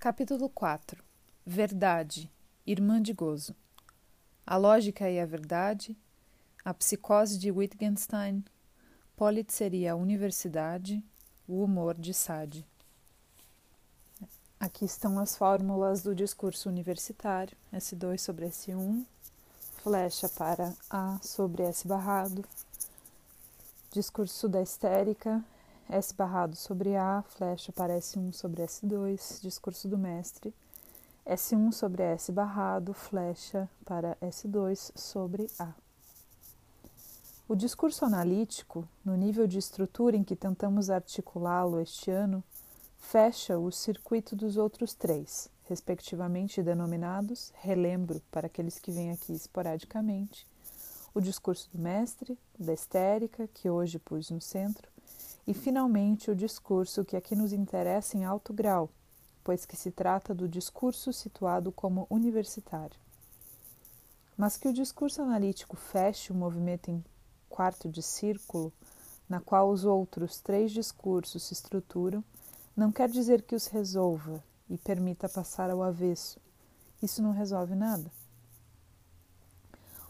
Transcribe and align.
Capítulo 0.00 0.48
4 0.48 1.04
Verdade, 1.44 2.32
irmã 2.66 3.02
de 3.02 3.12
gozo. 3.12 3.54
A 4.46 4.56
lógica 4.56 5.10
e 5.10 5.20
a 5.20 5.26
verdade, 5.26 5.94
a 6.64 6.72
psicose 6.72 7.38
de 7.38 7.50
Wittgenstein, 7.52 8.42
Polit 9.14 9.52
seria 9.52 9.92
a 9.92 9.96
universidade, 9.96 11.04
o 11.46 11.62
humor 11.62 11.94
de 11.96 12.14
Sade. 12.14 12.66
Aqui 14.58 14.86
estão 14.86 15.18
as 15.18 15.36
fórmulas 15.36 16.02
do 16.02 16.14
discurso 16.14 16.70
universitário: 16.70 17.54
S2 17.70 18.16
sobre 18.20 18.46
S1, 18.46 19.04
flecha 19.82 20.30
para 20.30 20.74
A 20.88 21.18
sobre 21.20 21.62
S 21.64 21.86
barrado, 21.86 22.42
discurso 23.92 24.48
da 24.48 24.62
histérica, 24.62 25.44
S 25.90 26.14
barrado 26.14 26.54
sobre 26.54 26.96
A, 26.96 27.22
flecha 27.22 27.72
para 27.72 27.98
S1 27.98 28.32
sobre 28.32 28.62
S2, 28.62 29.40
discurso 29.42 29.88
do 29.88 29.98
mestre, 29.98 30.54
S1 31.26 31.72
sobre 31.72 32.02
S 32.02 32.30
barrado, 32.30 32.94
flecha 32.94 33.68
para 33.84 34.16
S2 34.22 34.92
sobre 34.94 35.50
A. 35.58 35.74
O 37.48 37.56
discurso 37.56 38.04
analítico, 38.04 38.88
no 39.04 39.16
nível 39.16 39.48
de 39.48 39.58
estrutura 39.58 40.16
em 40.16 40.22
que 40.22 40.36
tentamos 40.36 40.88
articulá-lo 40.88 41.80
este 41.80 42.10
ano, 42.10 42.44
fecha 42.96 43.58
o 43.58 43.72
circuito 43.72 44.36
dos 44.36 44.56
outros 44.56 44.94
três, 44.94 45.50
respectivamente 45.68 46.62
denominados, 46.62 47.52
relembro 47.56 48.22
para 48.30 48.46
aqueles 48.46 48.78
que 48.78 48.92
vêm 48.92 49.10
aqui 49.10 49.32
esporadicamente, 49.32 50.46
o 51.12 51.20
discurso 51.20 51.68
do 51.72 51.78
mestre, 51.80 52.38
da 52.56 52.72
histérica, 52.72 53.48
que 53.52 53.68
hoje 53.68 53.98
pus 53.98 54.30
no 54.30 54.40
centro, 54.40 54.88
e 55.50 55.54
finalmente 55.54 56.30
o 56.30 56.36
discurso 56.36 57.04
que 57.04 57.16
aqui 57.16 57.34
nos 57.34 57.52
interessa 57.52 58.16
em 58.16 58.24
alto 58.24 58.52
grau, 58.52 58.88
pois 59.42 59.66
que 59.66 59.76
se 59.76 59.90
trata 59.90 60.32
do 60.32 60.48
discurso 60.48 61.12
situado 61.12 61.72
como 61.72 62.06
universitário. 62.08 62.96
Mas 64.36 64.56
que 64.56 64.68
o 64.68 64.72
discurso 64.72 65.20
analítico 65.20 65.74
feche 65.74 66.30
o 66.30 66.36
movimento 66.36 66.88
em 66.88 67.04
quarto 67.48 67.88
de 67.88 68.00
círculo, 68.00 68.72
na 69.28 69.40
qual 69.40 69.68
os 69.70 69.84
outros 69.84 70.38
três 70.38 70.70
discursos 70.70 71.42
se 71.42 71.52
estruturam, 71.52 72.22
não 72.76 72.92
quer 72.92 73.08
dizer 73.08 73.42
que 73.42 73.56
os 73.56 73.66
resolva 73.66 74.40
e 74.68 74.78
permita 74.78 75.28
passar 75.28 75.68
ao 75.68 75.82
avesso. 75.82 76.38
Isso 77.02 77.20
não 77.20 77.32
resolve 77.32 77.74
nada. 77.74 78.08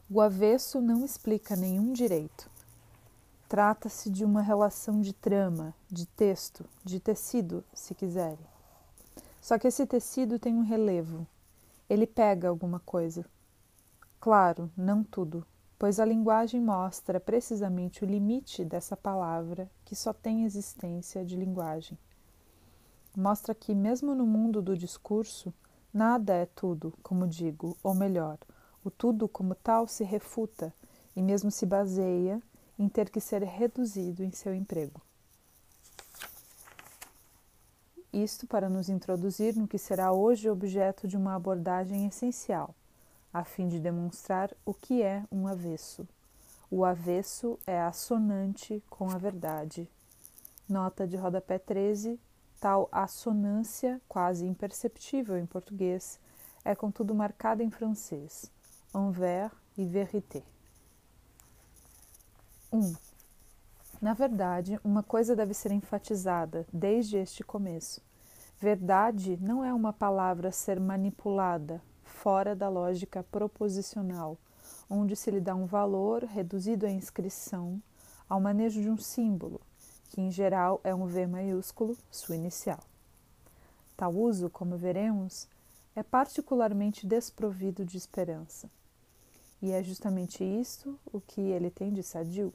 O 0.07 0.21
avesso 0.21 0.83
não 0.83 1.03
explica 1.03 1.57
nenhum 1.57 1.95
direito. 1.95 2.50
Trata-se 3.51 4.09
de 4.09 4.25
uma 4.25 4.41
relação 4.41 5.01
de 5.01 5.13
trama, 5.13 5.75
de 5.91 6.07
texto, 6.07 6.65
de 6.83 7.01
tecido, 7.01 7.63
se 7.75 7.95
quiserem. 7.95 8.39
Só 9.43 9.59
que 9.59 9.67
esse 9.67 9.85
tecido 9.85 10.39
tem 10.39 10.55
um 10.55 10.63
relevo. 10.63 11.27
Ele 11.89 12.07
pega 12.07 12.49
alguma 12.49 12.81
coisa. 12.81 13.27
Claro, 14.21 14.71
não 14.77 15.03
tudo, 15.03 15.45
pois 15.77 15.99
a 15.99 16.05
linguagem 16.05 16.61
mostra 16.63 17.19
precisamente 17.19 18.05
o 18.05 18.07
limite 18.07 18.65
dessa 18.65 18.97
palavra 18.97 19.69
que 19.85 19.97
só 19.97 20.13
tem 20.13 20.45
existência 20.45 21.25
de 21.25 21.35
linguagem 21.35 21.99
mostra 23.17 23.55
que, 23.55 23.75
mesmo 23.75 24.15
no 24.15 24.27
mundo 24.27 24.63
do 24.63 24.77
discurso, 24.77 25.53
nada 25.93 26.35
é 26.35 26.47
tudo, 26.47 26.95
como 27.03 27.27
digo, 27.27 27.77
ou 27.83 27.95
melhor, 27.95 28.39
o 28.85 28.91
tudo 28.91 29.29
como 29.29 29.55
tal 29.55 29.87
se 29.87 30.05
refuta 30.05 30.73
e 31.15 31.23
mesmo 31.23 31.51
se 31.51 31.67
baseia 31.67 32.41
em 32.81 32.89
ter 32.89 33.11
que 33.11 33.21
ser 33.21 33.43
reduzido 33.43 34.25
em 34.25 34.33
seu 34.33 34.55
emprego. 34.55 35.03
Isto 38.11 38.47
para 38.47 38.71
nos 38.71 38.89
introduzir 38.89 39.55
no 39.55 39.69
que 39.69 39.77
será 39.77 40.13
hoje 40.13 40.49
objeto 40.49 41.07
de 41.07 41.17
uma 41.17 41.35
abordagem 41.37 42.07
essencial, 42.07 42.75
a 43.33 43.45
fim 43.45 43.69
de 43.69 43.79
demonstrar 43.79 44.51
o 44.65 44.73
que 44.73 45.03
é 45.03 45.23
um 45.31 45.47
avesso. 45.47 46.09
O 46.71 46.83
avesso 46.83 47.59
é 47.67 47.79
assonante 47.79 48.83
com 48.89 49.11
a 49.11 49.19
verdade. 49.19 49.87
Nota 50.67 51.07
de 51.07 51.19
rodapé 51.19 51.59
13, 51.59 52.19
Tal 52.59 52.91
assonância, 52.93 54.01
quase 54.07 54.47
imperceptível 54.47 55.39
em 55.39 55.47
português, 55.47 56.19
é 56.63 56.75
contudo 56.75 57.15
marcada 57.15 57.63
em 57.63 57.71
francês, 57.71 58.51
envers 58.95 59.53
e 59.79 59.87
vérité. 59.87 60.43
1. 62.73 62.79
Um, 62.79 62.95
na 64.01 64.15
verdade, 64.15 64.81
uma 64.83 65.03
coisa 65.03 65.37
deve 65.37 65.53
ser 65.53 65.73
enfatizada 65.73 66.67
desde 66.73 67.19
este 67.19 67.43
começo. 67.43 68.01
Verdade 68.59 69.39
não 69.41 69.65
é 69.65 69.73
uma 69.73 69.93
palavra 69.93 70.49
a 70.49 70.53
ser 70.53 70.79
manipulada 70.79 71.83
fora 72.03 72.55
da 72.55 72.69
lógica 72.69 73.23
proposicional, 73.23 74.39
onde 74.89 75.17
se 75.17 75.31
lhe 75.31 75.41
dá 75.41 75.55
um 75.55 75.67
valor 75.67 76.25
reduzido 76.25 76.87
à 76.87 76.91
inscrição, 76.91 77.83
ao 78.29 78.41
manejo 78.41 78.81
de 78.81 78.91
um 78.91 78.97
símbolo, 78.97 79.61
que 80.11 80.21
em 80.21 80.31
geral 80.31 80.81
é 80.85 80.95
um 80.95 81.07
V 81.07 81.27
maiúsculo, 81.27 81.97
sua 82.11 82.37
inicial. 82.37 82.81
Tal 83.97 84.15
uso, 84.15 84.49
como 84.51 84.77
veremos, 84.77 85.49
é 85.95 86.03
particularmente 86.03 87.07
desprovido 87.07 87.85
de 87.85 87.97
esperança. 87.97 88.71
E 89.63 89.73
é 89.73 89.83
justamente 89.83 90.43
isto 90.43 90.99
o 91.13 91.21
que 91.21 91.41
ele 91.41 91.71
tem 91.71 91.93
de 91.93 92.03
sadio. 92.03 92.53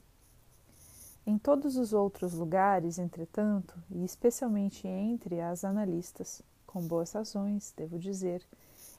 Em 1.26 1.38
todos 1.38 1.76
os 1.76 1.92
outros 1.92 2.34
lugares, 2.34 2.98
entretanto, 2.98 3.74
e 3.90 4.04
especialmente 4.04 4.86
entre 4.86 5.40
as 5.40 5.64
analistas, 5.64 6.42
com 6.66 6.80
boas 6.82 7.12
razões, 7.12 7.72
devo 7.76 7.98
dizer, 7.98 8.42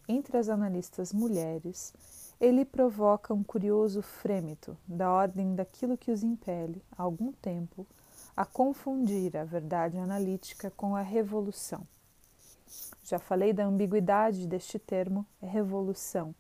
entre 0.08 0.38
as 0.38 0.50
analistas 0.50 1.14
mulheres, 1.14 1.94
ele 2.40 2.64
provoca 2.64 3.34
um 3.34 3.44
curioso 3.44 4.02
frêmito 4.02 4.78
da 4.88 5.12
ordem 5.12 5.56
daquilo 5.56 5.98
que 5.98 6.12
os 6.12 6.24
impele, 6.24 6.82
há 6.98 7.04
algum 7.04 7.32
tempo, 7.32 7.86
a 8.36 8.46
confundir 8.46 9.36
a 9.36 9.44
verdade 9.44 9.98
analítica 9.98 10.72
com 10.72 10.96
a 10.96 11.02
revolução. 11.02 11.86
Já 13.04 13.20
falei 13.20 13.54
da 13.54 13.66
ambiguidade 13.66 14.46
deste 14.46 14.78
termo 14.78 15.26
revolução, 15.42 16.36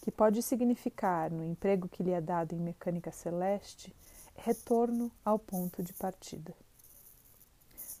que 0.00 0.10
pode 0.10 0.42
significar, 0.42 1.30
no 1.30 1.44
emprego 1.44 1.88
que 1.88 2.02
lhe 2.02 2.10
é 2.10 2.20
dado 2.20 2.54
em 2.54 2.58
mecânica 2.58 3.12
celeste, 3.12 3.94
retorno 4.36 5.10
ao 5.24 5.38
ponto 5.38 5.82
de 5.82 5.92
partida. 5.92 6.54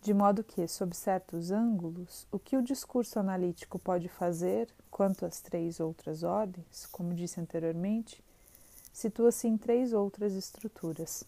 De 0.02 0.14
modo 0.14 0.42
que, 0.42 0.66
sob 0.66 0.96
certos 0.96 1.50
ângulos, 1.50 2.26
o 2.32 2.38
que 2.38 2.56
o 2.56 2.62
discurso 2.62 3.18
analítico 3.18 3.78
pode 3.78 4.08
fazer 4.08 4.68
quanto 4.90 5.26
às 5.26 5.40
três 5.40 5.78
outras 5.78 6.22
ordens, 6.22 6.86
como 6.86 7.14
disse 7.14 7.38
anteriormente, 7.38 8.24
situa-se 8.92 9.46
em 9.46 9.58
três 9.58 9.92
outras 9.92 10.32
estruturas 10.32 11.24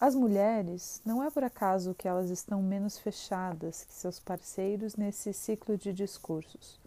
as 0.00 0.14
mulheres, 0.14 1.02
não 1.04 1.24
é 1.24 1.28
por 1.28 1.42
acaso 1.42 1.92
que 1.92 2.06
elas 2.06 2.30
estão 2.30 2.62
menos 2.62 2.96
fechadas 2.96 3.82
que 3.82 3.92
seus 3.92 4.20
parceiros 4.20 4.94
nesse 4.94 5.32
ciclo 5.32 5.76
de 5.76 5.92
discursos. 5.92 6.78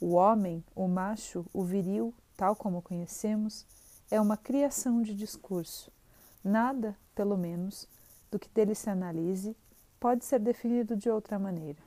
O 0.00 0.12
homem, 0.12 0.62
o 0.74 0.86
macho, 0.86 1.46
o 1.54 1.64
viril, 1.64 2.12
tal 2.36 2.54
como 2.54 2.82
conhecemos, 2.82 3.66
é 4.10 4.20
uma 4.20 4.36
criação 4.36 5.00
de 5.00 5.14
discurso. 5.14 5.90
Nada, 6.44 6.96
pelo 7.14 7.36
menos, 7.36 7.88
do 8.30 8.38
que 8.38 8.48
dele 8.50 8.74
se 8.74 8.90
analise 8.90 9.56
pode 9.98 10.24
ser 10.24 10.38
definido 10.38 10.94
de 10.94 11.08
outra 11.08 11.38
maneira. 11.38 11.78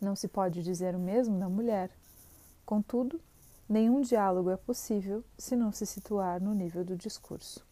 Não 0.00 0.16
se 0.16 0.26
pode 0.26 0.62
dizer 0.62 0.96
o 0.96 0.98
mesmo 0.98 1.38
da 1.38 1.48
mulher. 1.48 1.90
Contudo, 2.64 3.20
nenhum 3.68 4.00
diálogo 4.00 4.50
é 4.50 4.56
possível 4.56 5.22
se 5.36 5.54
não 5.54 5.70
se 5.70 5.84
situar 5.84 6.40
no 6.40 6.54
nível 6.54 6.84
do 6.84 6.96
discurso. 6.96 7.64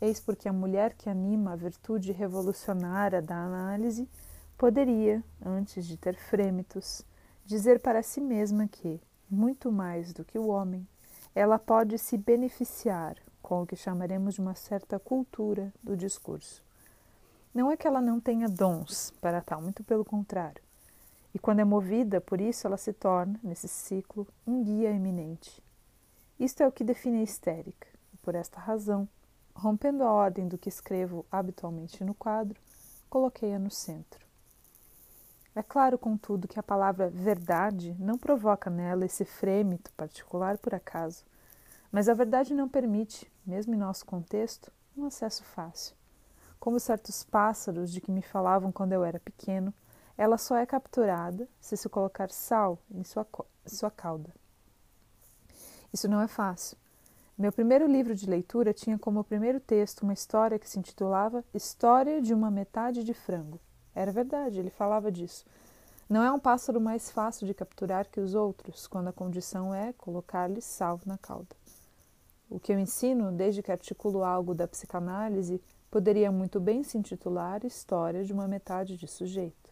Eis 0.00 0.20
porque 0.20 0.48
a 0.48 0.52
mulher 0.52 0.94
que 0.94 1.10
anima 1.10 1.52
a 1.52 1.56
virtude 1.56 2.12
revolucionária 2.12 3.20
da 3.20 3.36
análise 3.36 4.08
poderia, 4.56 5.22
antes 5.44 5.86
de 5.86 5.96
ter 5.96 6.16
frêmitos, 6.16 7.04
dizer 7.48 7.80
para 7.80 8.02
si 8.02 8.20
mesma 8.20 8.68
que, 8.68 9.00
muito 9.30 9.72
mais 9.72 10.12
do 10.12 10.22
que 10.22 10.38
o 10.38 10.48
homem, 10.48 10.86
ela 11.34 11.58
pode 11.58 11.96
se 11.96 12.18
beneficiar 12.18 13.16
com 13.40 13.62
o 13.62 13.66
que 13.66 13.74
chamaremos 13.74 14.34
de 14.34 14.42
uma 14.42 14.54
certa 14.54 14.98
cultura 14.98 15.72
do 15.82 15.96
discurso. 15.96 16.62
Não 17.54 17.70
é 17.70 17.76
que 17.78 17.86
ela 17.86 18.02
não 18.02 18.20
tenha 18.20 18.50
dons 18.50 19.14
para 19.18 19.40
tal, 19.40 19.62
muito 19.62 19.82
pelo 19.82 20.04
contrário. 20.04 20.62
E 21.32 21.38
quando 21.38 21.60
é 21.60 21.64
movida 21.64 22.20
por 22.20 22.38
isso, 22.38 22.66
ela 22.66 22.76
se 22.76 22.92
torna, 22.92 23.40
nesse 23.42 23.66
ciclo, 23.66 24.28
um 24.46 24.62
guia 24.62 24.90
eminente. 24.90 25.62
Isto 26.38 26.62
é 26.62 26.68
o 26.68 26.72
que 26.72 26.84
define 26.84 27.20
a 27.20 27.22
histérica, 27.22 27.88
e 28.12 28.18
por 28.18 28.34
esta 28.34 28.60
razão, 28.60 29.08
Rompendo 29.60 30.04
a 30.04 30.12
ordem 30.12 30.46
do 30.46 30.56
que 30.56 30.68
escrevo 30.68 31.26
habitualmente 31.32 32.04
no 32.04 32.14
quadro, 32.14 32.60
coloquei-a 33.10 33.58
no 33.58 33.72
centro. 33.72 34.27
É 35.54 35.62
claro, 35.62 35.98
contudo, 35.98 36.46
que 36.46 36.58
a 36.58 36.62
palavra 36.62 37.10
verdade 37.10 37.96
não 37.98 38.16
provoca 38.16 38.70
nela 38.70 39.04
esse 39.04 39.24
frêmito 39.24 39.92
particular 39.94 40.56
por 40.58 40.74
acaso, 40.74 41.24
mas 41.90 42.08
a 42.08 42.14
verdade 42.14 42.54
não 42.54 42.68
permite, 42.68 43.30
mesmo 43.44 43.74
em 43.74 43.78
nosso 43.78 44.06
contexto, 44.06 44.70
um 44.96 45.04
acesso 45.06 45.42
fácil. 45.44 45.96
Como 46.60 46.78
certos 46.78 47.24
pássaros 47.24 47.90
de 47.92 48.00
que 48.00 48.10
me 48.12 48.22
falavam 48.22 48.70
quando 48.70 48.92
eu 48.92 49.04
era 49.04 49.18
pequeno, 49.20 49.72
Ela 50.18 50.36
só 50.36 50.56
é 50.56 50.66
capturada 50.66 51.48
se 51.60 51.76
se 51.76 51.88
colocar 51.88 52.28
sal 52.32 52.80
em 52.90 53.04
sua, 53.04 53.24
sua 53.64 53.88
cauda. 53.88 54.34
Isso 55.92 56.08
não 56.08 56.20
é 56.20 56.26
fácil. 56.26 56.76
Meu 57.38 57.52
primeiro 57.52 57.86
livro 57.86 58.16
de 58.16 58.28
leitura 58.28 58.74
tinha 58.74 58.98
como 58.98 59.22
primeiro 59.22 59.60
texto 59.60 60.02
uma 60.02 60.12
história 60.12 60.58
que 60.58 60.68
se 60.68 60.76
intitulava 60.76 61.44
História 61.54 62.20
de 62.20 62.34
uma 62.34 62.50
Metade 62.50 63.04
de 63.04 63.14
Frango. 63.14 63.60
Era 63.98 64.12
verdade, 64.12 64.60
ele 64.60 64.70
falava 64.70 65.10
disso. 65.10 65.44
Não 66.08 66.22
é 66.22 66.30
um 66.30 66.38
pássaro 66.38 66.80
mais 66.80 67.10
fácil 67.10 67.48
de 67.48 67.52
capturar 67.52 68.08
que 68.08 68.20
os 68.20 68.32
outros, 68.32 68.86
quando 68.86 69.08
a 69.08 69.12
condição 69.12 69.74
é 69.74 69.92
colocar-lhe 69.92 70.60
sal 70.60 71.00
na 71.04 71.18
cauda. 71.18 71.56
O 72.48 72.60
que 72.60 72.72
eu 72.72 72.78
ensino, 72.78 73.32
desde 73.32 73.60
que 73.60 73.72
articulo 73.72 74.22
algo 74.22 74.54
da 74.54 74.68
psicanálise, 74.68 75.60
poderia 75.90 76.30
muito 76.30 76.60
bem 76.60 76.84
se 76.84 76.96
intitular 76.96 77.66
História 77.66 78.24
de 78.24 78.32
uma 78.32 78.46
Metade 78.46 78.96
de 78.96 79.08
Sujeito. 79.08 79.68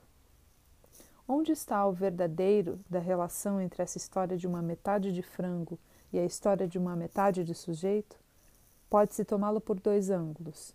Onde 1.28 1.52
está 1.52 1.87
o 1.87 1.93
verdadeiro 1.93 2.81
da 2.90 2.99
relação 2.99 3.61
entre 3.61 3.81
essa 3.81 3.96
história 3.96 4.37
de 4.37 4.49
uma 4.49 4.61
metade 4.61 5.12
de 5.12 5.23
frango 5.23 5.78
e 6.12 6.19
a 6.19 6.25
história 6.25 6.67
de 6.67 6.78
uma 6.78 6.96
metade 6.96 7.44
de 7.44 7.55
sujeito? 7.55 8.19
Pode-se 8.90 9.25
tomá-lo 9.25 9.61
por 9.61 9.78
dois 9.78 10.11
ângulos. 10.11 10.75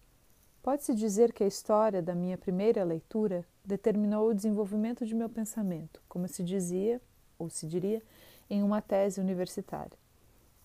Pode-se 0.63 0.94
dizer 0.94 1.34
que 1.34 1.44
a 1.44 1.48
história 1.48 2.04
da 2.04 2.13
minha 2.13 2.38
primeira 2.38 2.84
leitura 2.84 3.44
determinou 3.66 4.30
o 4.30 4.34
desenvolvimento 4.34 5.06
de 5.08 5.16
meu 5.16 5.28
pensamento, 5.28 6.00
como 6.08 6.28
se 6.28 6.44
dizia, 6.44 7.02
ou 7.40 7.50
se 7.50 7.66
diria, 7.66 8.02
em 8.48 8.62
uma 8.62 8.80
tese 8.80 9.19
universitária. 9.19 9.98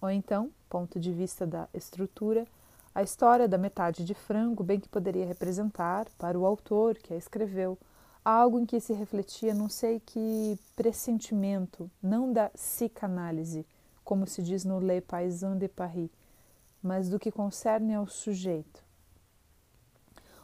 Ou 0.00 0.10
então, 0.10 0.50
ponto 0.68 1.00
de 1.00 1.12
vista 1.12 1.46
da 1.46 1.66
estrutura, 1.72 2.46
a 2.94 3.02
história 3.02 3.48
da 3.48 3.56
metade 3.56 4.04
de 4.04 4.12
frango 4.12 4.62
bem 4.62 4.78
que 4.78 4.88
poderia 4.88 5.24
representar, 5.24 6.06
para 6.18 6.38
o 6.38 6.44
autor 6.44 6.96
que 6.98 7.14
a 7.14 7.16
escreveu, 7.16 7.78
algo 8.22 8.58
em 8.58 8.66
que 8.66 8.80
se 8.80 8.92
refletia 8.92 9.54
não 9.54 9.68
sei 9.68 10.00
que 10.00 10.58
pressentimento, 10.74 11.90
não 12.02 12.32
da 12.32 12.50
psicanálise, 12.50 13.64
como 14.04 14.26
se 14.26 14.42
diz 14.42 14.62
no 14.62 14.78
Le 14.78 15.00
Paysan 15.00 15.56
de 15.56 15.68
Paris, 15.68 16.10
mas 16.82 17.08
do 17.08 17.18
que 17.18 17.32
concerne 17.32 17.94
ao 17.94 18.06
sujeito. 18.06 18.85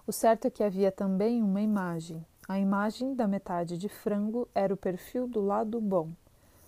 O 0.04 0.10
certo 0.10 0.46
é 0.46 0.50
que 0.50 0.64
havia 0.64 0.90
também 0.90 1.42
uma 1.42 1.60
imagem. 1.60 2.26
A 2.48 2.58
imagem 2.58 3.14
da 3.14 3.28
metade 3.28 3.78
de 3.78 3.88
frango 3.88 4.48
era 4.52 4.74
o 4.74 4.76
perfil 4.76 5.28
do 5.28 5.40
lado 5.40 5.80
bom. 5.80 6.10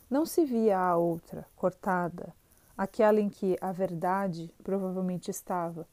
Não 0.09 0.25
se 0.25 0.45
via 0.45 0.79
a 0.79 0.97
outra, 0.97 1.45
cortada, 1.57 2.33
aquela 2.79 3.21
em 3.21 3.29
que 3.29 3.59
a 3.61 3.73
verdade 3.73 4.55
provavelmente 4.63 5.33
estava, 5.33 5.85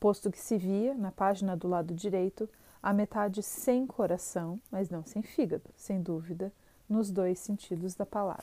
posto 0.00 0.28
que 0.28 0.40
se 0.40 0.58
via, 0.58 0.92
na 0.94 1.12
página 1.12 1.56
do 1.56 1.68
lado 1.68 1.94
direito, 1.94 2.48
a 2.82 2.92
metade 2.92 3.44
sem 3.44 3.86
coração, 3.86 4.60
mas 4.68 4.90
não 4.90 5.04
sem 5.04 5.22
fígado, 5.22 5.70
sem 5.76 6.02
dúvida, 6.02 6.52
nos 6.88 7.12
dois 7.12 7.38
sentidos 7.38 7.94
da 7.94 8.04
palavra. 8.04 8.42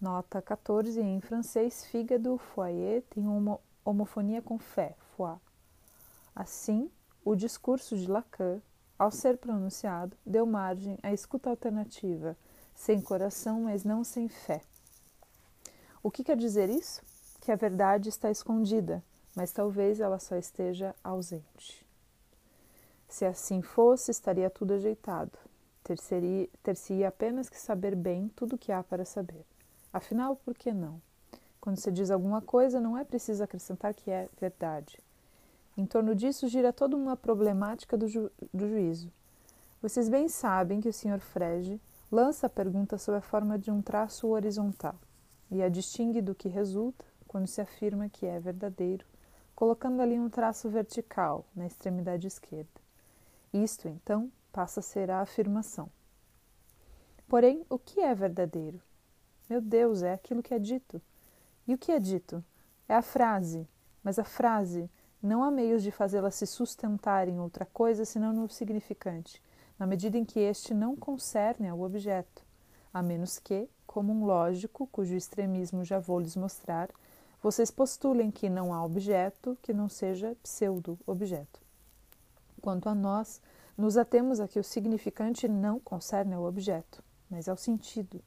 Nota 0.00 0.42
14 0.42 1.00
em 1.00 1.20
francês, 1.20 1.84
fígado, 1.84 2.38
foyer, 2.38 3.04
tem 3.10 3.28
uma 3.28 3.60
homofonia 3.84 4.42
com 4.42 4.58
fé, 4.58 4.96
foi. 5.16 5.36
Assim, 6.34 6.90
o 7.24 7.34
discurso 7.34 7.96
de 7.96 8.10
Lacan, 8.10 8.60
ao 8.98 9.10
ser 9.10 9.38
pronunciado, 9.38 10.16
deu 10.26 10.44
margem 10.44 10.98
à 11.02 11.12
escuta 11.12 11.50
alternativa, 11.50 12.36
sem 12.74 13.00
coração, 13.00 13.62
mas 13.62 13.84
não 13.84 14.04
sem 14.04 14.28
fé. 14.28 14.62
O 16.02 16.10
que 16.10 16.24
quer 16.24 16.36
dizer 16.36 16.68
isso? 16.68 17.02
Que 17.40 17.52
a 17.52 17.56
verdade 17.56 18.08
está 18.08 18.30
escondida, 18.30 19.02
mas 19.34 19.52
talvez 19.52 20.00
ela 20.00 20.18
só 20.18 20.36
esteja 20.36 20.94
ausente. 21.04 21.86
Se 23.08 23.24
assim 23.24 23.60
fosse, 23.60 24.10
estaria 24.10 24.48
tudo 24.48 24.74
ajeitado. 24.74 25.32
Ter-se-ia 25.82 27.08
apenas 27.08 27.48
que 27.48 27.58
saber 27.58 27.96
bem 27.96 28.28
tudo 28.36 28.54
o 28.54 28.58
que 28.58 28.70
há 28.70 28.82
para 28.82 29.04
saber. 29.04 29.44
Afinal, 29.92 30.36
por 30.36 30.54
que 30.54 30.72
não? 30.72 31.02
Quando 31.60 31.78
se 31.78 31.90
diz 31.90 32.10
alguma 32.10 32.40
coisa, 32.40 32.80
não 32.80 32.96
é 32.96 33.04
preciso 33.04 33.42
acrescentar 33.42 33.92
que 33.92 34.10
é 34.10 34.28
verdade. 34.40 34.98
Em 35.80 35.86
torno 35.86 36.14
disso 36.14 36.46
gira 36.46 36.74
toda 36.74 36.94
uma 36.94 37.16
problemática 37.16 37.96
do, 37.96 38.06
ju 38.06 38.30
do 38.52 38.68
juízo. 38.68 39.10
Vocês 39.80 40.10
bem 40.10 40.28
sabem 40.28 40.78
que 40.78 40.90
o 40.90 40.92
Sr. 40.92 41.20
Frege 41.20 41.80
lança 42.12 42.48
a 42.48 42.50
pergunta 42.50 42.98
sob 42.98 43.16
a 43.16 43.22
forma 43.22 43.58
de 43.58 43.70
um 43.70 43.80
traço 43.80 44.28
horizontal 44.28 44.94
e 45.50 45.62
a 45.62 45.70
distingue 45.70 46.20
do 46.20 46.34
que 46.34 46.50
resulta 46.50 47.02
quando 47.26 47.46
se 47.46 47.62
afirma 47.62 48.10
que 48.10 48.26
é 48.26 48.38
verdadeiro, 48.38 49.06
colocando 49.54 50.02
ali 50.02 50.20
um 50.20 50.28
traço 50.28 50.68
vertical 50.68 51.46
na 51.56 51.66
extremidade 51.66 52.26
esquerda. 52.26 52.78
Isto, 53.50 53.88
então, 53.88 54.30
passa 54.52 54.80
a 54.80 54.82
ser 54.82 55.10
a 55.10 55.22
afirmação. 55.22 55.88
Porém, 57.26 57.64
o 57.70 57.78
que 57.78 58.00
é 58.00 58.14
verdadeiro? 58.14 58.82
Meu 59.48 59.62
Deus, 59.62 60.02
é 60.02 60.12
aquilo 60.12 60.42
que 60.42 60.52
é 60.52 60.58
dito. 60.58 61.00
E 61.66 61.72
o 61.72 61.78
que 61.78 61.90
é 61.90 61.98
dito? 61.98 62.44
É 62.86 62.94
a 62.94 63.00
frase, 63.00 63.66
mas 64.04 64.18
a 64.18 64.24
frase 64.24 64.90
não 65.22 65.42
há 65.42 65.50
meios 65.50 65.82
de 65.82 65.90
fazê-la 65.90 66.30
se 66.30 66.46
sustentar 66.46 67.28
em 67.28 67.38
outra 67.38 67.66
coisa 67.66 68.04
senão 68.04 68.32
no 68.32 68.48
significante, 68.48 69.42
na 69.78 69.86
medida 69.86 70.16
em 70.16 70.24
que 70.24 70.40
este 70.40 70.72
não 70.72 70.96
concerne 70.96 71.68
ao 71.68 71.80
objeto, 71.80 72.42
a 72.92 73.02
menos 73.02 73.38
que, 73.38 73.68
como 73.86 74.12
um 74.12 74.24
lógico, 74.24 74.86
cujo 74.86 75.14
extremismo 75.14 75.84
já 75.84 75.98
vou 75.98 76.20
lhes 76.20 76.36
mostrar, 76.36 76.90
vocês 77.42 77.70
postulem 77.70 78.30
que 78.30 78.50
não 78.50 78.72
há 78.72 78.84
objeto 78.84 79.56
que 79.62 79.72
não 79.72 79.88
seja 79.88 80.36
pseudo-objeto. 80.42 81.60
Quanto 82.60 82.88
a 82.88 82.94
nós, 82.94 83.40
nos 83.76 83.96
atemos 83.96 84.40
a 84.40 84.48
que 84.48 84.58
o 84.58 84.64
significante 84.64 85.48
não 85.48 85.80
concerne 85.80 86.34
ao 86.34 86.44
objeto, 86.44 87.02
mas 87.30 87.48
ao 87.48 87.56
sentido. 87.56 88.22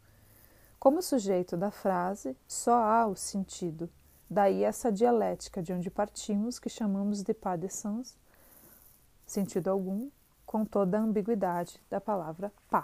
Como 0.80 1.02
sujeito 1.02 1.56
da 1.56 1.70
frase, 1.70 2.36
só 2.48 2.84
há 2.84 3.06
o 3.06 3.16
sentido. 3.16 3.90
Daí 4.34 4.64
essa 4.64 4.92
dialética 4.92 5.62
de 5.62 5.72
onde 5.72 5.92
partimos, 5.92 6.58
que 6.58 6.68
chamamos 6.68 7.22
de 7.22 7.36
pas 7.36 7.60
de 7.60 7.70
sens, 7.70 8.18
sentido 9.28 9.70
algum, 9.70 10.10
com 10.44 10.66
toda 10.66 10.98
a 10.98 11.02
ambiguidade 11.02 11.80
da 11.88 12.02
palavra 12.02 12.52
pá. 12.68 12.84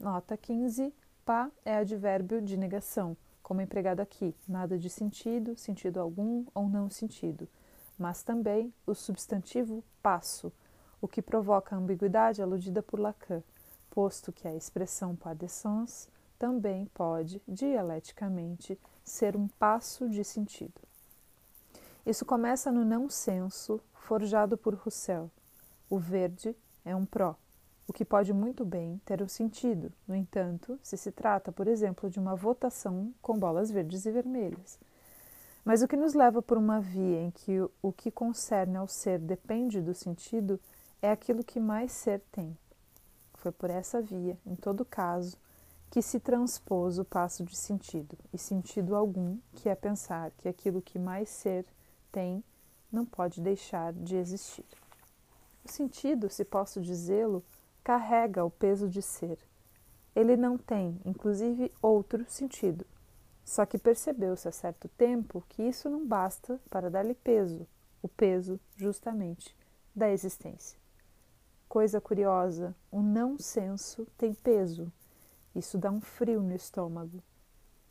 Nota 0.00 0.36
15 0.36 0.92
Pá 1.24 1.48
é 1.64 1.76
advérbio 1.76 2.42
de 2.42 2.56
negação, 2.56 3.16
como 3.40 3.60
empregado 3.60 4.00
aqui, 4.00 4.34
nada 4.48 4.76
de 4.76 4.90
sentido, 4.90 5.56
sentido 5.56 6.00
algum 6.00 6.44
ou 6.52 6.68
não 6.68 6.90
sentido, 6.90 7.48
mas 7.96 8.24
também 8.24 8.74
o 8.84 8.96
substantivo 8.96 9.84
passo, 10.02 10.52
o 11.00 11.06
que 11.06 11.22
provoca 11.22 11.76
a 11.76 11.78
ambiguidade 11.78 12.42
aludida 12.42 12.82
por 12.82 12.98
Lacan, 12.98 13.44
posto 13.90 14.32
que 14.32 14.48
a 14.48 14.56
expressão 14.56 15.14
pas 15.14 15.38
de 15.38 15.48
sens 15.48 16.08
também 16.36 16.86
pode, 16.86 17.40
dialeticamente, 17.46 18.76
ser 19.08 19.36
um 19.36 19.48
passo 19.48 20.08
de 20.08 20.22
sentido. 20.22 20.80
Isso 22.06 22.24
começa 22.24 22.70
no 22.70 22.84
não 22.84 23.10
senso, 23.10 23.80
forjado 23.94 24.56
por 24.56 24.74
Roussel. 24.74 25.30
O 25.90 25.98
verde 25.98 26.54
é 26.84 26.94
um 26.94 27.04
pró 27.04 27.36
o 27.88 27.92
que 27.92 28.04
pode 28.04 28.34
muito 28.34 28.66
bem 28.66 29.00
ter 29.06 29.22
um 29.22 29.28
sentido, 29.28 29.90
no 30.06 30.14
entanto, 30.14 30.78
se 30.82 30.94
se 30.94 31.10
trata, 31.10 31.50
por 31.50 31.66
exemplo, 31.66 32.10
de 32.10 32.20
uma 32.20 32.36
votação 32.36 33.14
com 33.22 33.38
bolas 33.38 33.70
verdes 33.70 34.04
e 34.04 34.10
vermelhas. 34.12 34.78
Mas 35.64 35.80
o 35.80 35.88
que 35.88 35.96
nos 35.96 36.12
leva 36.12 36.42
por 36.42 36.58
uma 36.58 36.80
via 36.80 37.22
em 37.22 37.30
que 37.30 37.58
o 37.80 37.90
que 37.90 38.10
concerne 38.10 38.76
ao 38.76 38.86
ser 38.86 39.18
depende 39.18 39.80
do 39.80 39.94
sentido 39.94 40.60
é 41.00 41.10
aquilo 41.10 41.42
que 41.42 41.58
mais 41.58 41.90
ser 41.92 42.20
tem. 42.30 42.56
Foi 43.34 43.52
por 43.52 43.70
essa 43.70 44.02
via, 44.02 44.36
em 44.44 44.54
todo 44.54 44.84
caso, 44.84 45.38
que 45.90 46.02
se 46.02 46.20
transpôs 46.20 46.98
o 46.98 47.04
passo 47.04 47.44
de 47.44 47.56
sentido, 47.56 48.18
e 48.32 48.38
sentido 48.38 48.94
algum, 48.94 49.38
que 49.52 49.68
é 49.68 49.74
pensar 49.74 50.30
que 50.32 50.48
aquilo 50.48 50.82
que 50.82 50.98
mais 50.98 51.28
ser 51.28 51.64
tem 52.12 52.44
não 52.92 53.04
pode 53.04 53.40
deixar 53.40 53.92
de 53.92 54.16
existir. 54.16 54.66
O 55.64 55.70
sentido, 55.70 56.30
se 56.30 56.44
posso 56.44 56.80
dizê-lo, 56.80 57.44
carrega 57.82 58.44
o 58.44 58.50
peso 58.50 58.88
de 58.88 59.00
ser. 59.00 59.38
Ele 60.14 60.36
não 60.36 60.58
tem, 60.58 61.00
inclusive, 61.04 61.72
outro 61.80 62.24
sentido. 62.28 62.86
Só 63.44 63.64
que 63.64 63.78
percebeu-se 63.78 64.46
a 64.46 64.52
certo 64.52 64.88
tempo 64.88 65.42
que 65.48 65.62
isso 65.62 65.88
não 65.88 66.06
basta 66.06 66.60
para 66.68 66.90
dar-lhe 66.90 67.14
peso, 67.14 67.66
o 68.02 68.08
peso, 68.08 68.60
justamente, 68.76 69.56
da 69.94 70.10
existência. 70.10 70.78
Coisa 71.68 72.00
curiosa, 72.00 72.74
o 72.90 73.00
não 73.00 73.38
senso 73.38 74.06
tem 74.16 74.34
peso. 74.34 74.92
Isso 75.58 75.76
dá 75.76 75.90
um 75.90 76.00
frio 76.00 76.40
no 76.40 76.54
estômago. 76.54 77.22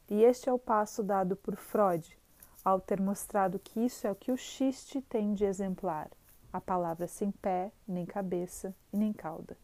E 0.09 0.23
este 0.23 0.49
é 0.49 0.53
o 0.53 0.57
passo 0.57 1.03
dado 1.03 1.35
por 1.35 1.55
Freud, 1.55 2.17
ao 2.63 2.79
ter 2.79 2.99
mostrado 2.99 3.59
que 3.59 3.79
isso 3.79 4.07
é 4.07 4.11
o 4.11 4.15
que 4.15 4.31
o 4.31 4.37
xiste 4.37 5.01
tem 5.01 5.33
de 5.33 5.45
exemplar: 5.45 6.09
a 6.51 6.59
palavra 6.59 7.07
sem 7.07 7.29
pé, 7.29 7.71
nem 7.87 8.05
cabeça 8.05 8.73
e 8.91 8.97
nem 8.97 9.13
cauda 9.13 9.57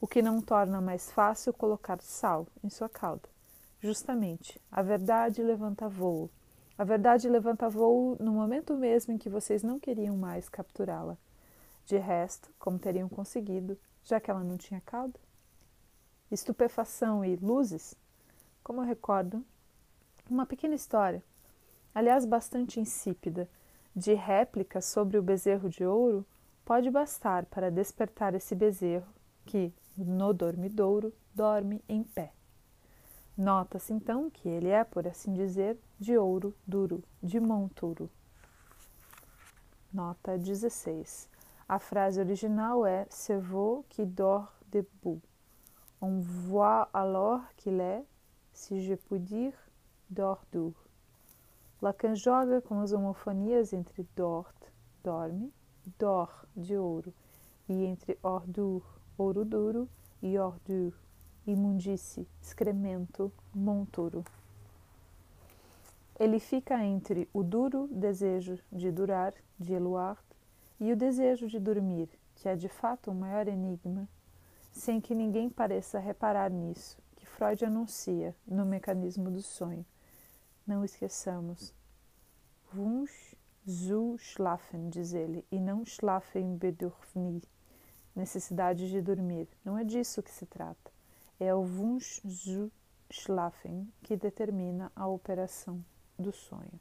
o 0.00 0.06
que 0.06 0.22
não 0.22 0.40
torna 0.40 0.80
mais 0.80 1.10
fácil 1.10 1.52
colocar 1.52 2.00
sal 2.00 2.46
em 2.62 2.70
sua 2.70 2.88
cauda. 2.88 3.28
Justamente, 3.80 4.60
a 4.70 4.82
verdade 4.82 5.42
levanta 5.42 5.88
voo. 5.88 6.30
A 6.76 6.84
verdade 6.84 7.28
levanta 7.28 7.68
voo 7.68 8.16
no 8.20 8.32
momento 8.32 8.76
mesmo 8.76 9.12
em 9.12 9.18
que 9.18 9.28
vocês 9.28 9.62
não 9.62 9.80
queriam 9.80 10.16
mais 10.16 10.48
capturá-la. 10.48 11.16
De 11.84 11.96
resto, 11.96 12.50
como 12.58 12.78
teriam 12.78 13.08
conseguido, 13.08 13.78
já 14.04 14.20
que 14.20 14.30
ela 14.30 14.44
não 14.44 14.56
tinha 14.56 14.80
cauda? 14.80 15.18
Estupefação 16.30 17.24
e 17.24 17.36
luzes? 17.36 17.94
Como 18.62 18.80
eu 18.80 18.84
recordo, 18.84 19.44
uma 20.28 20.44
pequena 20.44 20.74
história, 20.74 21.22
aliás 21.94 22.24
bastante 22.24 22.78
insípida, 22.80 23.48
de 23.94 24.14
réplica 24.14 24.80
sobre 24.80 25.18
o 25.18 25.22
bezerro 25.22 25.68
de 25.68 25.84
ouro 25.84 26.24
pode 26.64 26.90
bastar 26.90 27.46
para 27.46 27.70
despertar 27.70 28.34
esse 28.34 28.54
bezerro 28.54 29.08
que, 29.46 29.72
no 29.96 30.32
dormidouro, 30.32 31.12
dorme 31.34 31.82
em 31.88 32.02
pé. 32.02 32.32
Nota-se 33.36 33.92
então 33.92 34.28
que 34.28 34.48
ele 34.48 34.68
é, 34.68 34.84
por 34.84 35.06
assim 35.06 35.32
dizer, 35.32 35.78
de 35.98 36.18
ouro 36.18 36.54
duro, 36.66 37.02
de 37.22 37.40
monturo. 37.40 38.10
Nota 39.92 40.36
16. 40.36 41.28
A 41.68 41.78
frase 41.78 42.20
original 42.20 42.86
é 42.86 43.06
Cerveau 43.08 43.84
qui 43.88 44.04
dort 44.04 44.50
debout. 44.66 45.27
On 46.00 46.20
voit 46.20 46.88
alors 46.94 47.40
qu'il 47.56 47.80
est, 47.80 48.04
si 48.52 48.84
je 48.84 48.94
puis 48.94 49.18
dire, 49.18 49.52
dort 50.10 50.44
dur. 50.52 50.72
Lacan 51.82 52.14
joga 52.14 52.60
com 52.60 52.80
as 52.80 52.92
homofonias 52.92 53.72
entre 53.72 54.04
dort, 54.16 54.54
dorme, 55.02 55.50
dor, 55.98 56.46
de 56.56 56.76
ouro, 56.76 57.12
e 57.68 57.84
entre 57.84 58.16
ordure, 58.22 58.84
ouro 59.16 59.44
duro, 59.44 59.88
e 60.22 60.38
ordure, 60.38 60.94
imundície, 61.46 62.28
excremento, 62.42 63.32
monturo. 63.54 64.24
Ele 66.18 66.38
fica 66.38 66.84
entre 66.84 67.28
o 67.32 67.42
duro 67.42 67.88
desejo 67.90 68.58
de 68.70 68.90
durar, 68.90 69.34
de 69.58 69.72
Eluard, 69.72 70.22
e 70.80 70.92
o 70.92 70.96
desejo 70.96 71.48
de 71.48 71.58
dormir, 71.58 72.08
que 72.36 72.48
é 72.48 72.54
de 72.54 72.68
fato 72.68 73.10
o 73.10 73.14
maior 73.14 73.48
enigma, 73.48 74.08
sem 74.72 75.00
que 75.00 75.14
ninguém 75.14 75.48
pareça 75.50 75.98
reparar 75.98 76.50
nisso, 76.50 76.98
que 77.16 77.26
Freud 77.26 77.64
anuncia 77.64 78.34
no 78.46 78.64
mecanismo 78.64 79.30
do 79.30 79.42
sonho 79.42 79.84
não 80.68 80.84
esqueçamos. 80.84 81.74
Wunsch 82.74 83.34
zu 83.66 84.18
schlafen, 84.18 84.90
diz 84.90 85.14
ele, 85.14 85.42
e 85.50 85.58
não 85.58 85.82
schlafen 85.82 86.58
bedürfnis, 86.58 87.42
necessidade 88.14 88.90
de 88.90 89.00
dormir. 89.00 89.48
Não 89.64 89.78
é 89.78 89.82
disso 89.82 90.22
que 90.22 90.30
se 90.30 90.44
trata. 90.44 90.92
É 91.40 91.54
o 91.54 91.60
Wunsch 91.60 92.20
zu 92.26 92.70
schlafen 93.10 93.90
que 94.02 94.14
determina 94.14 94.92
a 94.94 95.08
operação 95.08 95.82
do 96.18 96.32
sonho. 96.32 96.78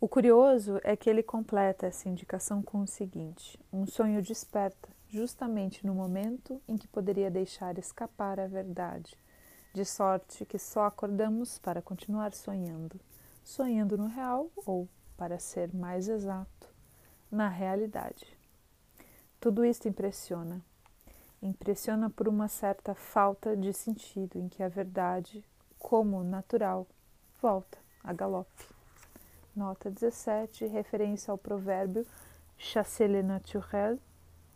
O 0.00 0.06
curioso 0.06 0.78
é 0.84 0.96
que 0.96 1.10
ele 1.10 1.24
completa 1.24 1.84
essa 1.84 2.08
indicação 2.08 2.62
com 2.62 2.82
o 2.82 2.86
seguinte: 2.86 3.58
um 3.72 3.84
sonho 3.84 4.22
desperta 4.22 4.88
justamente 5.08 5.84
no 5.84 5.92
momento 5.92 6.62
em 6.68 6.76
que 6.76 6.86
poderia 6.86 7.28
deixar 7.28 7.76
escapar 7.78 8.38
a 8.38 8.46
verdade 8.46 9.18
de 9.74 9.84
sorte 9.84 10.46
que 10.46 10.56
só 10.56 10.84
acordamos 10.84 11.58
para 11.58 11.82
continuar 11.82 12.32
sonhando, 12.32 13.00
sonhando 13.42 13.98
no 13.98 14.06
real 14.06 14.48
ou, 14.64 14.88
para 15.16 15.40
ser 15.40 15.74
mais 15.74 16.08
exato, 16.08 16.72
na 17.28 17.48
realidade. 17.48 18.38
Tudo 19.40 19.64
isto 19.64 19.88
impressiona. 19.88 20.62
Impressiona 21.42 22.08
por 22.08 22.28
uma 22.28 22.46
certa 22.46 22.94
falta 22.94 23.56
de 23.56 23.72
sentido 23.72 24.38
em 24.38 24.48
que 24.48 24.62
a 24.62 24.68
verdade, 24.68 25.44
como 25.76 26.22
natural, 26.22 26.86
volta 27.40 27.78
a 28.02 28.12
galope. 28.12 28.77
Nota 29.54 29.90
17, 29.90 30.66
referência 30.66 31.30
ao 31.30 31.38
provérbio 31.38 32.06
Chasser 32.56 33.08
le 33.08 33.22
naturel, 33.22 33.98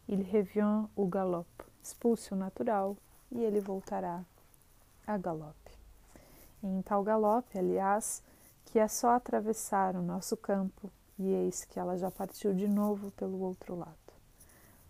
il 0.08 0.22
revient 0.22 0.88
au 0.96 1.06
galop. 1.06 1.46
Expulse 1.82 2.32
o 2.32 2.37
natural 2.37 2.96
e 3.30 3.42
ele 3.42 3.61
voltará 3.61 4.25
a 5.06 5.16
galope. 5.16 5.72
Em 6.62 6.82
tal 6.82 7.02
galope, 7.02 7.58
aliás, 7.58 8.22
que 8.66 8.78
é 8.78 8.88
só 8.88 9.11
atravessar 9.11 9.96
o 9.96 10.02
nosso 10.02 10.37
campo, 10.37 10.90
e 11.18 11.28
eis 11.28 11.64
que 11.64 11.78
ela 11.78 11.96
já 11.96 12.11
partiu 12.11 12.52
de 12.52 12.66
novo 12.66 13.11
pelo 13.12 13.40
outro 13.40 13.76
lado. 13.76 13.96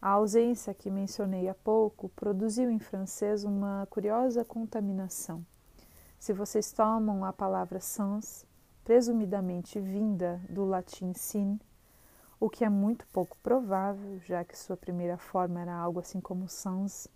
A 0.01 0.11
ausência 0.11 0.75
que 0.75 0.91
mencionei 0.91 1.49
há 1.49 1.55
pouco 1.55 2.09
produziu 2.11 2.71
em 2.71 2.79
francês 2.79 3.45
uma 3.45 3.87
curiosa 3.89 4.45
contaminação. 4.45 5.45
Se 6.19 6.33
vocês 6.33 6.73
tomam 6.73 7.25
a 7.25 7.33
palavra 7.33 7.81
sans, 7.81 8.45
presumidamente 8.85 9.81
vinda 9.81 10.41
do 10.49 10.65
latim 10.65 11.13
sin, 11.15 11.59
o 12.41 12.51
que 12.51 12.65
é 12.65 12.69
muito 12.69 13.07
pouco 13.09 13.37
provável, 13.43 14.19
já 14.21 14.45
que 14.45 14.59
sua 14.59 14.77
primeira 14.77 15.17
forma 15.17 15.61
era 15.61 15.75
algo 15.75 16.01
assim 16.01 16.21
como 16.21 16.49
sans, 16.49 17.07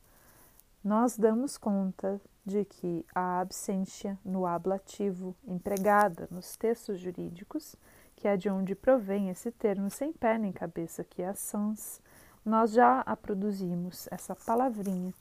nós 0.85 1.19
damos 1.19 1.59
conta 1.59 2.21
de 2.45 2.65
que 2.65 3.05
a 3.13 3.41
absência 3.41 4.17
no 4.25 4.47
ablativo 4.47 5.35
empregada 5.45 6.29
nos 6.31 6.57
textos 6.57 7.01
jurídicos, 7.01 7.75
que 8.15 8.29
é 8.29 8.37
de 8.37 8.49
onde 8.49 8.77
provém 8.77 9.29
esse 9.29 9.51
termo 9.51 9.91
sem 9.91 10.13
pé 10.13 10.39
nem 10.39 10.53
cabeça, 10.53 11.03
que 11.03 11.23
é 11.23 11.29
a 11.29 11.35
sans, 11.35 12.01
nós 12.45 12.73
já 12.73 13.01
a 13.01 13.17
produzimos, 13.17 14.07
essa 14.13 14.37
palavrinha, 14.37 15.13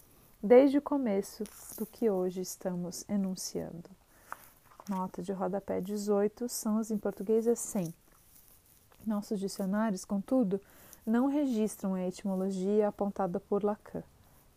desde 0.41 0.77
o 0.77 0.81
começo 0.81 1.43
do 1.79 1.87
que 1.87 2.07
hoje 2.07 2.41
estamos 2.41 3.03
enunciando. 3.09 3.89
Nota 4.87 5.23
de 5.23 5.31
rodapé 5.31 5.81
18, 5.81 6.47
sans 6.47 6.91
em 6.91 6.97
português 6.97 7.47
é 7.47 7.55
sem. 7.55 7.91
Nossos 9.03 9.39
dicionários, 9.39 10.05
contudo, 10.05 10.61
não 11.03 11.25
registram 11.25 11.95
a 11.95 12.07
etimologia 12.07 12.87
apontada 12.87 13.39
por 13.39 13.63
Lacan. 13.63 14.03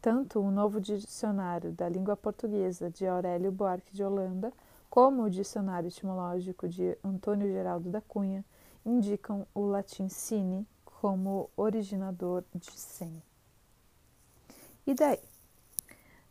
Tanto 0.03 0.39
o 0.41 0.51
novo 0.51 0.83
dicionário 0.83 1.73
da 1.73 1.89
língua 1.89 2.15
portuguesa 2.15 2.91
de 2.91 3.07
Aurélio 3.07 3.51
Buarque 3.51 3.95
de 3.95 4.05
Holanda, 4.05 4.53
como 4.91 5.23
o 5.23 5.31
dicionário 5.31 5.89
etimológico 5.89 6.69
de 6.69 6.97
Antônio 7.03 7.49
Geraldo 7.49 7.89
da 7.89 8.03
Cunha, 8.03 8.45
indicam 8.85 9.47
o 9.55 9.65
latim 9.65 10.11
sine 10.11 10.67
como 10.85 11.49
originador 11.57 12.45
de 12.55 12.71
sem. 12.73 13.23
E 14.87 14.93
daí? 14.93 15.21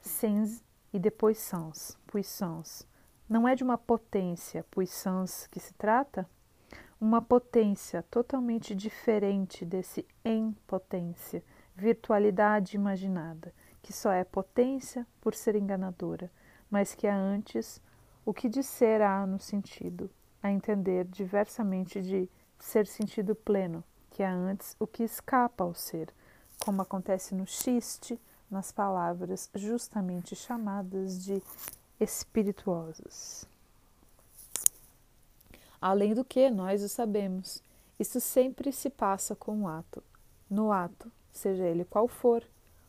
Sens 0.01 0.63
e 0.93 0.99
depois 0.99 1.39
sans, 1.39 1.97
puissance. 2.05 2.85
Não 3.29 3.45
é 3.45 3.55
de 3.55 3.63
uma 3.63 3.77
potência, 3.77 4.65
puissance, 4.71 5.49
que 5.49 5.59
se 5.59 5.73
trata? 5.73 6.25
Uma 6.99 7.21
potência 7.21 8.01
totalmente 8.03 8.73
diferente 8.73 9.65
desse 9.65 10.07
em 10.23 10.53
potência 10.65 11.43
virtualidade 11.75 12.77
imaginada, 12.77 13.53
que 13.81 13.91
só 13.91 14.11
é 14.11 14.23
potência 14.23 15.05
por 15.19 15.35
ser 15.35 15.57
enganadora, 15.57 16.31
mas 16.71 16.95
que 16.95 17.05
há 17.05 17.15
antes 17.15 17.81
o 18.25 18.33
que 18.33 18.47
disser 18.47 19.01
há 19.01 19.27
no 19.27 19.39
sentido, 19.39 20.09
a 20.41 20.49
entender 20.49 21.03
diversamente 21.03 22.01
de 22.01 22.29
ser 22.57 22.87
sentido 22.87 23.35
pleno, 23.35 23.83
que 24.09 24.23
há 24.23 24.33
antes 24.33 24.73
o 24.79 24.87
que 24.87 25.03
escapa 25.03 25.65
ao 25.65 25.73
ser, 25.73 26.13
como 26.63 26.81
acontece 26.81 27.35
no 27.35 27.45
xiste, 27.45 28.17
nas 28.49 28.71
palavras 28.71 29.49
justamente 29.53 30.33
chamadas 30.33 31.21
de 31.23 31.43
espirituosas. 31.99 33.45
Além 35.81 36.13
do 36.13 36.25
que, 36.25 36.49
nós 36.49 36.81
o 36.83 36.89
sabemos, 36.89 37.61
isso 37.99 38.19
sempre 38.19 38.71
se 38.71 38.89
passa 38.89 39.35
com 39.35 39.63
o 39.63 39.67
ato. 39.67 40.03
No 40.49 40.71
ato, 40.71 41.11
seja 41.31 41.65
ele 41.65 41.85
qual 41.85 42.07
for, 42.07 42.43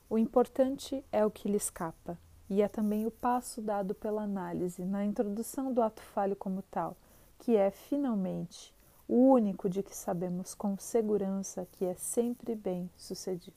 o 0.08 0.18
importante 0.18 1.04
é 1.12 1.24
o 1.24 1.30
que 1.30 1.48
lhe 1.48 1.56
escapa, 1.56 2.18
e 2.48 2.62
é 2.62 2.68
também 2.68 3.06
o 3.06 3.10
passo 3.10 3.60
dado 3.60 3.94
pela 3.94 4.22
análise 4.22 4.84
na 4.84 5.04
introdução 5.04 5.72
do 5.72 5.82
ato 5.82 6.00
falho 6.00 6.34
como 6.34 6.62
tal, 6.62 6.96
que 7.38 7.56
é, 7.56 7.70
finalmente, 7.70 8.74
o 9.06 9.30
único 9.30 9.68
de 9.68 9.82
que 9.82 9.94
sabemos 9.94 10.54
com 10.54 10.78
segurança 10.78 11.66
que 11.72 11.84
é 11.84 11.94
sempre 11.94 12.54
bem 12.54 12.90
sucedido. 12.96 13.56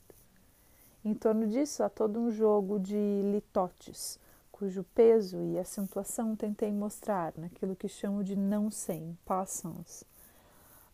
Em 1.04 1.14
torno 1.14 1.46
disso 1.46 1.82
há 1.82 1.88
todo 1.88 2.20
um 2.20 2.30
jogo 2.30 2.78
de 2.78 3.20
litotes, 3.24 4.18
cujo 4.62 4.84
peso 4.94 5.42
e 5.42 5.58
acentuação 5.58 6.36
tentei 6.36 6.70
mostrar 6.70 7.32
naquilo 7.36 7.74
que 7.74 7.88
chamo 7.88 8.22
de 8.22 8.36
não 8.36 8.70
sem, 8.70 9.18
passons, 9.24 10.04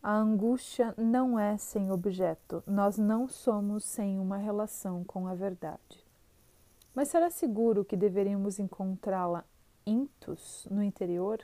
a 0.01 0.11
angústia 0.11 0.91
não 0.97 1.37
é 1.39 1.55
sem 1.55 1.91
objeto, 1.91 2.63
nós 2.65 2.97
não 2.97 3.27
somos 3.27 3.83
sem 3.85 4.17
uma 4.17 4.37
relação 4.37 5.03
com 5.03 5.27
a 5.27 5.35
verdade. 5.35 6.03
Mas 6.95 7.09
será 7.09 7.29
seguro 7.29 7.85
que 7.85 7.95
deveríamos 7.95 8.57
encontrá-la 8.57 9.45
intus 9.85 10.67
no 10.71 10.81
interior? 10.81 11.39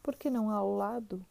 Por 0.00 0.14
que 0.14 0.30
não 0.30 0.50
ao 0.50 0.76
lado? 0.76 1.26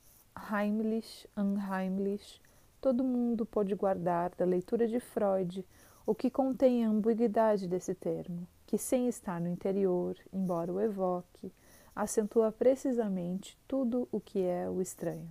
Heimlich, 0.51 1.25
unheimlich, 1.37 2.41
todo 2.81 3.01
mundo 3.01 3.45
pode 3.45 3.73
guardar 3.75 4.31
da 4.31 4.43
leitura 4.43 4.89
de 4.89 4.99
Freud 4.99 5.65
o 6.05 6.13
que 6.13 6.29
contém 6.29 6.83
a 6.83 6.89
ambiguidade 6.89 7.65
desse 7.65 7.95
termo, 7.95 8.45
que 8.73 8.77
sem 8.79 9.07
estar 9.07 9.39
no 9.39 9.47
interior, 9.47 10.17
embora 10.33 10.73
o 10.73 10.81
evoque, 10.81 11.53
acentua 11.95 12.51
precisamente 12.51 13.55
tudo 13.67 14.07
o 14.11 14.19
que 14.19 14.41
é 14.41 14.67
o 14.67 14.81
estranho. 14.81 15.29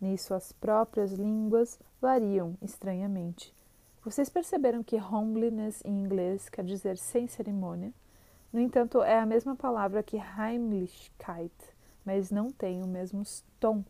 Nisso 0.00 0.32
as 0.32 0.50
próprias 0.50 1.12
línguas 1.12 1.78
variam 2.00 2.56
estranhamente. 2.62 3.54
Vocês 4.02 4.30
perceberam 4.30 4.82
que 4.82 4.96
homeliness 4.96 5.82
em 5.84 5.92
inglês 5.92 6.48
quer 6.48 6.64
dizer 6.64 6.96
sem 6.96 7.26
cerimônia? 7.26 7.92
No 8.50 8.58
entanto, 8.58 9.02
é 9.02 9.18
a 9.18 9.26
mesma 9.26 9.54
palavra 9.54 10.02
que 10.02 10.16
Heimlichkeit, 10.16 11.52
mas 12.02 12.30
não 12.30 12.50
tem 12.50 12.82
o 12.82 12.86
mesmo 12.86 13.22
tom. 13.60 13.84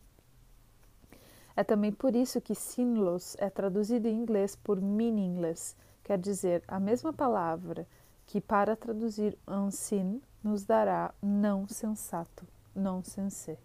É 1.55 1.63
também 1.63 1.93
por 1.93 2.13
isso 2.13 2.41
que 2.41 2.53
sinless 2.53 3.37
é 3.39 3.49
traduzido 3.49 4.09
em 4.09 4.17
inglês 4.17 4.53
por 4.53 4.81
meaningless, 4.81 5.77
quer 6.03 6.17
dizer 6.17 6.61
a 6.67 6.77
mesma 6.77 7.13
palavra 7.13 7.87
que 8.25 8.41
para 8.41 8.75
traduzir 8.75 9.37
unseen 9.47 10.21
nos 10.43 10.63
dará 10.63 11.13
não 11.21 11.67
sensato, 11.67 12.47
nonsense. 12.75 13.57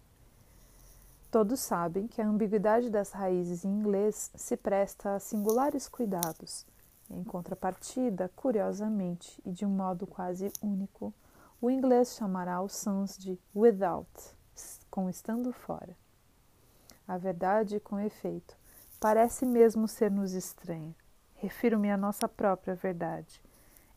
Todos 1.29 1.59
sabem 1.59 2.07
que 2.07 2.21
a 2.21 2.27
ambiguidade 2.27 2.89
das 2.89 3.11
raízes 3.11 3.63
em 3.63 3.69
inglês 3.69 4.31
se 4.35 4.57
presta 4.57 5.15
a 5.15 5.19
singulares 5.19 5.87
cuidados. 5.87 6.65
Em 7.09 7.23
contrapartida, 7.23 8.29
curiosamente 8.35 9.41
e 9.45 9.51
de 9.51 9.65
um 9.65 9.69
modo 9.69 10.05
quase 10.05 10.51
único, 10.61 11.13
o 11.61 11.69
inglês 11.69 12.15
chamará 12.15 12.61
os 12.61 12.73
sons 12.73 13.17
de 13.17 13.39
without, 13.55 14.09
com 14.89 15.09
estando 15.09 15.53
fora. 15.53 15.95
A 17.07 17.17
verdade, 17.17 17.79
com 17.79 17.99
efeito, 17.99 18.57
parece 18.99 19.45
mesmo 19.45 19.87
ser-nos 19.87 20.33
estranha. 20.33 20.95
Refiro-me 21.35 21.91
à 21.91 21.97
nossa 21.97 22.27
própria 22.27 22.75
verdade. 22.75 23.41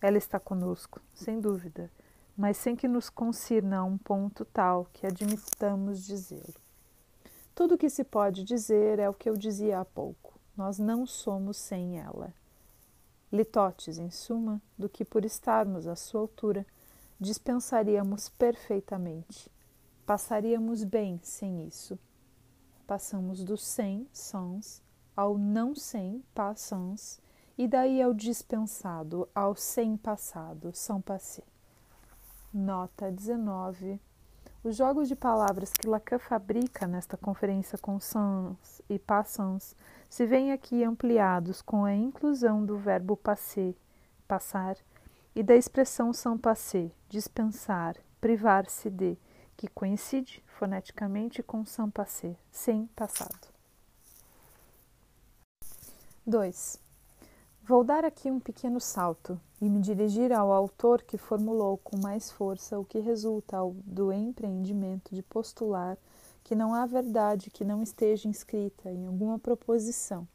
Ela 0.05 0.19
está 0.19 0.39
conosco, 0.39 1.01
sem 1.15 1.41
dúvida, 1.41 1.91
mas 2.37 2.59
sem 2.59 2.77
que 2.77 2.87
nos 2.87 3.09
concirna 3.09 3.79
a 3.79 3.85
um 3.85 3.97
ponto 3.97 4.45
tal 4.45 4.87
que 4.93 5.07
admitamos 5.07 6.05
dizê-lo. 6.05 6.53
Tudo 7.55 7.75
o 7.75 7.79
que 7.79 7.89
se 7.89 8.05
pode 8.05 8.45
dizer 8.45 8.99
é 8.99 9.09
o 9.09 9.15
que 9.15 9.31
eu 9.31 9.35
dizia 9.35 9.81
há 9.81 9.85
pouco. 9.87 10.39
Nós 10.55 10.79
não 10.79 11.07
somos 11.07 11.57
sem 11.57 11.99
ela. 11.99 12.35
Litotes, 13.33 13.97
em 13.97 14.11
suma, 14.11 14.61
do 14.77 14.91
que 14.91 15.07
por 15.07 15.25
estarmos 15.25 15.87
à 15.87 15.97
sua 15.97 16.21
altura, 16.21 16.67
dispensaríamos 17.19 18.29
perfeitamente. 18.29 19.51
Passaríamos 20.05 20.85
bem 20.85 21.19
sem 21.23 21.67
isso. 21.67 21.99
Passamos 22.87 23.43
do 23.43 23.57
sem, 23.57 24.07
sans, 24.13 24.83
ao 25.17 25.39
não 25.39 25.75
sem, 25.75 26.23
passans, 26.35 27.23
e 27.57 27.69
daí 27.69 28.03
ao 28.03 28.13
dispensado, 28.13 29.29
ao 29.35 29.55
sem 29.55 29.97
passado, 29.97 30.73
são 30.75 31.01
passé. 31.01 31.43
Nota 32.53 33.11
19 33.11 34.01
os 34.65 34.77
jogos 34.77 35.09
de 35.09 35.15
palavras 35.15 35.71
que 35.71 35.87
Lacan 35.87 36.19
fabrica 36.19 36.87
nesta 36.87 37.19
conferência 37.19 37.77
com 37.77 38.01
sans 38.01 38.81
e 38.89 38.99
passants 38.99 39.77
se 40.09 40.25
veem 40.25 40.53
aqui 40.53 40.83
ampliados 40.83 41.61
com 41.61 41.85
a 41.85 41.95
inclusão 41.95 42.65
do 42.65 42.79
verbo 42.79 43.15
passer, 43.15 43.77
passar, 44.27 44.79
e 45.37 45.43
da 45.43 45.55
expressão 45.55 46.15
sans 46.15 46.41
passer, 46.41 46.91
dispensar, 47.11 47.97
privar-se 48.23 48.89
de, 48.89 49.19
que 49.55 49.69
coincide 49.69 50.43
foneticamente 50.47 51.43
com 51.43 51.63
sans 51.67 51.91
passer, 51.91 52.35
sem 52.51 52.87
passado. 52.87 53.53
2. 56.27 56.84
Vou 57.67 57.83
dar 57.83 58.05
aqui 58.05 58.31
um 58.31 58.39
pequeno 58.39 58.79
salto 58.79 59.41
e 59.59 59.71
me 59.71 59.81
dirigir 59.81 60.31
ao 60.35 60.53
autor 60.53 61.01
que 61.01 61.17
formulou 61.17 61.79
com 61.79 61.97
mais 61.97 62.31
força 62.31 62.79
o 62.79 62.85
que 62.85 62.99
resulta 62.99 63.57
do 63.87 64.13
empreendimento 64.13 65.15
de 65.15 65.23
postular 65.23 65.97
que 66.43 66.55
não 66.55 66.75
há 66.75 66.85
verdade 66.85 67.51
que 67.51 67.65
não 67.65 67.83
esteja 67.83 68.29
inscrita 68.29 68.91
em 68.91 69.07
alguma 69.07 69.39
proposição 69.39 70.29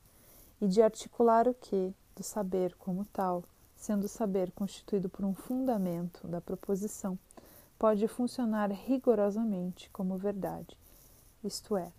e 0.59 0.67
de 0.67 0.81
articular 0.81 1.47
o 1.47 1.53
que, 1.53 1.93
do 2.15 2.23
saber 2.23 2.73
como 2.79 3.05
tal, 3.13 3.43
sendo 3.75 4.05
o 4.05 4.09
saber 4.09 4.51
constituído 4.53 5.07
por 5.07 5.23
um 5.23 5.35
fundamento 5.35 6.27
da 6.27 6.41
proposição, 6.41 7.15
pode 7.77 8.07
funcionar 8.07 8.71
rigorosamente 8.71 9.87
como 9.91 10.17
verdade, 10.17 10.75
isto 11.43 11.77
é, 11.77 11.91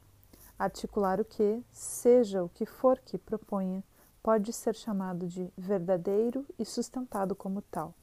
articular 0.58 1.20
o 1.20 1.24
que, 1.24 1.62
seja 1.70 2.42
o 2.42 2.48
que 2.48 2.66
for 2.66 2.98
que 2.98 3.16
proponha, 3.16 3.84
pode 4.22 4.52
ser 4.52 4.74
chamado 4.74 5.26
de 5.26 5.52
verdadeiro 5.56 6.46
e 6.58 6.64
sustentado 6.64 7.34
como 7.34 7.62
tal. 7.62 7.94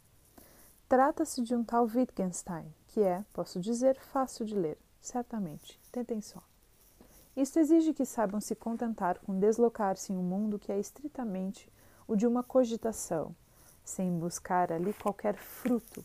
Trata-se 0.90 1.42
de 1.42 1.56
um 1.56 1.64
tal 1.64 1.86
Wittgenstein, 1.86 2.66
que 2.88 3.02
é, 3.02 3.24
posso 3.34 3.60
dizer, 3.60 4.00
fácil 4.00 4.46
de 4.46 4.56
ler, 4.56 4.78
certamente. 5.02 5.80
Tentem 5.92 6.22
só. 6.22 6.42
Isto 7.36 7.60
exige 7.60 7.94
que 7.94 8.06
saibam 8.06 8.42
se 8.42 8.56
contentar 8.56 9.20
com 9.20 9.38
deslocar-se 9.38 10.12
em 10.12 10.18
um 10.18 10.24
mundo 10.24 10.58
que 10.58 10.72
é 10.72 10.80
estritamente 10.80 11.70
o 12.08 12.16
de 12.16 12.26
uma 12.26 12.42
cogitação, 12.42 13.36
sem 13.84 14.18
buscar 14.18 14.72
ali 14.72 14.94
qualquer 14.94 15.36
fruto, 15.36 16.04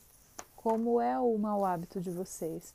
como 0.57 1.01
é 1.01 1.19
o 1.19 1.39
mau 1.39 1.65
hábito 1.65 2.01
de 2.01 2.11
vocês. 2.11 2.75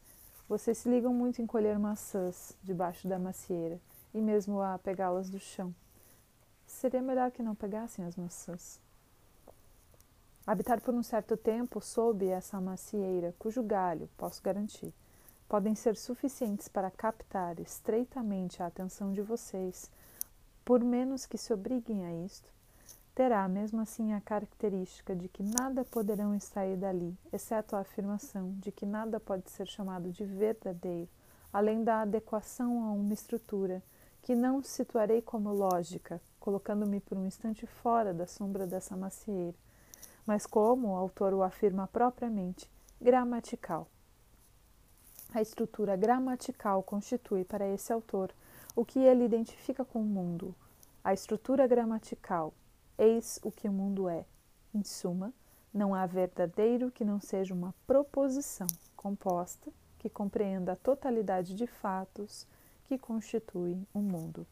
Vocês 0.50 0.78
se 0.78 0.90
ligam 0.90 1.14
muito 1.14 1.42
em 1.42 1.46
colher 1.46 1.78
maçãs 1.78 2.54
debaixo 2.64 3.08
da 3.08 3.20
macieira 3.20 3.80
e 4.14 4.22
mesmo 4.22 4.62
a 4.62 4.80
pegá-las 4.80 5.30
do 5.30 5.40
chão 5.40 5.76
seria 6.78 7.02
melhor 7.02 7.32
que 7.32 7.42
não 7.42 7.56
pegassem 7.56 8.06
as 8.06 8.16
maçãs. 8.16 8.80
Habitar 10.46 10.80
por 10.80 10.94
um 10.94 11.04
certo 11.04 11.36
tempo 11.36 11.82
sob 11.82 12.26
essa 12.26 12.62
macieira, 12.62 13.36
cujo 13.38 13.62
galho, 13.64 14.08
posso 14.16 14.42
garantir, 14.42 14.94
podem 15.50 15.76
ser 15.76 15.96
suficientes 15.96 16.68
para 16.68 16.92
captar 16.92 17.60
estreitamente 17.60 18.62
a 18.62 18.68
atenção 18.68 19.12
de 19.12 19.22
vocês, 19.22 19.90
por 20.64 20.84
menos 20.84 21.26
que 21.26 21.38
se 21.38 21.52
obriguem 21.52 22.06
a 22.06 22.26
isto, 22.26 22.50
terá 23.16 23.48
mesmo 23.48 23.82
assim 23.82 24.14
a 24.14 24.22
característica 24.22 25.16
de 25.16 25.28
que 25.28 25.42
nada 25.42 25.84
poderão 25.84 26.36
extrair 26.36 26.78
dali, 26.78 27.18
exceto 27.34 27.76
a 27.76 27.80
afirmação 27.80 28.54
de 28.60 28.72
que 28.72 28.86
nada 28.86 29.20
pode 29.20 29.50
ser 29.50 29.68
chamado 29.68 30.12
de 30.12 30.24
verdadeiro, 30.24 31.10
além 31.52 31.84
da 31.84 32.02
adequação 32.02 32.86
a 32.86 32.92
uma 32.92 33.14
estrutura 33.14 33.82
que 34.22 34.36
não 34.36 34.62
situarei 34.62 35.22
como 35.22 35.52
lógica, 35.52 36.22
colocando-me 36.48 37.02
por 37.02 37.18
um 37.18 37.26
instante 37.26 37.68
fora 37.68 38.14
da 38.14 38.26
sombra 38.26 38.66
dessa 38.66 38.96
macieira, 38.96 39.54
mas 40.26 40.46
como 40.46 40.88
o 40.88 40.96
autor 40.96 41.34
o 41.34 41.44
afirma 41.44 41.90
propriamente, 41.90 42.72
gramatical. 43.02 43.86
A 45.34 45.42
estrutura 45.42 45.98
gramatical 45.98 46.82
constitui 46.84 47.44
para 47.44 47.68
esse 47.68 47.92
autor 47.92 48.34
o 48.74 48.86
que 48.86 48.98
ele 48.98 49.26
identifica 49.26 49.84
com 49.84 50.00
o 50.00 50.06
mundo. 50.06 50.56
A 51.04 51.14
estrutura 51.14 51.68
gramatical, 51.68 52.54
eis 52.98 53.42
o 53.44 53.52
que 53.52 53.68
o 53.68 53.74
mundo 53.74 54.08
é. 54.08 54.24
Em 54.74 54.86
suma, 54.86 55.34
não 55.74 55.94
há 55.94 56.06
verdadeiro 56.06 56.90
que 56.92 57.04
não 57.04 57.20
seja 57.20 57.54
uma 57.54 57.76
proposição 57.86 58.68
composta 58.96 59.70
que 60.00 60.08
compreenda 60.08 60.72
a 60.72 60.78
totalidade 60.78 61.54
de 61.54 61.68
fatos 61.68 62.48
que 62.86 62.98
constituem 62.98 63.86
o 63.94 64.00
mundo 64.00 64.48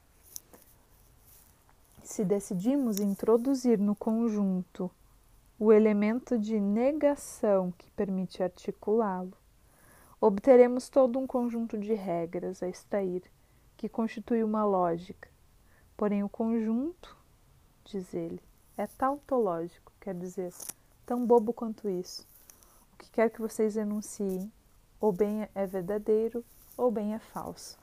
se 2.08 2.24
decidimos 2.24 3.00
introduzir 3.00 3.80
no 3.80 3.96
conjunto 3.96 4.92
o 5.58 5.74
elemento 5.74 6.38
de 6.38 6.60
negação 6.60 7.72
que 7.72 7.90
permite 7.92 8.44
articulá-lo, 8.44 9.34
obteremos 10.22 10.88
todo 10.88 11.18
um 11.18 11.26
conjunto 11.26 11.78
de 11.78 11.94
regras 11.96 12.62
a 12.62 12.68
extrair 12.68 13.24
que 13.76 13.90
constitui 13.90 14.44
uma 14.44 14.64
lógica. 14.64 15.30
Porém, 15.98 16.24
o 16.24 16.30
conjunto, 16.30 17.18
diz 17.84 18.14
ele, 18.14 18.42
é 18.78 18.86
tautológico, 18.86 19.92
quer 20.00 20.14
dizer, 20.14 20.54
tão 21.06 21.26
bobo 21.26 21.54
quanto 21.54 21.90
isso. 21.90 22.28
O 22.94 22.98
que 22.98 23.10
quer 23.10 23.32
que 23.32 23.42
vocês 23.42 23.78
enunciem, 23.78 24.52
ou 25.00 25.12
bem 25.12 25.50
é 25.56 25.66
verdadeiro, 25.66 26.46
ou 26.78 26.92
bem 26.92 27.16
é 27.16 27.20
falso. 27.20 27.80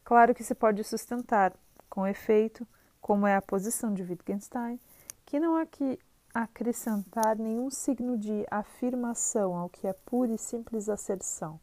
Claro 0.05 0.35
que 0.35 0.45
se 0.45 0.55
pode 0.55 0.83
sustentar, 0.85 1.53
com 1.89 2.07
efeito, 2.07 2.67
como 3.01 3.27
é 3.27 3.37
a 3.37 3.43
posição 3.43 3.95
de 3.95 4.03
Wittgenstein, 4.03 4.81
que 5.25 5.39
não 5.39 5.57
há 5.57 5.65
que 5.65 5.99
acrescentar 6.35 7.37
nenhum 7.39 7.71
signo 7.71 8.19
de 8.19 8.45
afirmação 8.51 9.57
ao 9.57 9.71
que 9.71 9.87
é 9.87 9.93
pura 9.93 10.33
e 10.33 10.39
simples 10.39 10.89
asserção. 10.89 11.59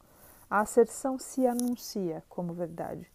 A 0.50 0.62
asserção 0.62 1.20
se 1.20 1.46
anuncia 1.46 2.24
como 2.28 2.54
verdade. 2.54 3.12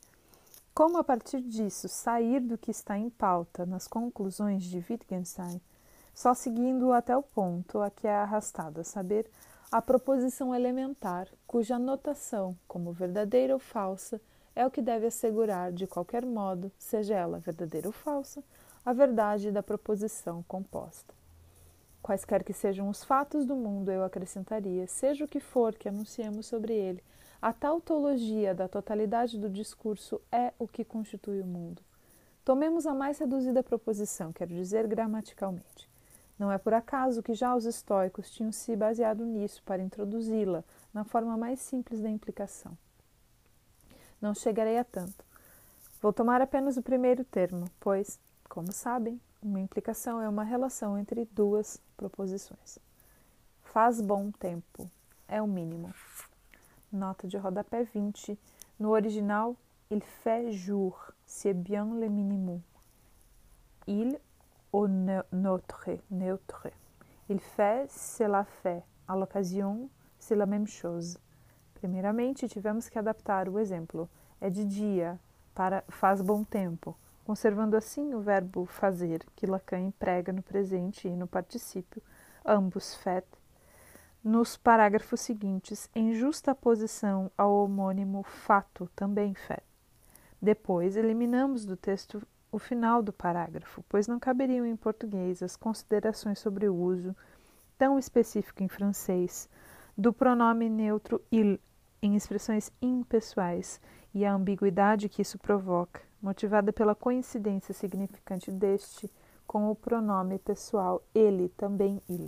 Como 0.75 0.99
a 0.99 1.05
partir 1.05 1.41
disso 1.41 1.89
sair 1.89 2.41
do 2.41 2.57
que 2.57 2.71
está 2.71 2.97
em 2.97 3.11
pauta 3.11 3.67
nas 3.67 3.89
conclusões 3.89 4.63
de 4.63 4.79
Wittgenstein, 4.79 5.61
só 6.19 6.35
seguindo 6.35 6.93
até 6.93 7.17
o 7.17 7.23
ponto 7.23 7.81
a 7.81 7.91
que 7.91 8.05
é 8.05 8.13
arrastada, 8.13 8.83
saber 8.83 9.31
a 9.71 9.81
proposição 9.81 10.53
elementar, 10.53 11.29
cuja 11.47 11.79
notação, 11.79 12.57
como 12.67 12.93
verdadeira 12.93 13.55
ou 13.55 13.61
falsa, 13.61 14.21
é 14.57 14.67
o 14.67 14.71
que 14.71 14.83
deve 14.83 15.07
assegurar, 15.07 15.71
de 15.71 15.87
qualquer 15.87 16.27
modo, 16.27 16.73
seja 16.77 17.15
ela 17.15 17.39
verdadeira 17.39 17.87
ou 17.87 17.93
falsa, 17.93 18.43
a 18.85 18.93
verdade 18.93 19.53
da 19.53 19.63
proposição 19.63 20.43
composta. 20.49 21.15
Quaisquer 22.03 22.43
que 22.43 22.53
sejam 22.53 22.89
os 22.89 23.05
fatos 23.05 23.47
do 23.47 23.55
mundo, 23.55 23.93
eu 23.93 24.03
acrescentaria, 24.03 24.89
seja 24.89 25.25
o 25.25 25.29
que 25.29 25.39
for 25.39 25.77
que 25.77 25.89
anunciemos 25.89 26.47
sobre 26.47 26.75
ele, 26.75 27.01
a 27.41 27.53
tautologia 27.53 28.53
da 28.53 28.67
totalidade 28.67 29.39
do 29.39 29.49
discurso 29.49 30.21
é 30.33 30.53
o 30.59 30.67
que 30.67 30.85
constitui 30.85 31.41
o 31.41 31.47
mundo. 31.47 31.81
Tomemos 32.45 32.89
a 32.89 32.93
mais 32.93 33.21
reduzida 33.21 33.63
proposição, 33.63 34.33
quero 34.33 34.53
dizer 34.53 34.85
gramaticalmente. 34.89 35.89
Não 36.39 36.53
é 36.53 36.59
por 36.59 36.73
acaso 36.73 37.23
que 37.23 37.35
já 37.35 37.55
os 37.55 37.65
estoicos 37.65 38.31
tinham 38.31 38.53
se 38.53 38.77
baseado 38.77 39.25
nisso 39.25 39.63
para 39.65 39.83
introduzi-la 39.83 40.63
na 40.95 41.05
forma 41.05 41.37
mais 41.37 41.59
simples 41.61 42.01
da 42.01 42.09
implicação. 42.09 42.77
Não 44.21 44.35
chegarei 44.35 44.79
a 44.79 44.85
tanto. 44.85 45.25
Vou 46.01 46.13
tomar 46.13 46.41
apenas 46.41 46.77
o 46.77 46.83
primeiro 46.83 47.25
termo, 47.25 47.69
pois, 47.81 48.21
como 48.49 48.71
sabem, 48.73 49.21
uma 49.43 49.61
implicação 49.61 50.21
é 50.21 50.29
uma 50.29 50.45
relação 50.45 50.97
entre 50.99 51.25
duas 51.33 51.81
proposições. 51.97 52.79
Faz 53.65 54.01
bom 54.01 54.31
tempo 54.31 54.89
é 55.29 55.43
o 55.43 55.47
mínimo. 55.47 55.93
Nota 56.91 57.29
de 57.29 57.37
rodapé 57.37 57.85
20. 57.85 58.39
No 58.79 58.91
original, 58.91 59.55
il 59.91 60.01
fait 60.01 60.51
jour, 60.53 61.13
c'est 61.27 61.55
bien 61.55 61.85
le 61.85 62.09
minimum. 62.09 62.63
Il 63.87 64.19
au 64.73 64.87
neutre, 64.87 65.99
neutre. 66.11 66.69
Il 67.29 67.41
fait, 67.41 67.91
cela 67.91 68.45
fait. 68.45 68.83
À 69.07 69.17
l'occasion, 69.17 69.89
c'est 70.19 70.37
la 70.37 70.47
même 70.47 70.67
chose. 70.67 71.19
Primeiramente, 71.75 72.49
tivemos 72.49 72.89
que 72.89 72.99
adaptar 72.99 73.49
o 73.49 73.59
exemplo. 73.59 74.09
É 74.41 74.51
de 74.51 74.65
dia 74.65 75.19
para 75.55 75.83
faz 75.89 76.23
bom 76.23 76.45
tempo, 76.45 76.97
conservando 77.25 77.77
assim 77.77 78.15
o 78.15 78.21
verbo 78.21 78.65
fazer, 78.67 79.25
que 79.35 79.47
Lacan 79.47 79.81
emprega 79.81 80.33
no 80.33 80.43
presente 80.43 81.09
e 81.09 81.17
no 81.17 81.27
particípio, 81.27 82.01
ambos 82.45 82.95
fait, 82.95 83.27
nos 84.23 84.57
parágrafos 84.57 85.21
seguintes, 85.21 85.91
em 85.95 86.15
justa 86.15 86.55
posição 86.55 87.31
ao 87.37 87.53
homônimo 87.65 88.23
fato, 88.23 88.89
também 88.95 89.35
fait. 89.35 89.63
Depois, 90.41 90.97
eliminamos 90.97 91.65
do 91.65 91.77
texto 91.77 92.23
o 92.51 92.59
final 92.59 93.03
do 93.03 93.13
parágrafo, 93.13 93.85
pois 93.89 94.07
não 94.07 94.19
caberiam 94.19 94.65
em 94.65 94.77
português 94.77 95.43
as 95.43 95.57
considerações 95.57 96.39
sobre 96.39 96.69
o 96.69 96.75
uso, 96.75 97.15
tão 97.77 97.99
específico 97.99 98.63
em 98.63 98.69
francês, 98.69 99.49
do 99.97 100.13
pronome 100.13 100.69
neutro 100.69 101.21
il 101.31 101.61
em 102.01 102.15
expressões 102.15 102.71
impessoais 102.81 103.81
e 104.15 104.25
a 104.25 104.33
ambiguidade 104.33 105.09
que 105.09 105.23
isso 105.23 105.39
provoca, 105.39 106.01
motivada 106.23 106.73
pela 106.73 106.95
coincidência 106.95 107.75
significante 107.75 108.51
deste 108.51 109.11
com 109.47 109.71
o 109.71 109.75
pronome 109.75 110.39
pessoal 110.39 111.03
ele, 111.15 111.49
também 111.51 112.01
il. 112.09 112.27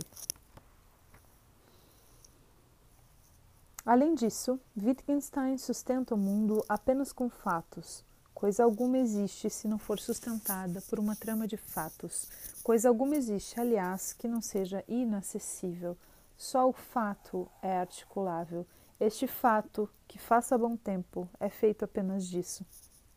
Além 3.85 4.13
disso, 4.13 4.59
Wittgenstein 4.77 5.57
sustenta 5.57 6.13
o 6.13 6.17
mundo 6.17 6.63
apenas 6.69 7.11
com 7.11 7.29
fatos, 7.29 8.03
Coisa 8.41 8.63
alguma 8.63 8.97
existe 8.97 9.51
se 9.51 9.67
não 9.67 9.77
for 9.77 9.99
sustentada 9.99 10.81
por 10.89 10.97
uma 10.97 11.15
trama 11.15 11.47
de 11.47 11.57
fatos. 11.57 12.27
Coisa 12.63 12.89
alguma 12.89 13.15
existe, 13.15 13.59
aliás, 13.59 14.13
que 14.13 14.27
não 14.27 14.41
seja 14.41 14.83
inacessível. 14.87 15.95
Só 16.35 16.67
o 16.67 16.73
fato 16.73 17.47
é 17.61 17.77
articulável. 17.77 18.65
Este 18.99 19.27
fato, 19.27 19.87
que 20.07 20.17
faça 20.17 20.57
bom 20.57 20.75
tempo, 20.75 21.29
é 21.39 21.49
feito 21.49 21.85
apenas 21.85 22.25
disso. 22.25 22.65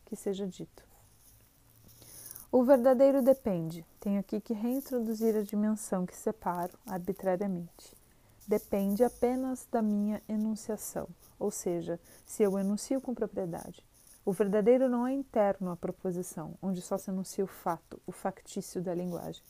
Que 0.05 0.15
seja 0.15 0.45
dito. 0.45 0.85
O 2.51 2.63
verdadeiro 2.63 3.23
depende. 3.23 3.83
Tenho 3.99 4.19
aqui 4.19 4.39
que 4.39 4.53
reintroduzir 4.53 5.35
a 5.35 5.41
dimensão 5.41 6.05
que 6.05 6.15
separo 6.15 6.77
arbitrariamente. 6.85 7.97
Depende 8.47 9.03
apenas 9.03 9.67
da 9.71 9.81
minha 9.81 10.21
enunciação, 10.29 11.07
ou 11.39 11.49
seja, 11.49 11.99
se 12.27 12.43
eu 12.43 12.59
enuncio 12.59 13.01
com 13.01 13.15
propriedade. 13.15 13.83
O 14.25 14.31
verdadeiro 14.31 14.89
não 14.89 15.05
é 15.05 15.13
interno 15.13 15.69
à 15.69 15.77
proposição, 15.77 16.55
onde 16.59 16.81
só 16.81 16.97
se 16.97 17.11
anuncia 17.11 17.43
o 17.43 17.47
fato, 17.47 18.01
o 18.07 18.11
factício 18.11 18.81
da 18.81 18.91
linguagem. 18.91 19.43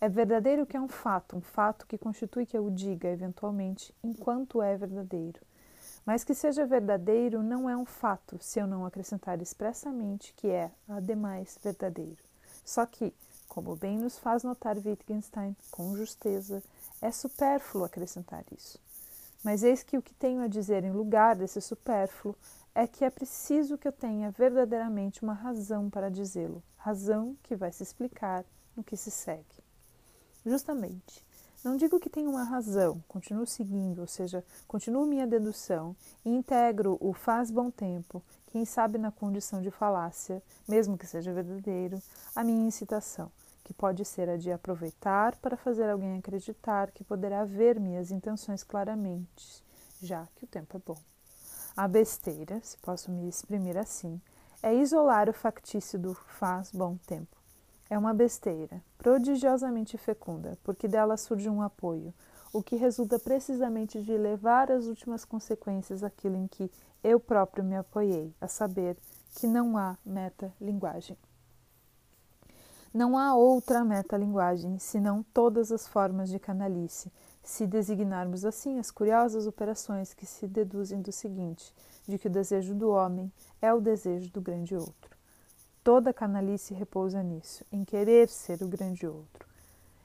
É 0.00 0.08
verdadeiro 0.08 0.66
que 0.66 0.76
é 0.76 0.80
um 0.80 0.88
fato, 0.88 1.36
um 1.36 1.40
fato 1.40 1.86
que 1.86 1.96
constitui 1.96 2.44
que 2.44 2.58
eu 2.58 2.68
diga, 2.68 3.08
eventualmente, 3.08 3.94
enquanto 4.02 4.60
é 4.60 4.76
verdadeiro. 4.76 5.40
Mas 6.04 6.24
que 6.24 6.34
seja 6.34 6.66
verdadeiro 6.66 7.44
não 7.44 7.70
é 7.70 7.76
um 7.76 7.86
fato 7.86 8.36
se 8.40 8.58
eu 8.58 8.66
não 8.66 8.84
acrescentar 8.84 9.40
expressamente 9.40 10.34
que 10.34 10.48
é, 10.48 10.72
ademais, 10.88 11.56
verdadeiro. 11.62 12.18
Só 12.64 12.84
que, 12.86 13.14
como 13.48 13.76
bem 13.76 13.98
nos 13.98 14.18
faz 14.18 14.42
notar 14.42 14.76
Wittgenstein 14.76 15.56
com 15.70 15.96
justeza, 15.96 16.60
é 17.00 17.12
supérfluo 17.12 17.84
acrescentar 17.84 18.44
isso. 18.50 18.80
Mas 19.44 19.62
eis 19.62 19.84
que 19.84 19.96
o 19.96 20.02
que 20.02 20.12
tenho 20.14 20.42
a 20.42 20.48
dizer 20.48 20.82
em 20.82 20.90
lugar 20.90 21.36
desse 21.36 21.60
supérfluo 21.60 22.34
é 22.76 22.86
que 22.86 23.06
é 23.06 23.10
preciso 23.10 23.78
que 23.78 23.88
eu 23.88 23.92
tenha 23.92 24.30
verdadeiramente 24.30 25.22
uma 25.22 25.32
razão 25.32 25.88
para 25.88 26.10
dizê-lo, 26.10 26.62
razão 26.76 27.34
que 27.42 27.56
vai 27.56 27.72
se 27.72 27.82
explicar 27.82 28.44
no 28.76 28.84
que 28.84 28.98
se 28.98 29.10
segue. 29.10 29.64
Justamente, 30.44 31.24
não 31.64 31.74
digo 31.74 31.98
que 31.98 32.10
tenho 32.10 32.28
uma 32.28 32.44
razão, 32.44 33.02
continuo 33.08 33.46
seguindo, 33.46 34.00
ou 34.00 34.06
seja, 34.06 34.44
continuo 34.68 35.06
minha 35.06 35.26
dedução 35.26 35.96
e 36.22 36.28
integro 36.28 36.98
o 37.00 37.14
faz 37.14 37.50
bom 37.50 37.70
tempo, 37.70 38.22
quem 38.48 38.66
sabe 38.66 38.98
na 38.98 39.10
condição 39.10 39.62
de 39.62 39.70
falácia, 39.70 40.42
mesmo 40.68 40.98
que 40.98 41.06
seja 41.06 41.32
verdadeiro, 41.32 41.98
a 42.34 42.44
minha 42.44 42.68
incitação, 42.68 43.32
que 43.64 43.72
pode 43.72 44.04
ser 44.04 44.28
a 44.28 44.36
de 44.36 44.52
aproveitar 44.52 45.34
para 45.36 45.56
fazer 45.56 45.88
alguém 45.88 46.18
acreditar 46.18 46.90
que 46.90 47.02
poderá 47.02 47.42
ver 47.42 47.80
minhas 47.80 48.10
intenções 48.10 48.62
claramente, 48.62 49.64
já 49.98 50.28
que 50.36 50.44
o 50.44 50.46
tempo 50.46 50.76
é 50.76 50.80
bom. 50.86 51.15
A 51.76 51.86
besteira, 51.86 52.58
se 52.62 52.78
posso 52.78 53.12
me 53.12 53.28
exprimir 53.28 53.76
assim, 53.76 54.18
é 54.62 54.74
isolar 54.74 55.28
o 55.28 55.34
factício 55.34 55.98
do 55.98 56.14
faz 56.14 56.72
bom 56.72 56.96
tempo. 57.06 57.36
É 57.90 57.98
uma 57.98 58.14
besteira, 58.14 58.82
prodigiosamente 58.96 59.98
fecunda, 59.98 60.56
porque 60.64 60.88
dela 60.88 61.18
surge 61.18 61.50
um 61.50 61.60
apoio, 61.60 62.14
o 62.50 62.62
que 62.62 62.76
resulta 62.76 63.18
precisamente 63.18 64.02
de 64.02 64.16
levar 64.16 64.72
às 64.72 64.86
últimas 64.86 65.22
consequências 65.22 66.02
aquilo 66.02 66.36
em 66.36 66.46
que 66.46 66.70
eu 67.04 67.20
próprio 67.20 67.62
me 67.62 67.76
apoiei, 67.76 68.34
a 68.40 68.48
saber 68.48 68.96
que 69.34 69.46
não 69.46 69.76
há 69.76 69.98
metalinguagem. 70.02 71.18
Não 72.92 73.18
há 73.18 73.34
outra 73.36 73.84
metalinguagem 73.84 74.78
senão 74.78 75.22
todas 75.34 75.70
as 75.70 75.86
formas 75.86 76.30
de 76.30 76.38
canalice, 76.38 77.12
se 77.46 77.64
designarmos 77.64 78.44
assim 78.44 78.78
as 78.80 78.90
curiosas 78.90 79.46
operações 79.46 80.12
que 80.12 80.26
se 80.26 80.48
deduzem 80.48 81.00
do 81.00 81.12
seguinte: 81.12 81.72
de 82.06 82.18
que 82.18 82.26
o 82.26 82.30
desejo 82.30 82.74
do 82.74 82.90
homem 82.90 83.32
é 83.62 83.72
o 83.72 83.80
desejo 83.80 84.30
do 84.32 84.40
grande 84.40 84.74
outro. 84.74 85.16
Toda 85.82 86.12
canalice 86.12 86.74
repousa 86.74 87.22
nisso, 87.22 87.64
em 87.70 87.84
querer 87.84 88.28
ser 88.28 88.60
o 88.62 88.68
grande 88.68 89.06
outro. 89.06 89.46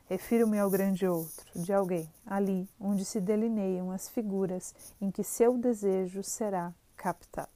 Refiro-me 0.08 0.60
ao 0.60 0.70
grande 0.70 1.08
outro, 1.08 1.46
de 1.56 1.74
alguém, 1.74 2.08
ali 2.28 2.70
onde 2.80 3.04
se 3.04 3.20
delineiam 3.20 3.90
as 3.90 4.08
figuras 4.08 4.76
em 5.02 5.10
que 5.10 5.24
seu 5.24 5.58
desejo 5.58 6.22
será 6.22 6.72
captado. 6.96 7.50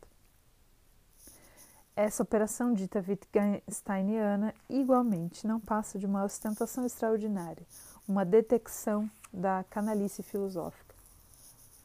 Essa 1.95 2.23
operação 2.23 2.73
dita 2.73 3.03
Wittgensteiniana 3.07 4.53
igualmente 4.67 5.45
não 5.45 5.59
passa 5.59 5.99
de 5.99 6.05
uma 6.05 6.23
ostentação 6.23 6.85
extraordinária, 6.85 7.65
uma 8.07 8.23
detecção 8.23 9.09
da 9.33 9.63
canalice 9.69 10.21
filosófica. 10.21 10.95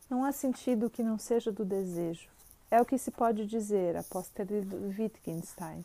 Não 0.08 0.24
há 0.24 0.32
sentido 0.32 0.90
que 0.90 1.02
não 1.02 1.18
seja 1.18 1.50
do 1.50 1.64
desejo. 1.64 2.28
É 2.70 2.80
o 2.80 2.84
que 2.84 2.98
se 2.98 3.10
pode 3.10 3.46
dizer 3.46 3.96
após 3.96 4.28
ter 4.28 4.46
lido 4.46 4.76
Wittgenstein. 4.98 5.84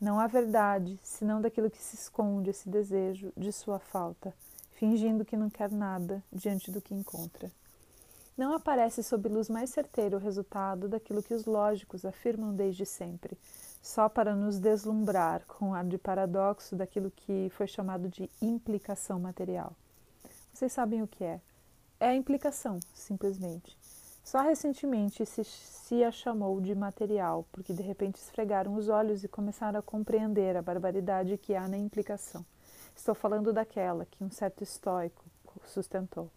Não 0.00 0.18
há 0.18 0.26
verdade, 0.26 0.98
senão 1.02 1.40
daquilo 1.40 1.70
que 1.70 1.80
se 1.80 1.94
esconde 1.94 2.50
esse 2.50 2.68
desejo 2.68 3.32
de 3.36 3.52
sua 3.52 3.78
falta, 3.78 4.34
fingindo 4.72 5.24
que 5.24 5.36
não 5.36 5.48
quer 5.48 5.70
nada 5.70 6.22
diante 6.32 6.70
do 6.70 6.80
que 6.80 6.94
encontra. 6.94 7.50
Não 8.36 8.52
aparece 8.52 9.02
sob 9.02 9.28
luz 9.28 9.48
mais 9.48 9.70
certeira 9.70 10.16
o 10.16 10.20
resultado 10.20 10.88
daquilo 10.88 11.22
que 11.22 11.34
os 11.34 11.44
lógicos 11.44 12.04
afirmam 12.04 12.54
desde 12.54 12.84
sempre, 12.84 13.38
só 13.82 14.08
para 14.08 14.36
nos 14.36 14.60
deslumbrar 14.60 15.44
com 15.46 15.74
ar 15.74 15.84
de 15.84 15.98
paradoxo 15.98 16.76
daquilo 16.76 17.10
que 17.10 17.50
foi 17.50 17.66
chamado 17.66 18.08
de 18.08 18.30
implicação 18.40 19.18
material. 19.18 19.72
Vocês 20.54 20.72
sabem 20.72 21.02
o 21.02 21.08
que 21.08 21.24
é? 21.24 21.40
É 21.98 22.08
a 22.08 22.14
implicação, 22.14 22.78
simplesmente. 22.94 23.76
Só 24.22 24.40
recentemente 24.40 25.26
se, 25.26 25.42
se 25.42 26.04
a 26.04 26.12
chamou 26.12 26.60
de 26.60 26.74
material, 26.76 27.44
porque 27.50 27.72
de 27.72 27.82
repente 27.82 28.16
esfregaram 28.16 28.74
os 28.76 28.88
olhos 28.88 29.24
e 29.24 29.28
começaram 29.28 29.80
a 29.80 29.82
compreender 29.82 30.56
a 30.56 30.62
barbaridade 30.62 31.36
que 31.36 31.56
há 31.56 31.66
na 31.66 31.76
implicação. 31.76 32.46
Estou 32.94 33.16
falando 33.16 33.52
daquela 33.52 34.06
que 34.06 34.22
um 34.22 34.30
certo 34.30 34.62
estoico 34.62 35.24
sustentou. 35.66 36.30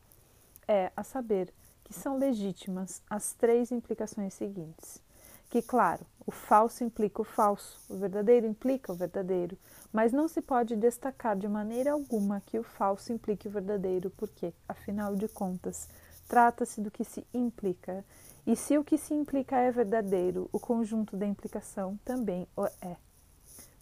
É, 0.68 0.92
a 0.96 1.04
saber, 1.04 1.54
que 1.84 1.94
são 1.94 2.18
legítimas 2.18 3.04
as 3.08 3.34
três 3.34 3.72
implicações 3.72 4.34
seguintes. 4.34 5.05
Que, 5.50 5.62
claro, 5.62 6.06
o 6.26 6.32
falso 6.32 6.84
implica 6.84 7.22
o 7.22 7.26
falso, 7.26 7.80
o 7.90 7.98
verdadeiro 7.98 8.48
implica 8.48 8.92
o 8.92 8.96
verdadeiro, 8.96 9.58
mas 9.94 10.12
não 10.12 10.28
se 10.28 10.42
pode 10.42 10.76
destacar 10.76 11.38
de 11.38 11.48
maneira 11.48 11.92
alguma 11.92 12.42
que 12.42 12.60
o 12.60 12.64
falso 12.64 13.14
implique 13.14 13.48
o 13.48 13.52
verdadeiro, 13.52 14.10
porque, 14.10 14.54
afinal 14.68 15.16
de 15.16 15.28
contas, 15.28 15.88
Trata-se 16.28 16.82
do 16.82 16.90
que 16.90 17.04
se 17.04 17.26
implica, 17.34 18.04
e 18.48 18.56
se 18.56 18.78
o 18.78 18.84
que 18.84 18.98
se 18.98 19.14
implica 19.14 19.58
é 19.58 19.72
verdadeiro, 19.72 20.50
o 20.52 20.60
conjunto 20.60 21.16
da 21.16 21.26
implicação 21.26 22.00
também 22.04 22.48
o 22.58 22.66
é. 22.82 22.98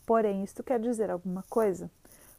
Porém, 0.06 0.44
isto 0.44 0.62
quer 0.62 0.80
dizer 0.80 1.10
alguma 1.10 1.44
coisa? 1.44 1.90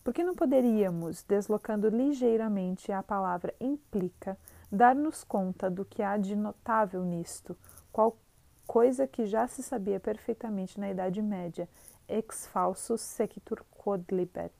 Porque 0.02 0.22
não 0.22 0.34
poderíamos, 0.34 1.22
deslocando 1.22 1.88
ligeiramente 1.88 2.92
a 2.92 3.02
palavra 3.02 3.54
implica, 3.58 4.38
dar-nos 4.70 5.24
conta 5.24 5.70
do 5.70 5.86
que 5.86 6.02
há 6.02 6.18
de 6.18 6.36
notável 6.36 7.02
nisto, 7.02 7.56
qual 7.90 8.18
coisa 8.66 9.06
que 9.06 9.26
já 9.26 9.46
se 9.46 9.62
sabia 9.62 10.00
perfeitamente 10.00 10.78
na 10.78 10.90
Idade 10.90 11.20
Média, 11.22 11.68
ex 12.08 12.46
falsus 12.46 13.00
sequitur 13.00 13.64
quod 13.70 14.04
libet, 14.10 14.52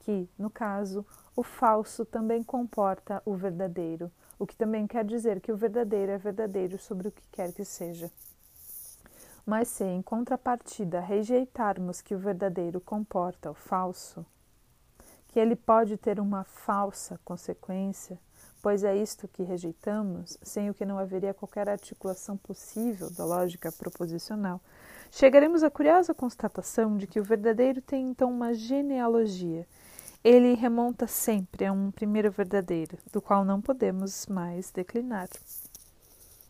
que, 0.00 0.28
no 0.38 0.50
caso, 0.50 1.06
o 1.36 1.42
falso 1.42 2.04
também 2.04 2.42
comporta 2.42 3.22
o 3.24 3.34
verdadeiro, 3.34 4.10
o 4.38 4.46
que 4.46 4.56
também 4.56 4.86
quer 4.86 5.04
dizer 5.04 5.40
que 5.40 5.52
o 5.52 5.56
verdadeiro 5.56 6.12
é 6.12 6.18
verdadeiro 6.18 6.78
sobre 6.78 7.08
o 7.08 7.12
que 7.12 7.22
quer 7.30 7.52
que 7.52 7.64
seja. 7.64 8.10
Mas 9.46 9.68
se, 9.68 9.84
em 9.84 10.02
contrapartida, 10.02 11.00
rejeitarmos 11.00 12.00
que 12.00 12.14
o 12.14 12.18
verdadeiro 12.18 12.80
comporta 12.80 13.50
o 13.50 13.54
falso, 13.54 14.24
que 15.28 15.38
ele 15.38 15.56
pode 15.56 15.96
ter 15.96 16.20
uma 16.20 16.44
falsa 16.44 17.18
consequência, 17.24 18.18
pois 18.62 18.84
é 18.84 18.96
isto 18.96 19.28
que 19.28 19.42
rejeitamos, 19.42 20.38
sem 20.42 20.70
o 20.70 20.74
que 20.74 20.86
não 20.86 20.98
haveria 20.98 21.34
qualquer 21.34 21.68
articulação 21.68 22.36
possível 22.36 23.10
da 23.10 23.24
lógica 23.24 23.70
proposicional, 23.72 24.60
chegaremos 25.10 25.62
à 25.62 25.70
curiosa 25.70 26.14
constatação 26.14 26.96
de 26.96 27.06
que 27.06 27.20
o 27.20 27.24
verdadeiro 27.24 27.82
tem 27.82 28.08
então 28.08 28.30
uma 28.30 28.54
genealogia 28.54 29.66
ele 30.24 30.54
remonta 30.54 31.06
sempre 31.08 31.66
a 31.66 31.72
um 31.72 31.90
primeiro 31.90 32.30
verdadeiro, 32.30 32.96
do 33.12 33.20
qual 33.20 33.44
não 33.44 33.60
podemos 33.60 34.26
mais 34.26 34.70
declinar. 34.70 35.28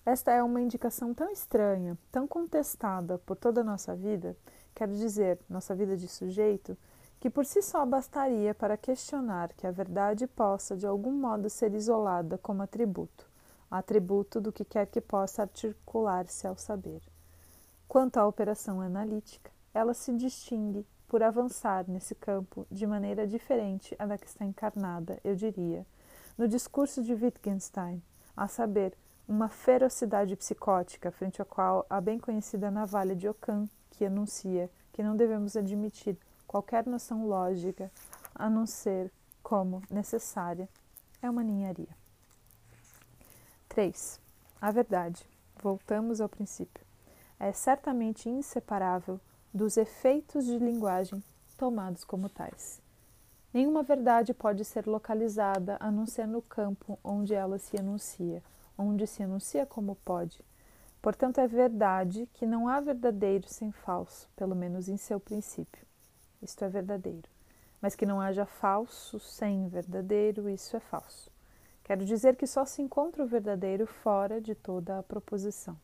Esta 0.05 0.33
é 0.33 0.43
uma 0.43 0.61
indicação 0.61 1.15
tão 1.15 1.31
estranha, 1.31 1.97
tão 2.11 2.27
contestada 2.27 3.19
por 3.19 3.37
toda 3.37 3.63
a 3.63 3.65
nossa 3.65 3.95
vida, 3.95 4.37
quero 4.75 4.93
dizer, 4.93 5.39
nossa 5.49 5.75
vida 5.75 5.97
de 5.97 6.07
sujeito, 6.07 6.77
que 7.23 7.31
por 7.31 7.47
si 7.47 7.63
só 7.63 7.87
bastaria 7.87 8.53
para 8.53 8.77
questionar 8.77 9.53
que 9.53 9.65
a 9.65 9.71
verdade 9.71 10.27
possa 10.27 10.77
de 10.77 10.89
algum 10.89 11.13
modo 11.13 11.49
ser 11.49 11.73
isolada 11.73 12.37
como 12.37 12.65
atributo, 12.65 13.31
atributo 13.71 14.41
do 14.41 14.51
que 14.51 14.65
quer 14.65 14.89
que 14.89 15.01
possa 15.01 15.43
articular-se 15.43 16.49
ao 16.49 16.57
saber. 16.57 17.01
Quanto 17.87 18.17
à 18.17 18.27
operação 18.27 18.81
analítica, 18.81 19.53
ela 19.73 19.95
se 19.95 20.13
distingue 20.13 20.85
por 21.07 21.23
avançar 21.23 21.85
nesse 21.87 22.13
campo 22.17 22.67
de 22.69 22.89
maneira 22.89 23.25
diferente 23.25 23.95
à 24.01 24.07
da 24.07 24.19
que 24.19 24.27
está 24.27 24.45
encarnada, 24.45 25.21
eu 25.23 25.37
diria, 25.37 25.87
no 26.37 26.49
discurso 26.49 27.05
de 27.05 27.15
Wittgenstein, 27.15 28.03
a 28.37 28.49
saber, 28.49 28.97
uma 29.29 29.49
ferocidade 29.49 30.35
psicótica 30.35 31.13
frente 31.13 31.41
à 31.41 31.45
qual 31.45 31.87
a 31.89 32.01
bem 32.01 32.19
conhecida 32.19 32.69
navalha 32.69 33.15
de 33.15 33.29
Ockham, 33.29 33.69
que 33.91 34.05
anuncia 34.05 34.69
que 34.93 35.05
não 35.05 35.15
devemos 35.15 35.57
admitir 35.57 36.19
qualquer 36.53 36.87
noção 36.87 37.27
lógica 37.27 37.91
a 38.35 38.51
não 38.51 38.67
ser 38.67 39.11
como 39.43 39.83
necessária, 39.91 40.69
é 41.23 41.31
uma 41.31 41.43
ninharia. 41.43 41.89
3. 43.71 44.21
A 44.61 44.71
verdade, 44.71 45.27
voltamos 45.63 46.21
ao 46.21 46.29
princípio, 46.29 46.85
é 47.41 47.53
certamente 47.53 48.29
inseparável 48.29 49.19
dos 49.53 49.79
efeitos 49.79 50.45
de 50.45 50.59
linguagem 50.59 51.25
tomados 51.57 52.05
como 52.05 52.29
tais. 52.29 52.83
Nenhuma 53.53 53.83
verdade 53.83 54.35
pode 54.35 54.63
ser 54.63 54.87
localizada 54.87 55.79
a 55.81 55.91
não 55.91 56.05
ser 56.05 56.27
no 56.27 56.43
campo 56.43 56.99
onde 57.03 57.33
ela 57.33 57.59
se 57.59 57.79
enuncia, 57.79 58.43
onde 58.77 59.07
se 59.07 59.23
enuncia 59.23 59.65
como 59.65 59.97
pode. 60.05 60.39
Portanto, 61.01 61.39
é 61.39 61.47
verdade 61.47 62.29
que 62.35 62.45
não 62.45 62.69
há 62.69 62.79
verdadeiro 62.79 63.49
sem 63.49 63.73
falso, 63.73 64.29
pelo 64.37 64.55
menos 64.55 64.87
em 64.89 64.99
seu 64.99 65.19
princípio. 65.19 65.92
Isto 66.43 66.65
é 66.65 66.69
verdadeiro. 66.69 67.29
Mas 67.81 67.95
que 67.95 68.05
não 68.05 68.21
haja 68.21 68.45
falso 68.45 69.19
sem 69.21 69.69
verdadeiro, 69.69 70.49
isso 70.49 70.77
é 70.77 70.81
falso. 70.81 71.31
Quero 71.85 72.05
dizer 72.05 72.37
que 72.37 72.47
só 72.47 72.65
se 72.65 72.83
encontra 72.83 73.23
o 73.23 73.27
verdadeiro 73.27 73.87
fora 73.87 74.41
de 74.41 74.55
toda 74.55 74.99
a 74.99 75.03
proposição. 75.03 75.77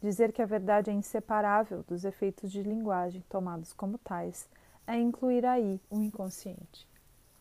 Dizer 0.00 0.32
que 0.32 0.42
a 0.42 0.46
verdade 0.46 0.90
é 0.90 0.92
inseparável 0.92 1.82
dos 1.82 2.04
efeitos 2.04 2.52
de 2.52 2.62
linguagem 2.62 3.24
tomados 3.28 3.72
como 3.72 3.98
tais 3.98 4.48
é 4.86 4.96
incluir 4.96 5.44
aí 5.44 5.80
o 5.90 6.00
inconsciente. 6.00 6.86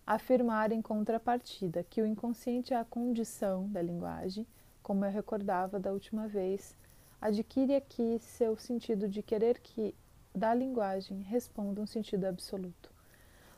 Afirmar 0.06 0.72
em 0.72 0.82
contrapartida 0.82 1.84
que 1.84 2.02
o 2.02 2.06
inconsciente 2.06 2.74
é 2.74 2.78
a 2.78 2.86
condição 2.86 3.68
da 3.70 3.82
linguagem, 3.82 4.48
como 4.82 5.06
eu 5.06 5.12
recordava 5.12 5.80
da 5.80 5.92
última 5.92 6.28
vez, 6.28 6.76
adquire 7.20 7.76
aqui 7.76 8.20
seu 8.20 8.56
sentido 8.56 9.08
de 9.08 9.22
querer 9.22 9.60
que 9.60 9.94
da 10.36 10.54
linguagem 10.54 11.22
responda 11.22 11.82
um 11.82 11.88
sentido 11.88 12.26
absoluto. 12.26 12.92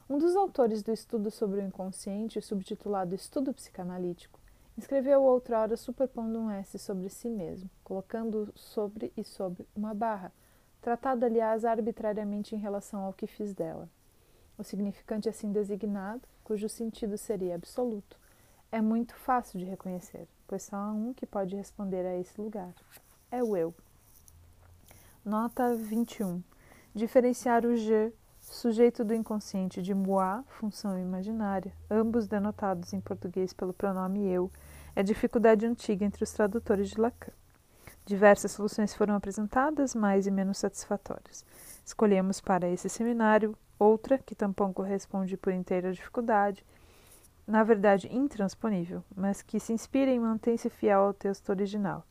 Um 0.10 0.18
dos 0.18 0.36
autores 0.36 0.84
do 0.84 0.92
estudo 0.92 1.32
sobre 1.32 1.60
o 1.60 1.64
inconsciente, 1.64 2.42
subtitulado 2.42 3.16
Estudo 3.16 3.54
Psicanalítico, 3.54 4.40
Escreveu 4.78 5.24
outrora 5.24 5.76
superpondo 5.76 6.38
um 6.38 6.52
S 6.52 6.78
sobre 6.78 7.10
si 7.10 7.28
mesmo, 7.32 7.68
colocando 7.84 8.54
sobre 8.56 9.12
e 9.18 9.24
sobre 9.24 9.68
uma 9.76 9.92
barra, 9.92 10.32
tratado, 10.80 11.26
aliás, 11.26 11.66
arbitrariamente 11.66 12.54
em 12.54 12.60
relação 12.60 13.04
ao 13.04 13.12
que 13.12 13.26
fiz 13.26 13.56
dela. 13.56 13.90
O 14.56 14.64
significante 14.64 15.28
assim 15.28 15.52
designado, 15.52 16.22
cujo 16.44 16.70
sentido 16.70 17.18
seria 17.18 17.56
absoluto, 17.56 18.20
é 18.72 18.80
muito 18.80 19.16
fácil 19.16 19.58
de 19.58 19.66
reconhecer, 19.66 20.28
pois 20.48 20.62
só 20.62 20.76
há 20.76 20.92
um 20.92 21.12
que 21.12 21.26
pode 21.26 21.56
responder 21.56 22.06
a 22.06 22.16
esse 22.16 22.40
lugar. 22.40 22.72
É 23.32 23.44
o 23.44 23.58
eu. 23.58 23.74
Nota 25.26 25.76
21. 25.76 26.44
Diferenciar 26.98 27.64
o 27.64 27.76
je, 27.76 28.12
sujeito 28.42 29.06
do 29.06 29.14
inconsciente, 29.14 29.84
de 29.84 29.94
moi, 29.94 30.42
função 30.48 31.00
imaginária, 31.00 31.72
ambos 31.92 32.26
denotados 32.26 32.92
em 32.92 33.00
português 33.00 33.54
pelo 33.54 33.72
pronome 33.72 34.28
eu, 34.28 34.50
é 34.96 35.04
dificuldade 35.04 35.64
antiga 35.64 36.04
entre 36.04 36.24
os 36.24 36.32
tradutores 36.32 36.90
de 36.90 37.00
Lacan. 37.00 37.32
Diversas 38.04 38.54
soluções 38.54 38.96
foram 38.96 39.14
apresentadas, 39.14 39.94
mais 39.94 40.26
e 40.26 40.32
menos 40.32 40.58
satisfatórias. 40.58 41.46
Escolhemos 41.86 42.42
para 42.42 42.68
esse 42.68 42.90
seminário 42.90 43.56
outra, 43.78 44.18
que 44.18 44.34
tampouco 44.34 44.74
corresponde 44.82 45.38
por 45.38 45.54
inteira 45.54 45.90
à 45.90 45.92
dificuldade, 45.92 46.66
na 47.46 47.64
verdade 47.64 48.10
intransponível, 48.12 49.04
mas 49.16 49.44
que 49.44 49.60
se 49.60 49.72
inspira 49.72 50.10
e 50.10 50.20
mantém-se 50.20 50.68
fiel 50.68 51.02
ao 51.02 51.14
texto 51.14 51.50
original. 51.50 52.04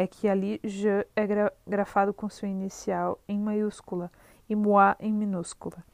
É 0.00 0.06
que 0.06 0.28
ali 0.28 0.60
je 0.62 1.04
é 1.16 1.26
gra 1.26 1.52
grafado 1.66 2.14
com 2.14 2.28
sua 2.28 2.46
inicial 2.46 3.18
em 3.26 3.36
maiúscula 3.36 4.12
e 4.48 4.54
moi 4.54 4.94
em 4.98 5.12
minúscula. 5.12 5.84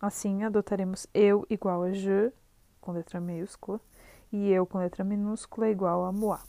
Assim, 0.00 0.42
adotaremos 0.42 1.06
eu 1.12 1.46
igual 1.50 1.82
a 1.82 1.92
je, 1.92 2.32
com 2.80 2.92
letra 2.92 3.20
maiúscula, 3.20 3.80
e 4.32 4.50
eu 4.50 4.66
com 4.66 4.78
letra 4.78 5.04
minúscula 5.04 5.68
igual 5.68 6.04
a 6.04 6.12
moi. 6.12 6.40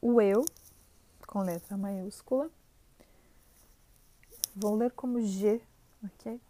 O 0.00 0.20
eu, 0.20 0.44
com 1.26 1.40
letra 1.40 1.76
maiúscula, 1.76 2.50
vou 4.54 4.76
ler 4.76 4.92
como 4.92 5.20
G, 5.20 5.60
ok? 6.04 6.40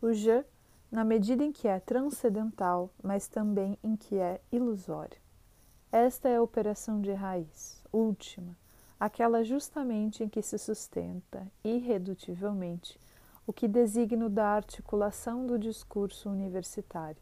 O 0.00 0.12
je, 0.12 0.44
na 0.90 1.04
medida 1.04 1.42
em 1.42 1.50
que 1.52 1.66
é 1.66 1.80
transcendental, 1.80 2.90
mas 3.02 3.26
também 3.26 3.76
em 3.82 3.96
que 3.96 4.16
é 4.16 4.40
ilusório. 4.52 5.20
Esta 5.90 6.28
é 6.28 6.36
a 6.36 6.42
operação 6.42 7.00
de 7.00 7.12
raiz, 7.12 7.82
última, 7.92 8.56
aquela 8.98 9.44
justamente 9.44 10.24
em 10.24 10.28
que 10.28 10.42
se 10.42 10.58
sustenta, 10.58 11.46
irredutivelmente, 11.62 12.98
o 13.46 13.52
que 13.52 13.68
designo 13.68 14.28
da 14.28 14.48
articulação 14.48 15.46
do 15.46 15.58
discurso 15.58 16.28
universitário. 16.28 17.20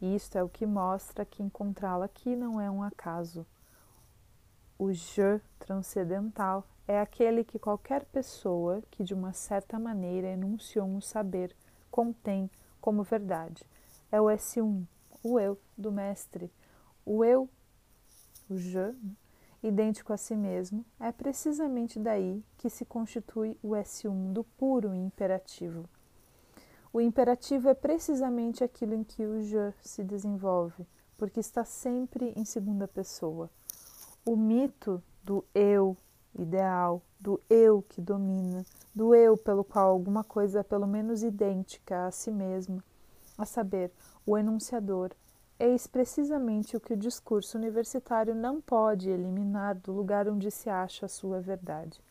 E 0.00 0.14
isto 0.14 0.36
é 0.36 0.42
o 0.42 0.48
que 0.48 0.66
mostra 0.66 1.24
que 1.24 1.42
encontrá-la 1.42 2.06
aqui 2.06 2.34
não 2.34 2.60
é 2.60 2.70
um 2.70 2.82
acaso. 2.82 3.46
O 4.78 4.92
je 4.92 5.40
transcendental 5.58 6.66
é 6.88 6.98
aquele 6.98 7.44
que 7.44 7.58
qualquer 7.58 8.04
pessoa 8.06 8.82
que 8.90 9.04
de 9.04 9.12
uma 9.12 9.32
certa 9.32 9.78
maneira 9.78 10.28
enunciou 10.28 10.86
um 10.86 11.00
saber 11.00 11.54
contém 11.90 12.50
como 12.80 13.02
verdade. 13.02 13.62
É 14.10 14.20
o 14.20 14.24
S1, 14.24 14.84
o 15.22 15.38
eu 15.38 15.58
do 15.76 15.92
mestre. 15.92 16.50
O 17.04 17.22
eu, 17.22 17.48
o 18.48 18.56
je, 18.56 18.94
idêntico 19.62 20.12
a 20.12 20.16
si 20.16 20.34
mesmo, 20.34 20.84
é 20.98 21.12
precisamente 21.12 21.98
daí 21.98 22.42
que 22.56 22.70
se 22.70 22.84
constitui 22.84 23.58
o 23.62 23.70
S1 23.70 24.32
do 24.32 24.44
puro 24.44 24.94
imperativo. 24.94 25.88
O 26.92 27.00
imperativo 27.00 27.68
é 27.68 27.74
precisamente 27.74 28.64
aquilo 28.64 28.94
em 28.94 29.04
que 29.04 29.24
o 29.24 29.42
je 29.42 29.72
se 29.82 30.02
desenvolve, 30.02 30.86
porque 31.16 31.38
está 31.38 31.64
sempre 31.64 32.32
em 32.36 32.44
segunda 32.44 32.88
pessoa. 32.88 33.50
O 34.24 34.36
mito 34.36 35.02
do 35.22 35.44
eu 35.54 35.96
ideal, 36.38 37.02
do 37.18 37.40
eu 37.48 37.82
que 37.82 38.00
domina, 38.00 38.64
do 38.94 39.14
eu 39.14 39.36
pelo 39.36 39.62
qual 39.62 39.90
alguma 39.90 40.24
coisa 40.24 40.60
é 40.60 40.62
pelo 40.62 40.86
menos 40.86 41.22
idêntica 41.22 42.06
a 42.06 42.10
si 42.10 42.30
mesmo, 42.30 42.82
a 43.36 43.44
saber, 43.44 43.92
o 44.26 44.36
enunciador, 44.36 45.12
Eis 45.62 45.86
precisamente 45.86 46.74
o 46.74 46.80
que 46.80 46.94
o 46.94 46.96
discurso 46.96 47.58
universitário 47.58 48.34
não 48.34 48.62
pode 48.62 49.10
eliminar 49.10 49.74
do 49.74 49.92
lugar 49.92 50.26
onde 50.26 50.50
se 50.50 50.70
acha 50.70 51.04
a 51.04 51.08
sua 51.08 51.38
verdade. 51.38 52.02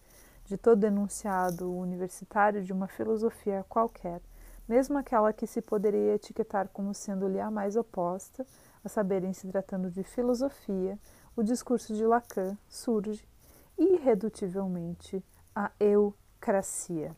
De 0.45 0.55
todo 0.55 0.83
enunciado 0.83 1.73
universitário 1.73 2.63
de 2.63 2.71
uma 2.71 2.87
filosofia 2.87 3.65
qualquer, 3.67 4.21
mesmo 4.67 4.99
aquela 4.99 5.33
que 5.33 5.47
se 5.47 5.63
poderia 5.63 6.13
etiquetar 6.13 6.69
como 6.69 6.93
sendo-lhe 6.93 7.39
a 7.39 7.49
mais 7.49 7.75
oposta, 7.75 8.45
a 8.83 8.87
saber, 8.87 9.23
em 9.23 9.33
se 9.33 9.47
tratando 9.47 9.89
de 9.89 10.03
filosofia, 10.03 10.99
o 11.35 11.41
discurso 11.41 11.95
de 11.95 12.05
Lacan 12.05 12.55
surge 12.69 13.27
irredutivelmente 13.75 15.25
a 15.55 15.71
eucracia. 15.79 17.17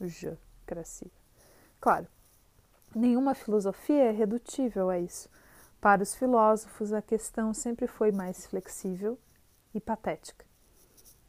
Je-cracia. 0.00 1.10
Claro, 1.78 2.08
Nenhuma 2.94 3.34
filosofia 3.34 4.04
é 4.04 4.10
redutível 4.12 4.88
a 4.88 4.98
isso. 5.00 5.28
Para 5.80 6.02
os 6.02 6.14
filósofos, 6.14 6.92
a 6.92 7.02
questão 7.02 7.52
sempre 7.52 7.88
foi 7.88 8.12
mais 8.12 8.46
flexível 8.46 9.18
e 9.74 9.80
patética. 9.80 10.46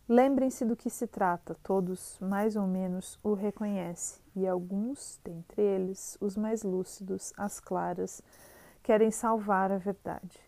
Lembrem-se 0.08 0.63
do 0.63 0.75
que 0.75 0.91
se 0.91 1.08
trata, 1.08 1.58
todos 1.63 2.19
mais 2.19 2.56
ou 2.56 2.67
menos 2.67 3.17
o 3.23 3.34
reconhecem, 3.34 4.21
e 4.36 4.47
alguns, 4.47 5.19
dentre 5.23 5.60
eles, 5.60 6.15
os 6.21 6.38
mais 6.38 6.62
lúcidos, 6.62 7.34
as 7.36 7.60
claras, 7.60 8.21
querem 8.84 9.10
salvar 9.10 9.71
a 9.71 9.80
verdade. 9.80 10.39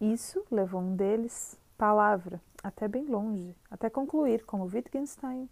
Isso 0.00 0.44
levou 0.50 0.80
um 0.80 0.96
deles, 0.96 1.56
palavra, 1.78 2.40
até 2.60 2.88
bem 2.88 3.06
longe, 3.06 3.56
até 3.70 3.88
concluir, 3.88 4.44
como 4.44 4.64
Wittgenstein, 4.64 5.48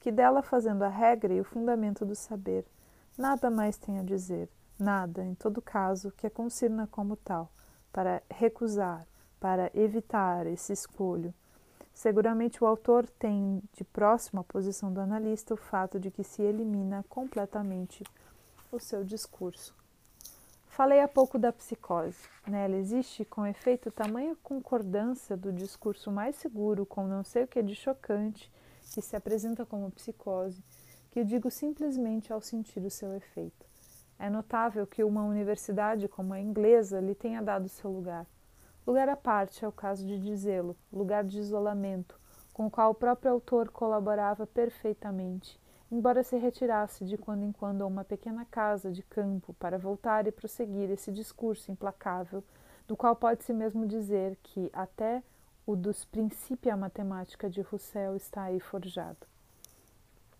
que 0.00 0.10
dela 0.10 0.42
fazendo 0.42 0.82
a 0.82 0.88
regra 0.88 1.32
e 1.32 1.40
o 1.40 1.44
fundamento 1.44 2.04
do 2.04 2.16
saber, 2.16 2.66
Nada 3.16 3.50
mais 3.50 3.76
tem 3.76 3.98
a 3.98 4.02
dizer, 4.02 4.48
nada, 4.78 5.22
em 5.22 5.34
todo 5.34 5.60
caso, 5.60 6.10
que 6.12 6.26
a 6.26 6.30
concirna 6.30 6.86
como 6.86 7.14
tal, 7.14 7.52
para 7.92 8.22
recusar, 8.30 9.06
para 9.38 9.70
evitar 9.74 10.46
esse 10.46 10.72
escolho. 10.72 11.34
Seguramente 11.92 12.64
o 12.64 12.66
autor 12.66 13.06
tem 13.06 13.62
de 13.74 13.84
próxima 13.84 14.40
à 14.40 14.44
posição 14.44 14.90
do 14.90 14.98
analista 14.98 15.52
o 15.52 15.58
fato 15.58 16.00
de 16.00 16.10
que 16.10 16.24
se 16.24 16.40
elimina 16.40 17.04
completamente 17.08 18.02
o 18.72 18.80
seu 18.80 19.04
discurso. 19.04 19.74
Falei 20.68 21.00
há 21.02 21.06
pouco 21.06 21.38
da 21.38 21.52
psicose. 21.52 22.16
Nela 22.46 22.76
existe, 22.76 23.26
com 23.26 23.46
efeito, 23.46 23.90
tamanha 23.90 24.34
concordância 24.42 25.36
do 25.36 25.52
discurso 25.52 26.10
mais 26.10 26.36
seguro 26.36 26.86
com 26.86 27.06
não 27.06 27.22
sei 27.22 27.44
o 27.44 27.46
que 27.46 27.58
é 27.58 27.62
de 27.62 27.74
chocante, 27.74 28.50
que 28.94 29.02
se 29.02 29.14
apresenta 29.14 29.66
como 29.66 29.90
psicose, 29.90 30.64
que 31.12 31.22
digo 31.22 31.50
simplesmente 31.50 32.32
ao 32.32 32.40
sentir 32.40 32.80
o 32.80 32.90
seu 32.90 33.14
efeito. 33.14 33.66
É 34.18 34.30
notável 34.30 34.86
que 34.86 35.04
uma 35.04 35.22
universidade 35.22 36.08
como 36.08 36.32
a 36.32 36.40
inglesa 36.40 37.00
lhe 37.00 37.14
tenha 37.14 37.42
dado 37.42 37.68
seu 37.68 37.90
lugar. 37.90 38.26
Lugar 38.86 39.10
à 39.10 39.16
parte 39.16 39.62
é 39.62 39.68
o 39.68 39.72
caso 39.72 40.06
de 40.06 40.18
dizê-lo, 40.18 40.74
lugar 40.90 41.22
de 41.22 41.38
isolamento, 41.38 42.18
com 42.50 42.66
o 42.66 42.70
qual 42.70 42.92
o 42.92 42.94
próprio 42.94 43.30
autor 43.30 43.68
colaborava 43.68 44.46
perfeitamente, 44.46 45.60
embora 45.90 46.22
se 46.22 46.38
retirasse 46.38 47.04
de 47.04 47.18
quando 47.18 47.42
em 47.42 47.52
quando 47.52 47.82
a 47.82 47.86
uma 47.86 48.04
pequena 48.04 48.46
casa 48.46 48.90
de 48.90 49.02
campo 49.02 49.52
para 49.54 49.78
voltar 49.78 50.26
e 50.26 50.32
prosseguir 50.32 50.90
esse 50.90 51.12
discurso 51.12 51.70
implacável, 51.70 52.42
do 52.88 52.96
qual 52.96 53.14
pode-se 53.14 53.52
mesmo 53.52 53.86
dizer 53.86 54.38
que 54.42 54.70
até 54.72 55.22
o 55.66 55.76
dos 55.76 56.06
princípios 56.06 56.78
matemática 56.78 57.50
de 57.50 57.60
Rousseau 57.60 58.16
está 58.16 58.44
aí 58.44 58.58
forjado. 58.58 59.31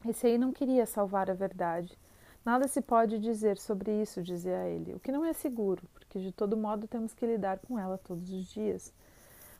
Esse 0.08 0.36
não 0.36 0.52
queria 0.52 0.84
salvar 0.84 1.30
a 1.30 1.34
verdade. 1.34 1.96
Nada 2.44 2.66
se 2.66 2.80
pode 2.80 3.20
dizer 3.20 3.56
sobre 3.56 4.02
isso, 4.02 4.20
dizia 4.20 4.66
ele, 4.66 4.94
o 4.94 4.98
que 4.98 5.12
não 5.12 5.24
é 5.24 5.32
seguro, 5.32 5.82
porque 5.92 6.18
de 6.18 6.32
todo 6.32 6.56
modo 6.56 6.88
temos 6.88 7.14
que 7.14 7.24
lidar 7.24 7.60
com 7.60 7.78
ela 7.78 7.96
todos 7.96 8.32
os 8.32 8.46
dias. 8.46 8.92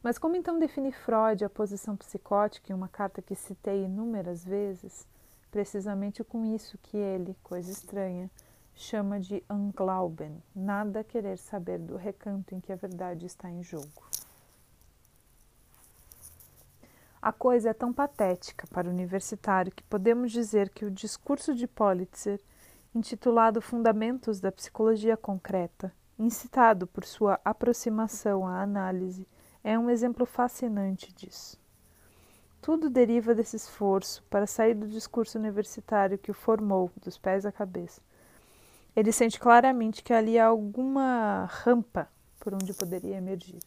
Mas 0.03 0.19
como 0.19 0.35
então 0.35 0.59
definir 0.59 0.93
Freud 0.93 1.45
a 1.45 1.51
posição 1.51 1.97
psicótica 1.97 2.73
em 2.73 2.75
uma 2.75 2.89
carta 2.89 3.23
que 3.23 3.37
citei 3.37 3.85
inúmeras 3.85 4.45
vezes? 4.45 5.07
Precisamente 5.53 6.25
com 6.25 6.45
isso 6.45 6.77
que 6.79 6.97
ele, 6.97 7.37
coisa 7.45 7.71
estranha, 7.71 8.29
chama 8.75 9.21
de 9.21 9.45
Unglauben, 9.49 10.43
nada 10.57 11.05
querer 11.05 11.39
saber 11.39 11.79
do 11.79 11.97
recanto 11.97 12.53
em 12.53 12.61
que 12.61 12.73
a 12.73 12.77
verdade 12.77 13.27
está 13.27 13.49
em 13.49 13.63
jogo. 13.63 14.03
A 17.23 17.31
coisa 17.31 17.71
é 17.71 17.73
tão 17.73 17.93
patética 17.93 18.67
para 18.67 18.89
o 18.89 18.91
universitário 18.91 19.71
que 19.71 19.85
podemos 19.85 20.33
dizer 20.33 20.71
que 20.71 20.85
o 20.85 20.91
discurso 20.91 21.55
de 21.55 21.69
Politzer, 21.69 22.41
intitulado 22.93 23.63
Fundamentos 23.63 24.41
da 24.41 24.51
Psicologia 24.51 25.17
Concreta, 25.17 25.95
incitado 26.19 26.85
por 26.85 27.05
sua 27.05 27.39
aproximação 27.45 28.45
à 28.45 28.61
análise, 28.61 29.25
é 29.63 29.79
um 29.79 29.89
exemplo 29.89 30.27
fascinante 30.27 31.13
disso. 31.13 31.57
Tudo 32.61 32.91
deriva 32.91 33.37
desse 33.37 33.55
esforço 33.55 34.25
para 34.29 34.45
sair 34.45 34.75
do 34.75 34.89
discurso 34.89 35.39
universitário 35.39 36.19
que 36.19 36.33
o 36.33 36.35
formou 36.35 36.91
dos 37.01 37.19
pés 37.19 37.47
à 37.47 37.53
cabeça. 37.53 38.03
Ele 38.97 39.13
sente 39.13 39.39
claramente 39.39 40.03
que 40.03 40.13
ali 40.13 40.41
há 40.41 40.47
alguma 40.47 41.45
rampa 41.45 42.09
por 42.41 42.53
onde 42.53 42.75
poderia 42.75 43.17
emergir. 43.17 43.61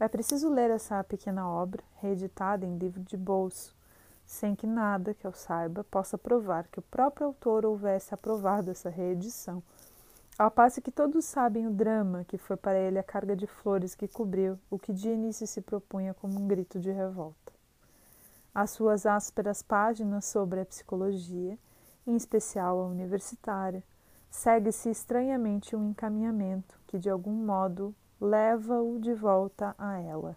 É 0.00 0.08
preciso 0.08 0.48
ler 0.48 0.70
essa 0.70 1.04
pequena 1.04 1.46
obra, 1.46 1.84
reeditada 1.96 2.64
em 2.64 2.78
livro 2.78 3.02
de 3.02 3.18
bolso, 3.18 3.76
sem 4.24 4.56
que 4.56 4.66
nada 4.66 5.12
que 5.12 5.26
eu 5.26 5.32
saiba 5.34 5.84
possa 5.84 6.16
provar 6.16 6.66
que 6.68 6.78
o 6.78 6.82
próprio 6.82 7.26
autor 7.26 7.66
houvesse 7.66 8.14
aprovado 8.14 8.70
essa 8.70 8.88
reedição, 8.88 9.62
ao 10.38 10.50
passo 10.50 10.80
que 10.80 10.90
todos 10.90 11.26
sabem 11.26 11.66
o 11.66 11.70
drama 11.70 12.24
que 12.24 12.38
foi 12.38 12.56
para 12.56 12.78
ele 12.78 12.98
a 12.98 13.02
carga 13.02 13.36
de 13.36 13.46
flores 13.46 13.94
que 13.94 14.08
cobriu 14.08 14.58
o 14.70 14.78
que 14.78 14.90
de 14.90 15.10
início 15.10 15.46
se 15.46 15.60
propunha 15.60 16.14
como 16.14 16.40
um 16.40 16.48
grito 16.48 16.80
de 16.80 16.90
revolta. 16.90 17.52
As 18.54 18.70
suas 18.70 19.04
ásperas 19.04 19.60
páginas 19.60 20.24
sobre 20.24 20.60
a 20.60 20.64
psicologia, 20.64 21.58
em 22.06 22.16
especial 22.16 22.80
a 22.80 22.86
universitária, 22.86 23.84
segue-se 24.30 24.88
estranhamente 24.88 25.76
um 25.76 25.90
encaminhamento 25.90 26.80
que 26.86 26.98
de 26.98 27.10
algum 27.10 27.34
modo 27.34 27.94
leva-o 28.20 28.98
de 28.98 29.14
volta 29.14 29.74
a 29.78 29.98
ela. 29.98 30.36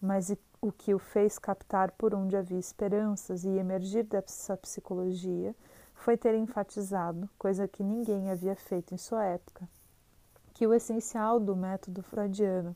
Mas 0.00 0.34
o 0.60 0.72
que 0.72 0.94
o 0.94 0.98
fez 0.98 1.38
captar 1.38 1.90
por 1.92 2.14
onde 2.14 2.36
havia 2.36 2.58
esperanças 2.58 3.44
e 3.44 3.50
emergir 3.50 4.04
dessa 4.04 4.56
psicologia 4.56 5.54
foi 5.94 6.16
ter 6.16 6.34
enfatizado, 6.34 7.28
coisa 7.38 7.68
que 7.68 7.82
ninguém 7.82 8.30
havia 8.30 8.56
feito 8.56 8.94
em 8.94 8.96
sua 8.96 9.22
época, 9.24 9.68
que 10.54 10.66
o 10.66 10.72
essencial 10.72 11.38
do 11.38 11.54
método 11.54 12.02
freudiano 12.02 12.74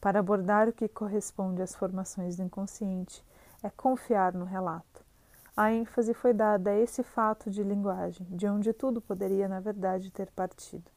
para 0.00 0.20
abordar 0.20 0.68
o 0.68 0.72
que 0.72 0.88
corresponde 0.88 1.60
às 1.60 1.74
formações 1.74 2.36
do 2.36 2.42
inconsciente 2.42 3.22
é 3.62 3.68
confiar 3.70 4.32
no 4.32 4.44
relato. 4.44 5.04
A 5.54 5.70
ênfase 5.70 6.14
foi 6.14 6.32
dada 6.32 6.70
a 6.70 6.78
esse 6.78 7.02
fato 7.02 7.50
de 7.50 7.62
linguagem, 7.62 8.26
de 8.30 8.46
onde 8.46 8.72
tudo 8.72 9.02
poderia, 9.02 9.46
na 9.46 9.60
verdade, 9.60 10.10
ter 10.10 10.30
partido. 10.30 10.90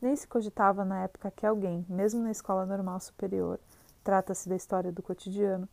Nem 0.00 0.14
se 0.14 0.26
cogitava 0.26 0.84
na 0.84 1.02
época 1.02 1.30
que 1.30 1.46
alguém, 1.46 1.84
mesmo 1.88 2.22
na 2.22 2.30
escola 2.30 2.66
normal 2.66 3.00
superior, 3.00 3.58
trata-se 4.04 4.48
da 4.48 4.54
história 4.54 4.92
do 4.92 5.02
cotidiano, 5.02 5.68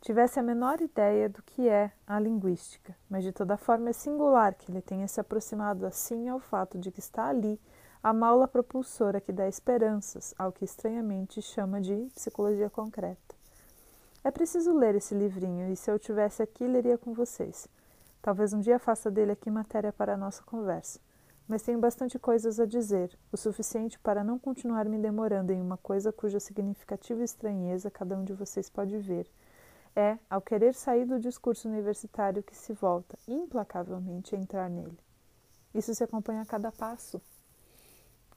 tivesse 0.00 0.38
a 0.38 0.42
menor 0.42 0.80
ideia 0.80 1.28
do 1.28 1.42
que 1.42 1.68
é 1.68 1.90
a 2.06 2.18
linguística, 2.18 2.94
mas 3.08 3.24
de 3.24 3.32
toda 3.32 3.56
forma 3.56 3.90
é 3.90 3.92
singular 3.92 4.54
que 4.54 4.70
ele 4.70 4.80
tenha 4.80 5.08
se 5.08 5.20
aproximado 5.20 5.86
assim 5.86 6.28
ao 6.28 6.38
fato 6.38 6.78
de 6.78 6.90
que 6.90 7.00
está 7.00 7.26
ali 7.26 7.60
a 8.02 8.12
maula 8.12 8.46
propulsora 8.46 9.20
que 9.20 9.32
dá 9.32 9.48
esperanças 9.48 10.34
ao 10.38 10.52
que 10.52 10.64
estranhamente 10.64 11.42
chama 11.42 11.80
de 11.80 12.08
psicologia 12.14 12.70
concreta. 12.70 13.36
É 14.22 14.30
preciso 14.30 14.76
ler 14.76 14.94
esse 14.94 15.14
livrinho 15.14 15.70
e 15.72 15.76
se 15.76 15.90
eu 15.90 15.98
tivesse 15.98 16.42
aqui, 16.42 16.66
leria 16.66 16.98
com 16.98 17.12
vocês. 17.12 17.66
Talvez 18.20 18.52
um 18.52 18.60
dia 18.60 18.78
faça 18.78 19.10
dele 19.10 19.32
aqui 19.32 19.50
matéria 19.50 19.92
para 19.92 20.14
a 20.14 20.16
nossa 20.16 20.42
conversa. 20.42 21.00
Mas 21.48 21.62
tenho 21.62 21.78
bastante 21.78 22.18
coisas 22.18 22.60
a 22.60 22.66
dizer, 22.66 23.18
o 23.32 23.36
suficiente 23.36 23.98
para 23.98 24.22
não 24.22 24.38
continuar 24.38 24.84
me 24.84 24.98
demorando 24.98 25.50
em 25.50 25.60
uma 25.60 25.78
coisa 25.78 26.12
cuja 26.12 26.38
significativa 26.38 27.24
estranheza 27.24 27.90
cada 27.90 28.16
um 28.16 28.22
de 28.22 28.34
vocês 28.34 28.68
pode 28.68 28.98
ver 28.98 29.26
é, 29.98 30.16
ao 30.30 30.40
querer 30.40 30.74
sair 30.74 31.04
do 31.04 31.18
discurso 31.18 31.68
universitário, 31.68 32.40
que 32.40 32.56
se 32.56 32.72
volta 32.72 33.18
implacavelmente 33.26 34.32
a 34.32 34.38
entrar 34.38 34.70
nele. 34.70 34.96
Isso 35.74 35.92
se 35.92 36.04
acompanha 36.04 36.42
a 36.42 36.46
cada 36.46 36.70
passo. 36.70 37.20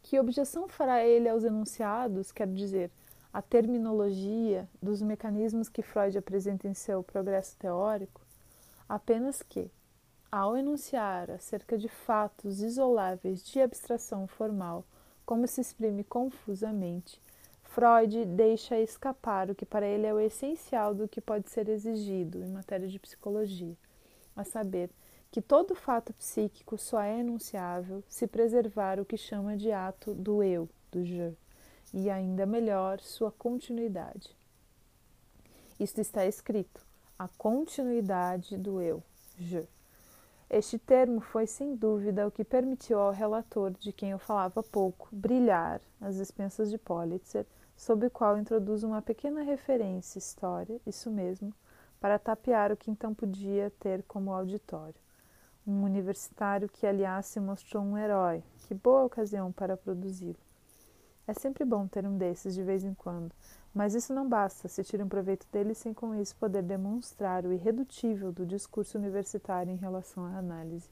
Que 0.02 0.20
objeção 0.20 0.68
fará 0.68 1.06
ele 1.06 1.30
aos 1.30 1.44
enunciados, 1.44 2.32
quer 2.32 2.48
dizer, 2.48 2.90
à 3.32 3.44
terminologia 3.44 4.68
dos 4.82 5.04
mecanismos 5.04 5.70
que 5.70 5.84
Freud 5.84 6.18
apresenta 6.18 6.68
em 6.68 6.74
seu 6.74 7.04
progresso 7.04 7.56
teórico? 7.58 8.22
Apenas 8.90 9.44
que, 9.44 9.70
ao 10.32 10.56
enunciar 10.56 11.30
acerca 11.30 11.78
de 11.78 11.90
fatos 11.90 12.62
isoláveis 12.62 13.46
de 13.46 13.60
abstração 13.60 14.26
formal, 14.28 14.86
como 15.26 15.46
se 15.46 15.60
exprime 15.60 16.06
confusamente, 16.06 17.22
Freud 17.64 18.26
deixa 18.26 18.80
escapar 18.80 19.50
o 19.50 19.56
que 19.56 19.66
para 19.66 19.86
ele 19.86 20.06
é 20.06 20.14
o 20.14 20.20
essencial 20.20 20.96
do 20.96 21.08
que 21.08 21.20
pode 21.20 21.50
ser 21.50 21.68
exigido 21.68 22.44
em 22.44 22.48
matéria 22.48 22.88
de 22.88 23.00
psicologia, 23.00 23.76
a 24.36 24.44
saber, 24.44 24.90
que 25.30 25.42
todo 25.42 25.76
fato 25.76 26.14
psíquico 26.14 26.78
só 26.78 27.02
é 27.02 27.20
enunciável 27.20 28.04
se 28.08 28.28
preservar 28.28 29.00
o 29.00 29.06
que 29.06 29.18
chama 29.18 29.56
de 29.56 29.72
ato 29.72 30.14
do 30.14 30.44
eu, 30.44 30.70
do 30.92 31.04
je, 31.04 31.34
e 31.94 32.10
ainda 32.10 32.46
melhor, 32.46 33.00
sua 33.00 33.32
continuidade. 33.32 34.36
Isto 35.80 36.02
está 36.02 36.26
escrito, 36.26 36.86
a 37.18 37.28
continuidade 37.28 38.58
do 38.58 38.82
eu, 38.82 39.02
je. 39.38 39.68
Este 40.54 40.78
termo 40.78 41.22
foi 41.22 41.48
sem 41.48 41.78
dúvida 41.78 42.28
o 42.28 42.32
que 42.32 42.44
permitiu 42.44 43.00
ao 43.00 43.14
relator, 43.14 43.72
de 43.72 43.94
quem 43.94 44.12
eu 44.12 44.20
falava 44.20 44.62
pouco, 44.62 45.08
brilhar 45.10 45.80
às 46.02 46.18
expensas 46.18 46.70
de 46.70 46.78
Politzer 46.78 47.46
sob 47.78 48.06
o 48.06 48.12
qual 48.12 48.38
introduz 48.38 48.84
uma 48.84 49.02
pequena 49.02 49.44
referência 49.44 50.20
história, 50.20 50.78
isso 50.86 51.10
mesmo, 51.10 51.54
para 52.02 52.20
tapear 52.20 52.70
o 52.70 52.76
que 52.76 52.92
então 52.92 53.14
podia 53.14 53.72
ter 53.80 54.04
como 54.04 54.34
auditório. 54.34 55.00
Um 55.66 55.84
universitário 55.84 56.68
que, 56.68 56.86
aliás, 56.86 57.28
se 57.28 57.40
mostrou 57.40 57.82
um 57.82 57.98
herói. 57.98 58.44
Que 58.68 58.74
boa 58.74 59.06
ocasião 59.06 59.54
para 59.54 59.78
produzi-lo. 59.78 60.36
É 61.28 61.34
sempre 61.34 61.64
bom 61.64 61.88
ter 61.88 62.06
um 62.06 62.18
desses 62.18 62.56
de 62.56 62.64
vez 62.64 62.84
em 62.84 62.94
quando, 62.94 63.32
mas 63.74 63.94
isso 63.94 64.14
não 64.14 64.28
basta 64.28 64.68
se 64.68 64.84
tira 64.84 65.06
um 65.06 65.10
proveito 65.10 65.48
dele 65.52 65.74
sem 65.74 65.94
com 65.94 66.16
isso 66.16 66.36
poder 66.36 66.64
demonstrar 66.64 67.46
o 67.46 67.54
irredutível 67.54 68.32
do 68.32 68.46
discurso 68.46 68.98
universitário 68.98 69.72
em 69.72 69.78
relação 69.78 70.26
à 70.26 70.38
análise. 70.38 70.90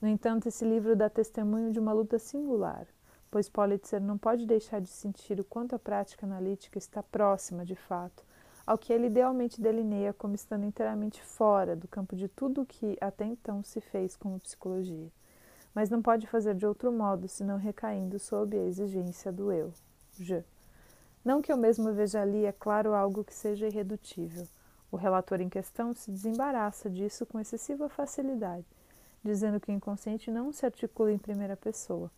No 0.00 0.08
entanto, 0.08 0.48
esse 0.48 0.64
livro 0.64 0.96
dá 0.96 1.08
testemunho 1.08 1.70
de 1.70 1.78
uma 1.78 1.92
luta 1.92 2.18
singular, 2.18 2.86
pois 3.30 3.48
Politzer 3.48 4.00
não 4.00 4.18
pode 4.18 4.46
deixar 4.46 4.80
de 4.80 4.88
sentir 4.88 5.38
o 5.38 5.44
quanto 5.44 5.74
a 5.74 5.78
prática 5.78 6.26
analítica 6.26 6.76
está 6.76 7.02
próxima, 7.02 7.64
de 7.64 7.76
fato, 7.76 8.24
ao 8.66 8.76
que 8.76 8.92
ele 8.92 9.06
idealmente 9.06 9.60
delineia 9.60 10.12
como 10.12 10.34
estando 10.34 10.64
inteiramente 10.64 11.22
fora 11.22 11.76
do 11.76 11.88
campo 11.88 12.16
de 12.16 12.28
tudo 12.28 12.62
o 12.62 12.66
que 12.66 12.98
até 13.00 13.24
então 13.24 13.62
se 13.62 13.80
fez 13.80 14.16
como 14.16 14.40
psicologia. 14.40 15.10
Mas 15.74 15.88
não 15.88 16.02
pode 16.02 16.26
fazer 16.26 16.54
de 16.54 16.66
outro 16.66 16.92
modo, 16.92 17.28
senão 17.28 17.56
recaindo 17.56 18.18
sob 18.18 18.56
a 18.56 18.64
exigência 18.64 19.32
do 19.32 19.50
eu, 19.50 19.72
je. 20.18 20.44
Não 21.24 21.40
que 21.40 21.52
eu 21.52 21.56
mesmo 21.56 21.92
veja 21.92 22.20
ali, 22.20 22.44
é 22.44 22.52
claro, 22.52 22.94
algo 22.94 23.24
que 23.24 23.34
seja 23.34 23.66
irredutível. 23.66 24.46
O 24.90 24.96
relator 24.96 25.40
em 25.40 25.48
questão 25.48 25.94
se 25.94 26.10
desembaraça 26.10 26.90
disso 26.90 27.24
com 27.24 27.40
excessiva 27.40 27.88
facilidade, 27.88 28.66
dizendo 29.24 29.58
que 29.58 29.70
o 29.70 29.74
inconsciente 29.74 30.30
não 30.30 30.52
se 30.52 30.66
articula 30.66 31.12
em 31.12 31.18
primeira 31.18 31.56
pessoa 31.56 32.10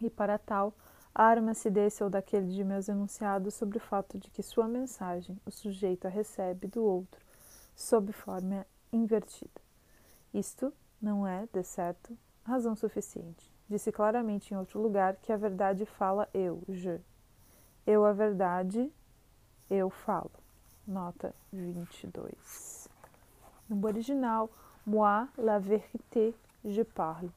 e, 0.00 0.08
para 0.08 0.38
tal, 0.38 0.72
arma-se 1.14 1.68
desse 1.68 2.02
ou 2.02 2.08
daquele 2.08 2.48
de 2.48 2.64
meus 2.64 2.88
enunciados 2.88 3.54
sobre 3.54 3.78
o 3.78 3.80
fato 3.80 4.18
de 4.18 4.30
que 4.30 4.42
sua 4.42 4.66
mensagem 4.66 5.36
o 5.44 5.50
sujeito 5.50 6.06
a 6.06 6.10
recebe 6.10 6.66
do 6.66 6.82
outro 6.82 7.20
sob 7.74 8.12
forma 8.12 8.66
invertida. 8.92 9.60
Isto 10.32 10.72
não 11.00 11.26
é, 11.26 11.46
de 11.52 11.62
certo, 11.62 12.16
razão 12.44 12.74
suficiente. 12.74 13.52
Disse 13.68 13.90
claramente 13.90 14.52
em 14.52 14.56
outro 14.56 14.80
lugar 14.80 15.16
que 15.16 15.32
a 15.32 15.36
verdade 15.36 15.86
fala 15.86 16.28
eu, 16.34 16.62
je. 16.68 17.00
Eu 17.86 18.04
a 18.04 18.12
verdade, 18.12 18.92
eu 19.70 19.88
falo. 19.90 20.30
Nota 20.86 21.34
22. 21.52 22.88
No 23.68 23.86
original, 23.86 24.50
moi 24.84 25.28
la 25.38 25.58
vérité, 25.58 26.34
je 26.64 26.84
parle. 26.84 27.30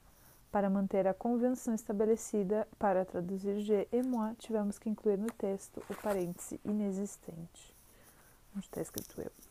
Para 0.51 0.69
manter 0.69 1.05
a 1.07 1.13
convenção 1.13 1.73
estabelecida 1.75 2.67
para 2.79 3.05
traduzir 3.05 3.59
G 3.59 3.87
e 3.91 4.01
moi, 4.01 4.33
tivemos 4.35 4.79
que 4.79 4.89
incluir 4.89 5.17
no 5.17 5.27
texto 5.27 5.83
o 5.89 5.95
parêntese 5.95 6.59
inexistente. 6.63 7.75
Onde 8.55 8.65
está 8.65 8.81
escrito 8.81 9.21
eu. 9.21 9.44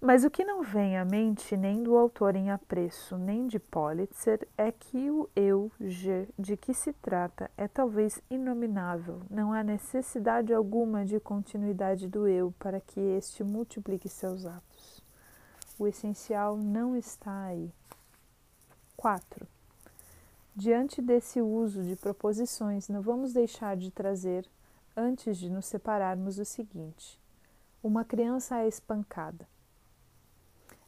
Mas 0.00 0.22
o 0.22 0.30
que 0.30 0.44
não 0.44 0.62
vem 0.62 0.96
à 0.96 1.04
mente 1.04 1.56
nem 1.56 1.82
do 1.82 1.96
autor 1.96 2.36
em 2.36 2.52
apreço, 2.52 3.18
nem 3.18 3.48
de 3.48 3.58
Politzer, 3.58 4.46
é 4.56 4.70
que 4.70 5.10
o 5.10 5.28
eu, 5.34 5.72
G, 5.80 6.28
de 6.38 6.56
que 6.56 6.72
se 6.72 6.92
trata, 6.92 7.50
é 7.56 7.66
talvez 7.66 8.22
inominável. 8.30 9.20
Não 9.28 9.52
há 9.52 9.64
necessidade 9.64 10.54
alguma 10.54 11.04
de 11.04 11.18
continuidade 11.18 12.06
do 12.06 12.28
eu 12.28 12.54
para 12.60 12.80
que 12.80 13.00
este 13.00 13.42
multiplique 13.42 14.08
seus 14.08 14.46
atos. 14.46 15.02
O 15.76 15.84
essencial 15.88 16.56
não 16.56 16.94
está 16.94 17.46
aí. 17.46 17.68
4. 18.96 19.48
Diante 20.54 21.02
desse 21.02 21.42
uso 21.42 21.82
de 21.82 21.96
proposições, 21.96 22.88
não 22.88 23.02
vamos 23.02 23.32
deixar 23.32 23.76
de 23.76 23.90
trazer, 23.90 24.48
antes 24.96 25.38
de 25.38 25.50
nos 25.50 25.66
separarmos, 25.66 26.38
o 26.38 26.44
seguinte: 26.44 27.20
uma 27.82 28.04
criança 28.04 28.58
é 28.58 28.68
espancada. 28.68 29.57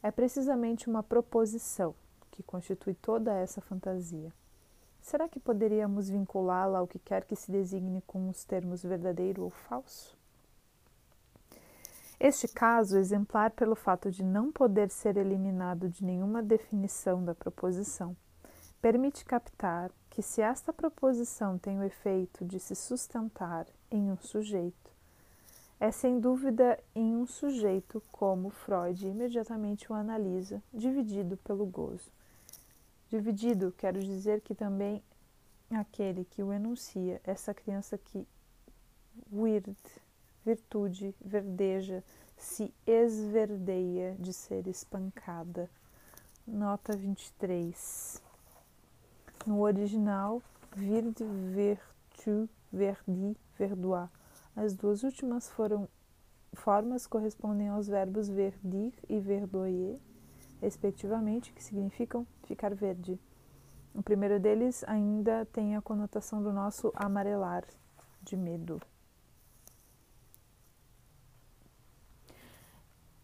É 0.02 0.10
precisamente 0.10 0.88
uma 0.88 1.02
proposição 1.02 1.94
que 2.30 2.42
constitui 2.42 2.94
toda 2.94 3.34
essa 3.34 3.60
fantasia. 3.60 4.32
Será 5.02 5.28
que 5.28 5.40
poderíamos 5.40 6.08
vinculá-la 6.08 6.78
ao 6.78 6.86
que 6.86 6.98
quer 6.98 7.24
que 7.24 7.36
se 7.36 7.50
designe 7.50 8.02
com 8.06 8.28
os 8.28 8.44
termos 8.44 8.82
verdadeiro 8.82 9.42
ou 9.42 9.50
falso? 9.50 10.16
Este 12.18 12.46
caso, 12.46 12.98
exemplar 12.98 13.50
pelo 13.50 13.74
fato 13.74 14.10
de 14.10 14.22
não 14.22 14.52
poder 14.52 14.90
ser 14.90 15.16
eliminado 15.16 15.88
de 15.88 16.04
nenhuma 16.04 16.42
definição 16.42 17.24
da 17.24 17.34
proposição, 17.34 18.14
permite 18.80 19.24
captar 19.24 19.90
que, 20.10 20.22
se 20.22 20.42
esta 20.42 20.72
proposição 20.72 21.58
tem 21.58 21.78
o 21.78 21.84
efeito 21.84 22.44
de 22.44 22.60
se 22.60 22.74
sustentar 22.74 23.66
em 23.90 24.10
um 24.10 24.18
sujeito, 24.18 24.89
é 25.80 25.90
sem 25.90 26.20
dúvida 26.20 26.78
em 26.94 27.16
um 27.16 27.26
sujeito 27.26 28.02
como 28.12 28.50
Freud 28.50 29.06
imediatamente 29.06 29.90
o 29.90 29.94
analisa, 29.94 30.62
dividido 30.72 31.38
pelo 31.38 31.64
gozo. 31.64 32.12
Dividido, 33.08 33.74
quero 33.78 33.98
dizer 33.98 34.42
que 34.42 34.54
também 34.54 35.02
aquele 35.70 36.24
que 36.26 36.42
o 36.42 36.52
enuncia, 36.52 37.20
essa 37.24 37.54
criança 37.54 37.96
que 37.96 38.28
weird 39.32 39.74
virtude 40.44 41.14
verdeja, 41.20 42.04
se 42.36 42.72
esverdeia 42.86 44.16
de 44.18 44.32
ser 44.32 44.66
espancada. 44.66 45.68
Nota 46.46 46.96
23. 46.96 48.22
No 49.46 49.60
original, 49.60 50.42
vir 50.74 51.10
de 51.12 51.24
vertu, 51.24 52.48
verdi, 52.72 53.36
verdoir. 53.58 54.08
As 54.62 54.74
duas 54.74 55.02
últimas 55.02 55.48
foram 55.48 55.88
formas 56.52 57.06
correspondem 57.06 57.70
aos 57.70 57.88
verbos 57.88 58.28
verdir 58.28 58.92
e 59.08 59.18
verdoyer, 59.18 59.98
respectivamente, 60.60 61.50
que 61.54 61.64
significam 61.64 62.26
ficar 62.42 62.74
verde. 62.74 63.18
O 63.94 64.02
primeiro 64.02 64.38
deles 64.38 64.84
ainda 64.86 65.46
tem 65.46 65.76
a 65.76 65.80
conotação 65.80 66.42
do 66.42 66.52
nosso 66.52 66.92
amarelar, 66.94 67.64
de 68.20 68.36
medo. 68.36 68.78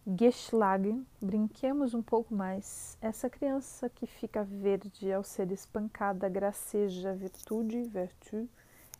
Geschlagen, 0.07 1.05
brinquemos 1.21 1.93
um 1.93 2.01
pouco 2.01 2.33
mais. 2.33 2.97
Essa 2.99 3.29
criança 3.29 3.87
que 3.91 4.07
fica 4.07 4.43
verde 4.43 5.13
ao 5.13 5.21
ser 5.21 5.51
espancada 5.51 6.27
graceja 6.27 7.13
virtude, 7.13 7.83
vertu, 7.83 8.49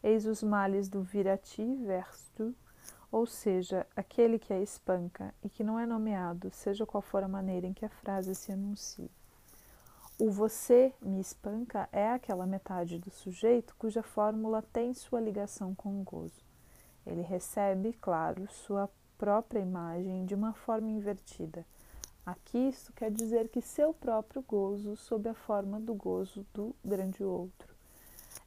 eis 0.03 0.25
os 0.25 0.43
males 0.43 0.87
do 0.87 1.01
virati, 1.01 1.75
vertu, 1.75 2.55
ou 3.11 3.25
seja, 3.25 3.85
aquele 3.95 4.37
que 4.37 4.53
a 4.53 4.61
espanca 4.61 5.33
e 5.43 5.49
que 5.49 5.63
não 5.63 5.79
é 5.79 5.85
nomeado, 5.85 6.51
seja 6.51 6.85
qual 6.85 7.01
for 7.01 7.23
a 7.23 7.27
maneira 7.27 7.65
em 7.65 7.73
que 7.73 7.85
a 7.85 7.89
frase 7.89 8.35
se 8.35 8.51
anuncia. 8.51 9.09
O 10.19 10.31
você 10.31 10.93
me 11.01 11.19
espanca 11.19 11.87
é 11.91 12.09
aquela 12.09 12.47
metade 12.47 12.97
do 12.97 13.11
sujeito 13.11 13.75
cuja 13.77 14.01
fórmula 14.01 14.61
tem 14.61 14.93
sua 14.93 15.21
ligação 15.21 15.75
com 15.75 16.01
o 16.01 16.03
gozo. 16.03 16.43
Ele 17.05 17.21
recebe, 17.21 17.93
claro, 17.93 18.47
sua 18.51 18.89
própria 19.17 19.59
imagem 19.59 20.25
de 20.25 20.33
uma 20.33 20.53
forma 20.53 20.89
invertida. 20.89 21.63
Aqui 22.25 22.57
isso 22.57 22.91
quer 22.93 23.11
dizer 23.11 23.47
que 23.49 23.61
seu 23.61 23.93
próprio 23.93 24.41
gozo 24.41 24.97
sob 24.97 25.29
a 25.29 25.33
forma 25.33 25.79
do 25.79 25.93
gozo 25.93 26.45
do 26.51 26.75
grande 26.83 27.23
outro. 27.23 27.76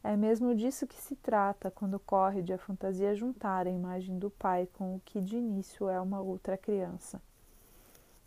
É 0.03 0.17
mesmo 0.17 0.55
disso 0.55 0.87
que 0.87 1.01
se 1.01 1.15
trata 1.17 1.71
quando 1.71 1.95
ocorre 1.95 2.43
de 2.43 2.53
a 2.53 2.59
fantasia 2.59 3.15
juntar 3.15 3.67
a 3.67 3.71
imagem 3.71 4.19
do 4.19 4.31
pai 4.31 4.69
com 4.73 4.97
o 4.97 5.01
que 5.05 5.21
de 5.21 5.37
início 5.37 5.89
é 5.89 6.01
uma 6.01 6.21
outra 6.21 6.57
criança. 6.57 7.21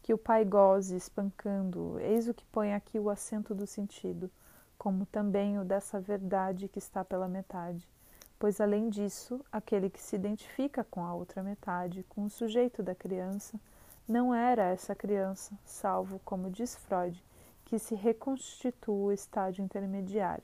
Que 0.02 0.14
o 0.14 0.18
pai 0.18 0.46
goze 0.46 0.96
espancando, 0.96 2.00
eis 2.00 2.28
o 2.28 2.34
que 2.34 2.46
põe 2.46 2.74
aqui 2.74 3.00
o 3.00 3.10
acento 3.10 3.56
do 3.56 3.66
sentido, 3.66 4.30
como 4.78 5.06
também 5.06 5.58
o 5.58 5.64
dessa 5.64 6.00
verdade 6.00 6.68
que 6.68 6.80
está 6.80 7.04
pela 7.04 7.28
metade 7.28 7.88
pois 8.44 8.60
além 8.60 8.90
disso, 8.90 9.40
aquele 9.50 9.90
que 9.90 10.02
se 10.02 10.18
identifica 10.18 10.84
com 10.84 11.06
a 11.06 11.14
outra 11.14 11.42
metade, 11.42 12.04
com 12.10 12.26
o 12.26 12.30
sujeito 12.30 12.84
da 12.84 12.94
criança, 12.94 13.58
não 14.06 14.36
era 14.36 14.64
essa 14.64 14.94
criança, 14.94 15.58
salvo, 15.64 16.20
como 16.26 16.52
diz 16.52 16.76
Freud, 16.76 17.24
que 17.64 17.80
se 17.80 17.96
reconstitua 17.96 18.94
o 18.94 19.12
estágio 19.14 19.64
intermediário. 19.64 20.44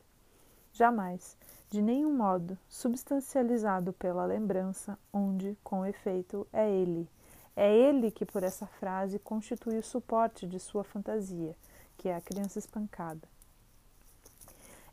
Jamais, 0.80 1.36
de 1.70 1.82
nenhum 1.82 2.16
modo, 2.16 2.58
substancializado 2.70 3.92
pela 3.92 4.24
lembrança, 4.24 4.98
onde, 5.12 5.58
com 5.62 5.86
efeito, 5.86 6.48
é 6.54 6.72
ele. 6.72 7.06
É 7.54 7.70
ele 7.70 8.10
que, 8.10 8.26
por 8.26 8.44
essa 8.44 8.66
frase, 8.66 9.20
constitui 9.20 9.78
o 9.78 9.84
suporte 9.84 10.48
de 10.48 10.58
sua 10.58 10.86
fantasia, 10.86 11.54
que 11.98 12.08
é 12.08 12.16
a 12.16 12.22
criança 12.22 12.60
espancada. 12.60 13.28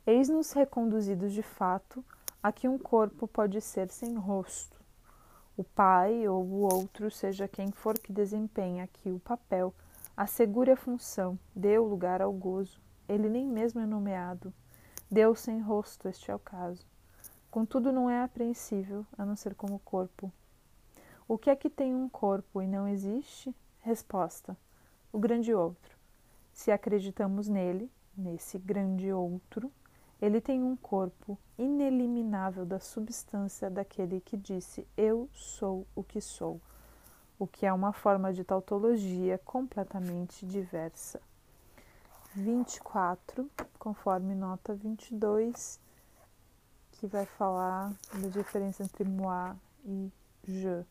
Eis-nos 0.04 0.50
reconduzidos 0.50 1.32
de 1.32 1.42
fato 1.44 2.04
Aqui 2.42 2.66
um 2.66 2.78
corpo 2.78 3.28
pode 3.28 3.60
ser 3.60 3.88
sem 3.88 4.16
rosto. 4.16 4.80
O 5.56 5.62
pai 5.62 6.26
ou 6.26 6.44
o 6.44 6.62
outro, 6.62 7.12
seja 7.12 7.46
quem 7.46 7.70
for 7.70 7.96
que 7.96 8.12
desempenhe 8.12 8.80
aqui 8.80 9.08
o 9.08 9.20
papel, 9.20 9.72
assegure 10.16 10.72
a 10.72 10.76
função, 10.76 11.38
dê 11.54 11.78
o 11.78 11.84
lugar 11.84 12.20
ao 12.20 12.32
gozo. 12.32 12.80
Ele 13.08 13.28
nem 13.28 13.46
mesmo 13.46 13.80
é 13.80 13.86
nomeado. 13.86 14.52
Deus 15.10 15.38
sem 15.38 15.60
rosto, 15.60 16.08
este 16.08 16.32
é 16.32 16.34
o 16.34 16.38
caso. 16.38 16.84
Contudo, 17.48 17.92
não 17.92 18.10
é 18.10 18.22
apreensível, 18.22 19.06
a 19.16 19.24
não 19.24 19.36
ser 19.36 19.54
como 19.54 19.78
corpo. 19.78 20.32
O 21.28 21.38
que 21.38 21.48
é 21.48 21.54
que 21.54 21.70
tem 21.70 21.94
um 21.94 22.08
corpo 22.08 22.60
e 22.60 22.66
não 22.66 22.88
existe? 22.88 23.54
Resposta: 23.80 24.56
o 25.12 25.18
grande 25.18 25.54
outro. 25.54 25.96
Se 26.52 26.72
acreditamos 26.72 27.48
nele, 27.48 27.88
nesse 28.16 28.58
grande 28.58 29.12
outro, 29.12 29.70
ele 30.20 30.40
tem 30.40 30.60
um 30.62 30.74
corpo 30.74 31.38
ineliminável 31.56 32.66
da 32.66 32.80
substância 32.80 33.70
daquele 33.70 34.20
que 34.20 34.36
disse 34.36 34.88
Eu 34.96 35.28
sou 35.32 35.86
o 35.94 36.02
que 36.02 36.20
sou, 36.20 36.60
o 37.38 37.46
que 37.46 37.64
é 37.64 37.72
uma 37.72 37.92
forma 37.92 38.32
de 38.32 38.42
tautologia 38.42 39.38
completamente 39.44 40.44
diversa. 40.44 41.20
24, 42.36 43.50
conforme 43.78 44.34
nota 44.34 44.74
22, 44.74 45.80
que 46.92 47.06
vai 47.06 47.24
falar 47.24 47.90
da 48.12 48.28
diferença 48.28 48.82
entre 48.82 49.04
moi 49.04 49.56
e 49.82 50.12
je. 50.44 50.84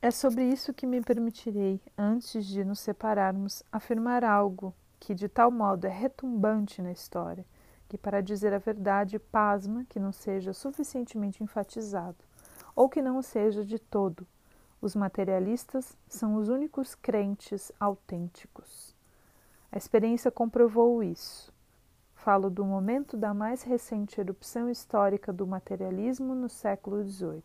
É 0.00 0.10
sobre 0.10 0.44
isso 0.44 0.72
que 0.72 0.86
me 0.86 1.02
permitirei, 1.02 1.82
antes 1.98 2.46
de 2.46 2.64
nos 2.64 2.80
separarmos, 2.80 3.62
afirmar 3.70 4.24
algo 4.24 4.74
que 4.98 5.14
de 5.14 5.28
tal 5.28 5.50
modo 5.50 5.86
é 5.86 5.90
retumbante 5.90 6.80
na 6.80 6.92
história, 6.92 7.44
que, 7.90 7.98
para 7.98 8.22
dizer 8.22 8.54
a 8.54 8.58
verdade, 8.58 9.18
pasma 9.18 9.84
que 9.84 10.00
não 10.00 10.12
seja 10.12 10.54
suficientemente 10.54 11.44
enfatizado, 11.44 12.24
ou 12.74 12.88
que 12.88 13.02
não 13.02 13.20
seja 13.20 13.62
de 13.66 13.78
todo. 13.78 14.26
Os 14.80 14.96
materialistas 14.96 15.96
são 16.08 16.36
os 16.36 16.48
únicos 16.48 16.94
crentes 16.94 17.70
autênticos. 17.78 18.94
A 19.70 19.76
experiência 19.76 20.30
comprovou 20.30 21.02
isso. 21.02 21.52
Falo 22.14 22.50
do 22.50 22.64
momento 22.64 23.16
da 23.16 23.32
mais 23.32 23.62
recente 23.62 24.20
erupção 24.20 24.70
histórica 24.70 25.32
do 25.32 25.46
materialismo 25.46 26.34
no 26.34 26.48
século 26.48 27.02
XVIII. 27.04 27.42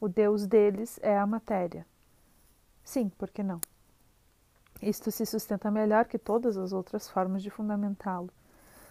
O 0.00 0.08
Deus 0.08 0.46
deles 0.46 0.98
é 1.02 1.16
a 1.16 1.26
matéria. 1.26 1.86
Sim, 2.82 3.08
por 3.10 3.30
que 3.30 3.42
não? 3.42 3.60
Isto 4.80 5.12
se 5.12 5.24
sustenta 5.24 5.70
melhor 5.70 6.06
que 6.06 6.18
todas 6.18 6.56
as 6.56 6.72
outras 6.72 7.08
formas 7.08 7.42
de 7.42 7.50
fundamentá-lo. 7.50 8.30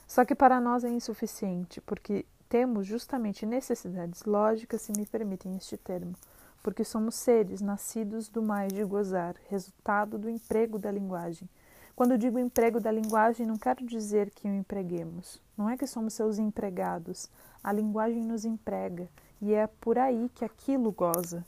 Só 0.07 0.23
que 0.23 0.35
para 0.35 0.61
nós 0.61 0.83
é 0.83 0.89
insuficiente, 0.89 1.81
porque 1.81 2.25
temos 2.47 2.87
justamente 2.87 3.45
necessidades 3.45 4.23
lógicas, 4.23 4.81
se 4.81 4.93
me 4.93 5.05
permitem 5.05 5.55
este 5.57 5.75
termo, 5.77 6.13
porque 6.61 6.83
somos 6.83 7.15
seres 7.15 7.61
nascidos 7.61 8.29
do 8.29 8.41
mais 8.41 8.71
de 8.71 8.83
gozar, 8.83 9.35
resultado 9.49 10.17
do 10.17 10.29
emprego 10.29 10.77
da 10.77 10.91
linguagem. 10.91 11.49
Quando 11.95 12.17
digo 12.17 12.39
emprego 12.39 12.79
da 12.79 12.91
linguagem, 12.91 13.45
não 13.45 13.57
quero 13.57 13.85
dizer 13.85 14.31
que 14.31 14.47
o 14.47 14.53
empreguemos. 14.53 15.41
Não 15.57 15.69
é 15.69 15.77
que 15.77 15.85
somos 15.85 16.13
seus 16.13 16.39
empregados. 16.39 17.29
A 17.63 17.71
linguagem 17.71 18.23
nos 18.23 18.45
emprega 18.45 19.07
e 19.41 19.53
é 19.53 19.67
por 19.67 19.97
aí 19.97 20.29
que 20.33 20.45
aquilo 20.45 20.91
goza. 20.91 21.45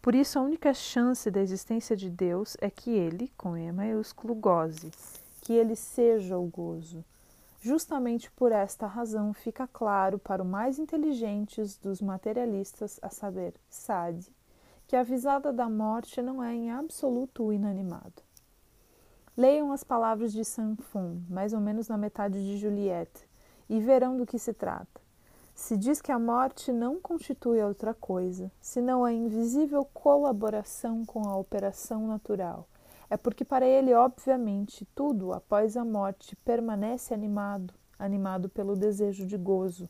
Por 0.00 0.14
isso, 0.14 0.38
a 0.38 0.42
única 0.42 0.74
chance 0.74 1.30
da 1.30 1.40
existência 1.40 1.96
de 1.96 2.10
Deus 2.10 2.56
é 2.60 2.68
que 2.68 2.90
ele, 2.90 3.30
com 3.36 3.56
E 3.56 3.70
maiúsculo, 3.70 4.34
goze, 4.34 4.90
que 5.42 5.52
ele 5.52 5.76
seja 5.76 6.36
o 6.36 6.46
gozo. 6.46 7.04
Justamente 7.60 8.28
por 8.32 8.50
esta 8.50 8.88
razão 8.88 9.32
fica 9.32 9.68
claro 9.68 10.18
para 10.18 10.42
os 10.42 10.48
mais 10.48 10.80
inteligentes 10.80 11.78
dos 11.78 12.02
materialistas, 12.02 12.98
a 13.00 13.08
saber, 13.08 13.54
Sade, 13.70 14.32
que 14.92 14.96
a 14.96 15.02
visada 15.02 15.50
da 15.50 15.70
morte 15.70 16.20
não 16.20 16.44
é 16.44 16.54
em 16.54 16.70
absoluto 16.70 17.44
o 17.44 17.50
inanimado. 17.50 18.22
Leiam 19.34 19.72
as 19.72 19.82
palavras 19.82 20.34
de 20.34 20.44
Saint-Fond, 20.44 21.24
mais 21.30 21.54
ou 21.54 21.60
menos 21.60 21.88
na 21.88 21.96
metade 21.96 22.44
de 22.44 22.58
Juliette, 22.58 23.26
e 23.70 23.80
verão 23.80 24.18
do 24.18 24.26
que 24.26 24.38
se 24.38 24.52
trata. 24.52 25.00
Se 25.54 25.78
diz 25.78 26.02
que 26.02 26.12
a 26.12 26.18
morte 26.18 26.70
não 26.70 27.00
constitui 27.00 27.62
outra 27.62 27.94
coisa, 27.94 28.52
senão 28.60 29.02
a 29.02 29.10
invisível 29.10 29.82
colaboração 29.82 31.06
com 31.06 31.26
a 31.26 31.38
operação 31.38 32.06
natural. 32.06 32.68
É 33.08 33.16
porque 33.16 33.46
para 33.46 33.64
ele, 33.64 33.94
obviamente, 33.94 34.86
tudo 34.94 35.32
após 35.32 35.74
a 35.74 35.86
morte 35.86 36.36
permanece 36.44 37.14
animado, 37.14 37.72
animado 37.98 38.46
pelo 38.50 38.76
desejo 38.76 39.24
de 39.26 39.38
gozo. 39.38 39.88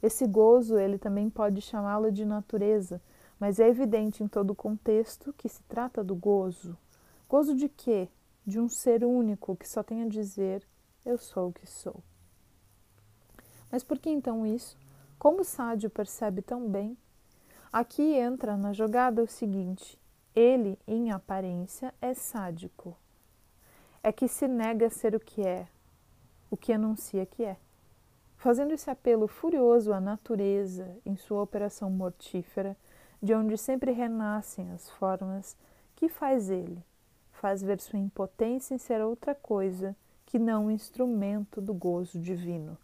Esse 0.00 0.24
gozo 0.24 0.78
ele 0.78 0.98
também 0.98 1.28
pode 1.28 1.60
chamá-lo 1.60 2.12
de 2.12 2.24
natureza, 2.24 3.02
mas 3.38 3.60
é 3.60 3.68
evidente 3.68 4.22
em 4.22 4.28
todo 4.28 4.50
o 4.50 4.54
contexto 4.54 5.32
que 5.32 5.48
se 5.48 5.62
trata 5.64 6.02
do 6.02 6.14
gozo. 6.14 6.76
Gozo 7.28 7.54
de 7.54 7.68
quê? 7.68 8.08
De 8.46 8.58
um 8.58 8.68
ser 8.68 9.04
único 9.04 9.56
que 9.56 9.68
só 9.68 9.82
tem 9.82 10.02
a 10.02 10.08
dizer: 10.08 10.66
Eu 11.04 11.18
sou 11.18 11.48
o 11.48 11.52
que 11.52 11.66
sou. 11.66 12.02
Mas 13.70 13.82
por 13.82 13.98
que 13.98 14.08
então 14.08 14.46
isso? 14.46 14.76
Como 15.18 15.44
Sádio 15.44 15.90
percebe 15.90 16.42
tão 16.42 16.68
bem, 16.68 16.96
aqui 17.72 18.14
entra 18.14 18.56
na 18.56 18.72
jogada 18.72 19.22
o 19.22 19.26
seguinte: 19.26 19.98
ele, 20.34 20.78
em 20.86 21.10
aparência, 21.10 21.92
é 22.00 22.14
sádico. 22.14 22.96
É 24.02 24.12
que 24.12 24.28
se 24.28 24.46
nega 24.46 24.86
a 24.86 24.90
ser 24.90 25.14
o 25.14 25.20
que 25.20 25.42
é, 25.42 25.66
o 26.50 26.56
que 26.56 26.72
anuncia 26.72 27.26
que 27.26 27.42
é. 27.42 27.56
Fazendo 28.36 28.72
esse 28.72 28.88
apelo 28.90 29.26
furioso 29.26 29.92
à 29.92 30.00
natureza 30.00 30.96
em 31.04 31.16
sua 31.16 31.42
operação 31.42 31.90
mortífera, 31.90 32.76
de 33.22 33.34
onde 33.34 33.56
sempre 33.56 33.92
renascem 33.92 34.70
as 34.70 34.90
formas, 34.90 35.56
que 35.94 36.08
faz 36.08 36.50
ele? 36.50 36.82
Faz 37.32 37.62
ver 37.62 37.80
sua 37.80 37.98
impotência 37.98 38.74
em 38.74 38.78
ser 38.78 39.00
outra 39.00 39.34
coisa 39.34 39.96
que 40.24 40.38
não 40.38 40.66
um 40.66 40.70
instrumento 40.70 41.60
do 41.60 41.72
gozo 41.72 42.18
divino. 42.18 42.76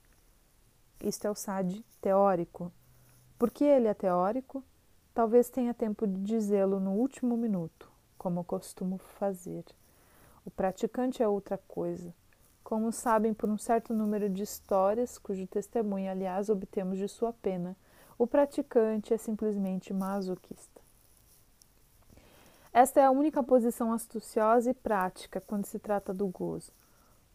Isto 1.02 1.26
é 1.26 1.30
o 1.30 1.34
SAD 1.34 1.84
teórico. 2.00 2.72
Por 3.38 3.50
que 3.50 3.64
ele 3.64 3.88
é 3.88 3.94
teórico? 3.94 4.62
Talvez 5.12 5.50
tenha 5.50 5.74
tempo 5.74 6.06
de 6.06 6.22
dizê-lo 6.22 6.78
no 6.78 6.92
último 6.92 7.36
minuto, 7.36 7.90
como 8.16 8.44
costumo 8.44 8.98
fazer. 8.98 9.64
O 10.44 10.50
praticante 10.50 11.22
é 11.22 11.28
outra 11.28 11.58
coisa. 11.58 12.14
Como 12.62 12.92
sabem 12.92 13.34
por 13.34 13.50
um 13.50 13.58
certo 13.58 13.92
número 13.92 14.30
de 14.30 14.42
histórias, 14.42 15.18
cujo 15.18 15.46
testemunho, 15.46 16.10
aliás, 16.10 16.48
obtemos 16.48 16.96
de 16.98 17.08
sua 17.08 17.32
pena, 17.32 17.76
o 18.18 18.26
praticante 18.26 19.14
é 19.14 19.18
simplesmente 19.18 19.92
masoquista. 19.92 20.80
Esta 22.72 23.00
é 23.00 23.04
a 23.04 23.10
única 23.10 23.42
posição 23.42 23.92
astuciosa 23.92 24.70
e 24.70 24.74
prática 24.74 25.40
quando 25.40 25.66
se 25.66 25.78
trata 25.78 26.14
do 26.14 26.26
gozo, 26.26 26.72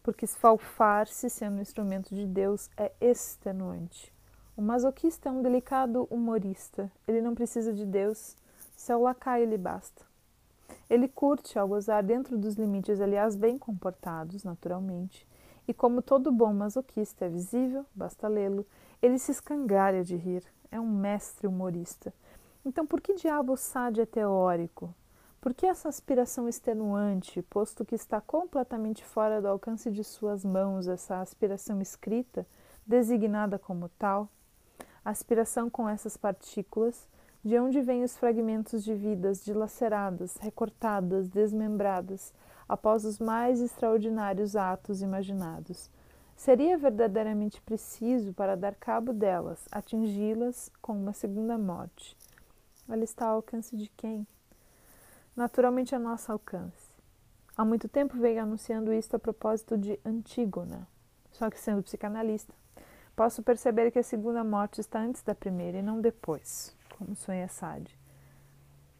porque 0.02 0.24
esfalfar-se 0.24 1.30
sendo 1.30 1.60
instrumento 1.60 2.14
de 2.14 2.26
Deus 2.26 2.68
é 2.76 2.92
extenuante. 3.00 4.12
O 4.56 4.62
masoquista 4.62 5.28
é 5.28 5.32
um 5.32 5.40
delicado 5.40 6.08
humorista, 6.10 6.90
ele 7.06 7.20
não 7.20 7.34
precisa 7.34 7.72
de 7.72 7.86
Deus, 7.86 8.36
seu 8.76 9.00
lacaio 9.00 9.48
lhe 9.48 9.56
basta. 9.56 10.04
Ele 10.90 11.06
curte 11.06 11.58
ao 11.58 11.68
gozar 11.68 12.02
dentro 12.02 12.36
dos 12.36 12.54
limites, 12.54 13.00
aliás, 13.00 13.36
bem 13.36 13.56
comportados, 13.56 14.42
naturalmente, 14.42 15.26
e 15.68 15.74
como 15.74 16.02
todo 16.02 16.32
bom 16.32 16.52
masoquista 16.52 17.26
é 17.26 17.28
visível, 17.28 17.86
basta 17.94 18.26
lê-lo, 18.26 18.66
ele 19.00 19.18
se 19.18 19.30
escangalha 19.30 20.02
de 20.02 20.16
rir, 20.16 20.42
é 20.70 20.78
um 20.80 20.88
mestre 20.88 21.46
humorista. 21.46 22.12
Então, 22.64 22.86
por 22.86 23.00
que 23.00 23.14
diabo 23.14 23.52
o 23.52 23.56
Sade 23.56 24.00
é 24.00 24.06
teórico? 24.06 24.94
Por 25.40 25.54
que 25.54 25.66
essa 25.66 25.88
aspiração 25.88 26.48
extenuante, 26.48 27.42
posto 27.42 27.84
que 27.84 27.94
está 27.94 28.20
completamente 28.20 29.04
fora 29.04 29.40
do 29.40 29.48
alcance 29.48 29.90
de 29.90 30.02
suas 30.02 30.44
mãos, 30.44 30.88
essa 30.88 31.20
aspiração 31.20 31.80
escrita, 31.80 32.46
designada 32.86 33.58
como 33.58 33.88
tal? 33.90 34.28
Aspiração 35.04 35.70
com 35.70 35.88
essas 35.88 36.16
partículas, 36.16 37.08
de 37.44 37.58
onde 37.58 37.80
vêm 37.80 38.02
os 38.02 38.16
fragmentos 38.16 38.82
de 38.82 38.94
vidas 38.94 39.44
dilaceradas, 39.44 40.36
recortadas, 40.36 41.28
desmembradas, 41.28 42.34
após 42.68 43.04
os 43.04 43.18
mais 43.18 43.60
extraordinários 43.60 44.56
atos 44.56 45.00
imaginados. 45.00 45.88
Seria 46.38 46.78
verdadeiramente 46.78 47.60
preciso, 47.60 48.32
para 48.32 48.56
dar 48.56 48.74
cabo 48.74 49.12
delas, 49.12 49.68
atingi-las 49.70 50.70
com 50.80 50.94
uma 50.94 51.12
segunda 51.12 51.58
morte. 51.58 52.16
Ela 52.88 53.04
está 53.04 53.26
ao 53.26 53.36
alcance 53.36 53.76
de 53.76 53.90
quem? 53.90 54.26
naturalmente 55.38 55.94
a 55.94 56.00
nosso 56.00 56.32
alcance. 56.32 56.90
Há 57.56 57.64
muito 57.64 57.88
tempo 57.88 58.18
veio 58.18 58.42
anunciando 58.42 58.92
isto 58.92 59.14
a 59.14 59.20
propósito 59.20 59.78
de 59.78 59.98
Antígona. 60.04 60.86
Só 61.30 61.48
que, 61.48 61.60
sendo 61.60 61.82
psicanalista, 61.82 62.52
posso 63.14 63.40
perceber 63.40 63.92
que 63.92 64.00
a 64.00 64.02
segunda 64.02 64.42
morte 64.42 64.80
está 64.80 64.98
antes 64.98 65.22
da 65.22 65.36
primeira 65.36 65.78
e 65.78 65.82
não 65.82 66.00
depois, 66.00 66.74
como 66.96 67.14
sonha 67.14 67.46
Sade. 67.46 67.96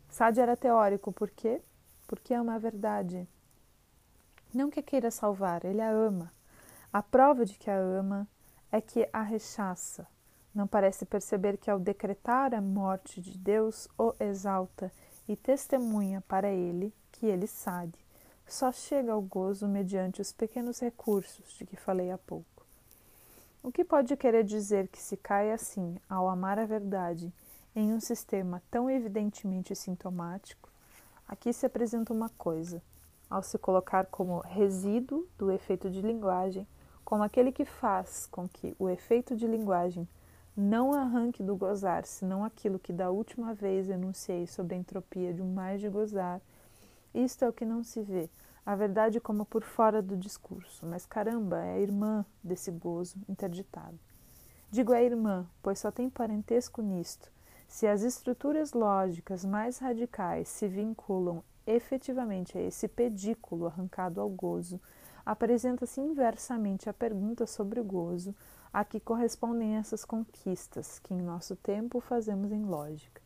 Sade 0.09 0.41
era 0.41 0.57
teórico, 0.57 1.13
por 1.13 1.29
quê? 1.29 1.61
Porque 2.07 2.33
ama 2.33 2.55
a 2.55 2.59
verdade. 2.59 3.29
Não 4.55 4.71
que 4.71 4.79
a 4.79 4.83
queira 4.83 5.11
salvar, 5.11 5.65
ele 5.65 5.81
a 5.81 5.91
ama. 5.91 6.33
A 6.91 7.03
prova 7.03 7.45
de 7.45 7.59
que 7.59 7.71
a 7.71 7.77
ama 7.77 8.27
é 8.73 8.81
que 8.81 9.07
a 9.13 9.23
rechaça. 9.23 10.07
Não 10.55 10.67
parece 10.67 11.05
perceber 11.05 11.59
que, 11.59 11.71
ao 11.71 11.79
decretar 11.79 12.55
a 12.55 12.63
morte 12.63 13.21
de 13.21 13.37
Deus, 13.37 13.87
o 13.99 14.15
exalta 14.19 14.91
e 15.29 15.37
testemunha 15.37 16.23
para 16.27 16.51
ele 16.51 16.93
que 17.13 17.27
ele 17.27 17.47
sabe, 17.47 17.99
só 18.47 18.73
chega 18.73 19.13
ao 19.13 19.21
gozo 19.21 19.69
mediante 19.69 20.23
os 20.23 20.33
pequenos 20.33 20.81
recursos 20.81 21.53
de 21.59 21.67
que 21.67 21.77
falei 21.77 22.11
há 22.11 22.17
pouco. 22.17 22.65
O 23.63 23.71
que 23.71 23.85
pode 23.85 24.17
querer 24.17 24.43
dizer 24.43 24.89
que 24.89 25.01
se 25.01 25.17
cai 25.17 25.53
assim 25.53 26.01
ao 26.09 26.27
amar 26.27 26.59
a 26.59 26.65
verdade 26.65 27.31
em 27.77 27.93
um 27.93 28.01
sistema 28.01 28.63
tão 28.71 28.89
evidentemente 28.89 29.75
sintomático? 29.75 30.71
Aqui 31.29 31.53
se 31.53 31.67
apresenta 31.67 32.15
uma 32.15 32.31
coisa, 32.31 32.83
ao 33.29 33.43
se 33.43 33.59
colocar 33.59 34.07
como 34.07 34.41
resíduo 34.41 35.29
do 35.37 35.53
efeito 35.53 35.91
de 35.91 36.01
linguagem, 36.01 36.67
como 37.09 37.23
aquele 37.23 37.51
que 37.51 37.65
faz 37.65 38.27
com 38.27 38.47
que 38.47 38.77
o 38.79 38.87
efeito 38.91 39.35
de 39.35 39.47
linguagem 39.47 40.07
não 40.55 40.93
arranque 40.93 41.43
do 41.43 41.57
gozar, 41.57 42.05
senão 42.05 42.45
aquilo 42.45 42.79
que 42.79 42.93
da 42.93 43.11
última 43.11 43.55
vez 43.55 43.89
enunciei 43.89 44.47
sobre 44.47 44.75
a 44.75 44.79
entropia 44.79 45.33
de 45.33 45.41
um 45.41 45.55
mais 45.55 45.81
de 45.81 45.89
gozar. 45.89 46.39
Isto 47.15 47.47
é 47.47 47.49
o 47.49 47.53
que 47.53 47.65
não 47.65 47.83
se 47.83 48.03
vê, 48.03 48.29
a 48.67 48.77
verdade 48.77 49.21
como 49.21 49.47
por 49.47 49.65
fora 49.65 50.03
do 50.03 50.19
discurso, 50.19 50.85
mas 50.85 51.07
caramba, 51.07 51.65
é 51.65 51.77
a 51.77 51.81
irmã 51.81 52.27
desse 52.45 52.71
gozo 52.71 53.17
interditado. 53.27 53.99
Digo 54.71 54.93
é 54.93 55.03
irmã, 55.03 55.47
pois 55.63 55.79
só 55.79 55.91
tem 55.91 56.11
parentesco 56.11 56.83
nisto. 56.83 57.33
Se 57.67 57.87
as 57.87 58.03
estruturas 58.03 58.75
lógicas 58.75 59.47
mais 59.47 59.79
radicais 59.79 60.47
se 60.47 60.69
vinculam 60.69 61.43
efetivamente 61.67 62.59
a 62.59 62.61
esse 62.61 62.87
pedículo 62.87 63.65
arrancado 63.65 64.21
ao 64.21 64.29
gozo, 64.29 64.79
apresenta-se 65.29 66.01
inversamente 66.01 66.89
a 66.89 66.95
pergunta 66.95 67.47
sobre 67.47 67.79
o 67.79 67.85
gozo, 67.85 68.35
a 68.73 68.83
que 68.83 68.99
correspondem 68.99 69.77
essas 69.77 70.03
conquistas 70.03 70.99
que 71.01 71.13
em 71.13 71.21
nosso 71.21 71.55
tempo 71.55 72.01
fazemos 72.01 72.51
em 72.51 72.65
lógica. 72.65 73.21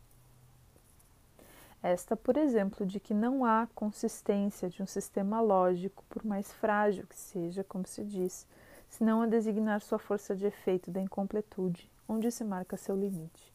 Esta, 1.80 2.16
por 2.16 2.36
exemplo, 2.36 2.84
de 2.84 2.98
que 2.98 3.14
não 3.14 3.44
há 3.44 3.68
consistência 3.72 4.68
de 4.68 4.82
um 4.82 4.86
sistema 4.86 5.40
lógico, 5.40 6.03
por 6.11 6.24
mais 6.24 6.53
frágil 6.53 7.07
que 7.07 7.14
seja, 7.14 7.62
como 7.62 7.86
se 7.86 8.03
diz, 8.03 8.48
senão 8.88 9.22
a 9.22 9.26
designar 9.26 9.80
sua 9.80 9.98
força 10.00 10.34
de 10.34 10.44
efeito 10.44 10.90
da 10.90 11.00
incompletude, 11.00 11.88
onde 12.09 12.32
se 12.32 12.42
marca 12.42 12.76
seu 12.76 12.96
limite. 12.96 13.55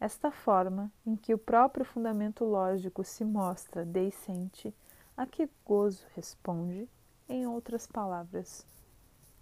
Esta 0.00 0.32
forma 0.32 0.90
em 1.06 1.14
que 1.14 1.32
o 1.32 1.38
próprio 1.38 1.84
fundamento 1.84 2.44
lógico 2.44 3.04
se 3.04 3.24
mostra 3.24 3.84
deiscente, 3.84 4.74
a 5.16 5.24
que 5.24 5.48
gozo 5.64 6.04
responde, 6.16 6.88
em 7.28 7.46
outras 7.46 7.86
palavras. 7.86 8.66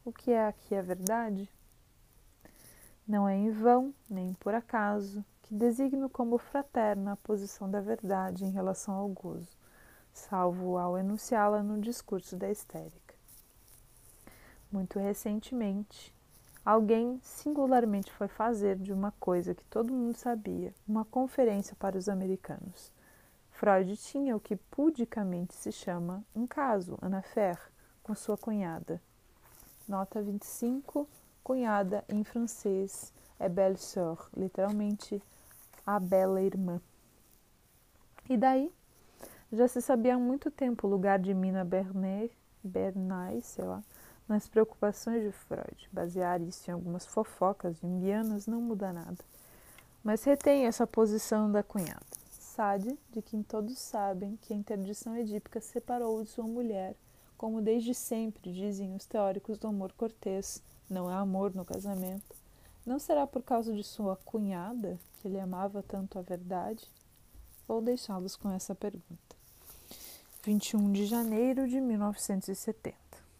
O 0.05 0.13
que 0.13 0.33
é 0.33 0.47
aqui 0.47 0.75
a 0.75 0.83
verdade? 0.83 1.49
Não 3.07 3.29
é 3.29 3.37
em 3.37 3.51
vão, 3.51 3.95
nem 4.11 4.35
por 4.35 4.55
acaso, 4.55 5.25
que 5.43 5.55
designo 5.55 6.11
como 6.11 6.39
fraterna 6.39 7.13
a 7.13 7.17
posição 7.17 7.71
da 7.71 7.81
verdade 7.81 8.45
em 8.45 8.51
relação 8.51 8.95
ao 8.95 9.09
gozo, 9.09 9.57
salvo 10.13 10.77
ao 10.77 10.99
enunciá-la 10.99 11.63
no 11.63 11.81
discurso 11.81 12.37
da 12.37 12.51
histérica. 12.51 13.15
Muito 14.73 14.99
recentemente, 14.99 16.13
alguém 16.65 17.21
singularmente 17.23 18.13
foi 18.13 18.27
fazer 18.27 18.77
de 18.77 18.93
uma 18.93 19.13
coisa 19.13 19.55
que 19.55 19.65
todo 19.67 19.93
mundo 19.93 20.17
sabia 20.17 20.75
uma 20.87 21.05
conferência 21.05 21.77
para 21.79 21.97
os 21.97 22.09
americanos. 22.09 22.91
Freud 23.53 23.97
tinha 23.97 24.37
o 24.37 24.41
que 24.41 24.57
pudicamente 24.57 25.55
se 25.55 25.71
chama 25.71 26.25
um 26.35 26.47
caso, 26.47 26.99
Ana 27.01 27.23
Fer, 27.23 27.57
com 28.07 28.15
sua 28.15 28.39
cunhada. 28.39 29.03
Nota 29.89 30.23
25 30.23 31.09
cunhada 31.43 32.05
em 32.09 32.23
francês 32.23 33.13
é 33.37 33.49
belle 33.49 33.77
sœur, 33.77 34.31
literalmente 34.37 35.21
a 35.85 35.99
bela 35.99 36.41
irmã. 36.41 36.81
E 38.31 38.37
daí, 38.37 38.73
já 39.53 39.67
se 39.67 39.83
sabia 39.83 40.15
há 40.15 40.19
muito 40.19 40.53
tempo 40.53 40.87
o 40.87 40.91
lugar 40.91 41.19
de 41.19 41.35
Mina 41.35 41.65
Bernay, 41.65 42.31
sei 43.43 43.65
lá, 43.65 43.83
nas 44.29 44.47
preocupações 44.47 45.25
de 45.25 45.33
Freud. 45.33 45.89
Basear 45.93 46.41
isso 46.43 46.71
em 46.71 46.75
algumas 46.75 47.05
fofocas 47.05 47.77
junguianas 47.79 48.47
não 48.47 48.61
muda 48.61 48.93
nada. 48.93 49.19
Mas 50.05 50.23
retém 50.23 50.67
essa 50.67 50.87
posição 50.87 51.51
da 51.51 51.65
cunhada. 51.65 52.07
Sade, 52.31 52.97
de 53.11 53.21
quem 53.21 53.43
todos 53.43 53.77
sabem 53.81 54.37
que 54.43 54.53
a 54.53 54.57
interdição 54.57 55.17
edípica 55.17 55.61
separou 55.61 56.23
de 56.23 56.31
sua 56.31 56.47
mulher, 56.47 56.95
como 57.37 57.61
desde 57.61 57.95
sempre 57.95 58.53
dizem 58.53 58.95
os 58.95 59.07
teóricos 59.07 59.59
do 59.59 59.69
amor 59.69 59.93
cortês, 59.93 60.63
não 60.89 61.09
há 61.09 61.19
amor 61.19 61.55
no 61.55 61.65
casamento. 61.65 62.35
Não 62.85 62.99
será 62.99 63.27
por 63.27 63.43
causa 63.43 63.75
de 63.75 63.83
sua 63.83 64.17
cunhada 64.17 64.99
que 65.21 65.29
ele 65.29 65.41
amava 65.41 65.83
tanto 65.83 66.19
a 66.19 66.23
verdade? 66.23 66.85
Vou 67.67 67.83
deixá-los 67.83 68.37
com 68.37 68.51
essa 68.51 68.75
pergunta. 68.75 69.37
21 70.45 70.93
de 70.93 71.07
janeiro 71.07 71.69
de 71.69 71.81
1970. 71.81 73.06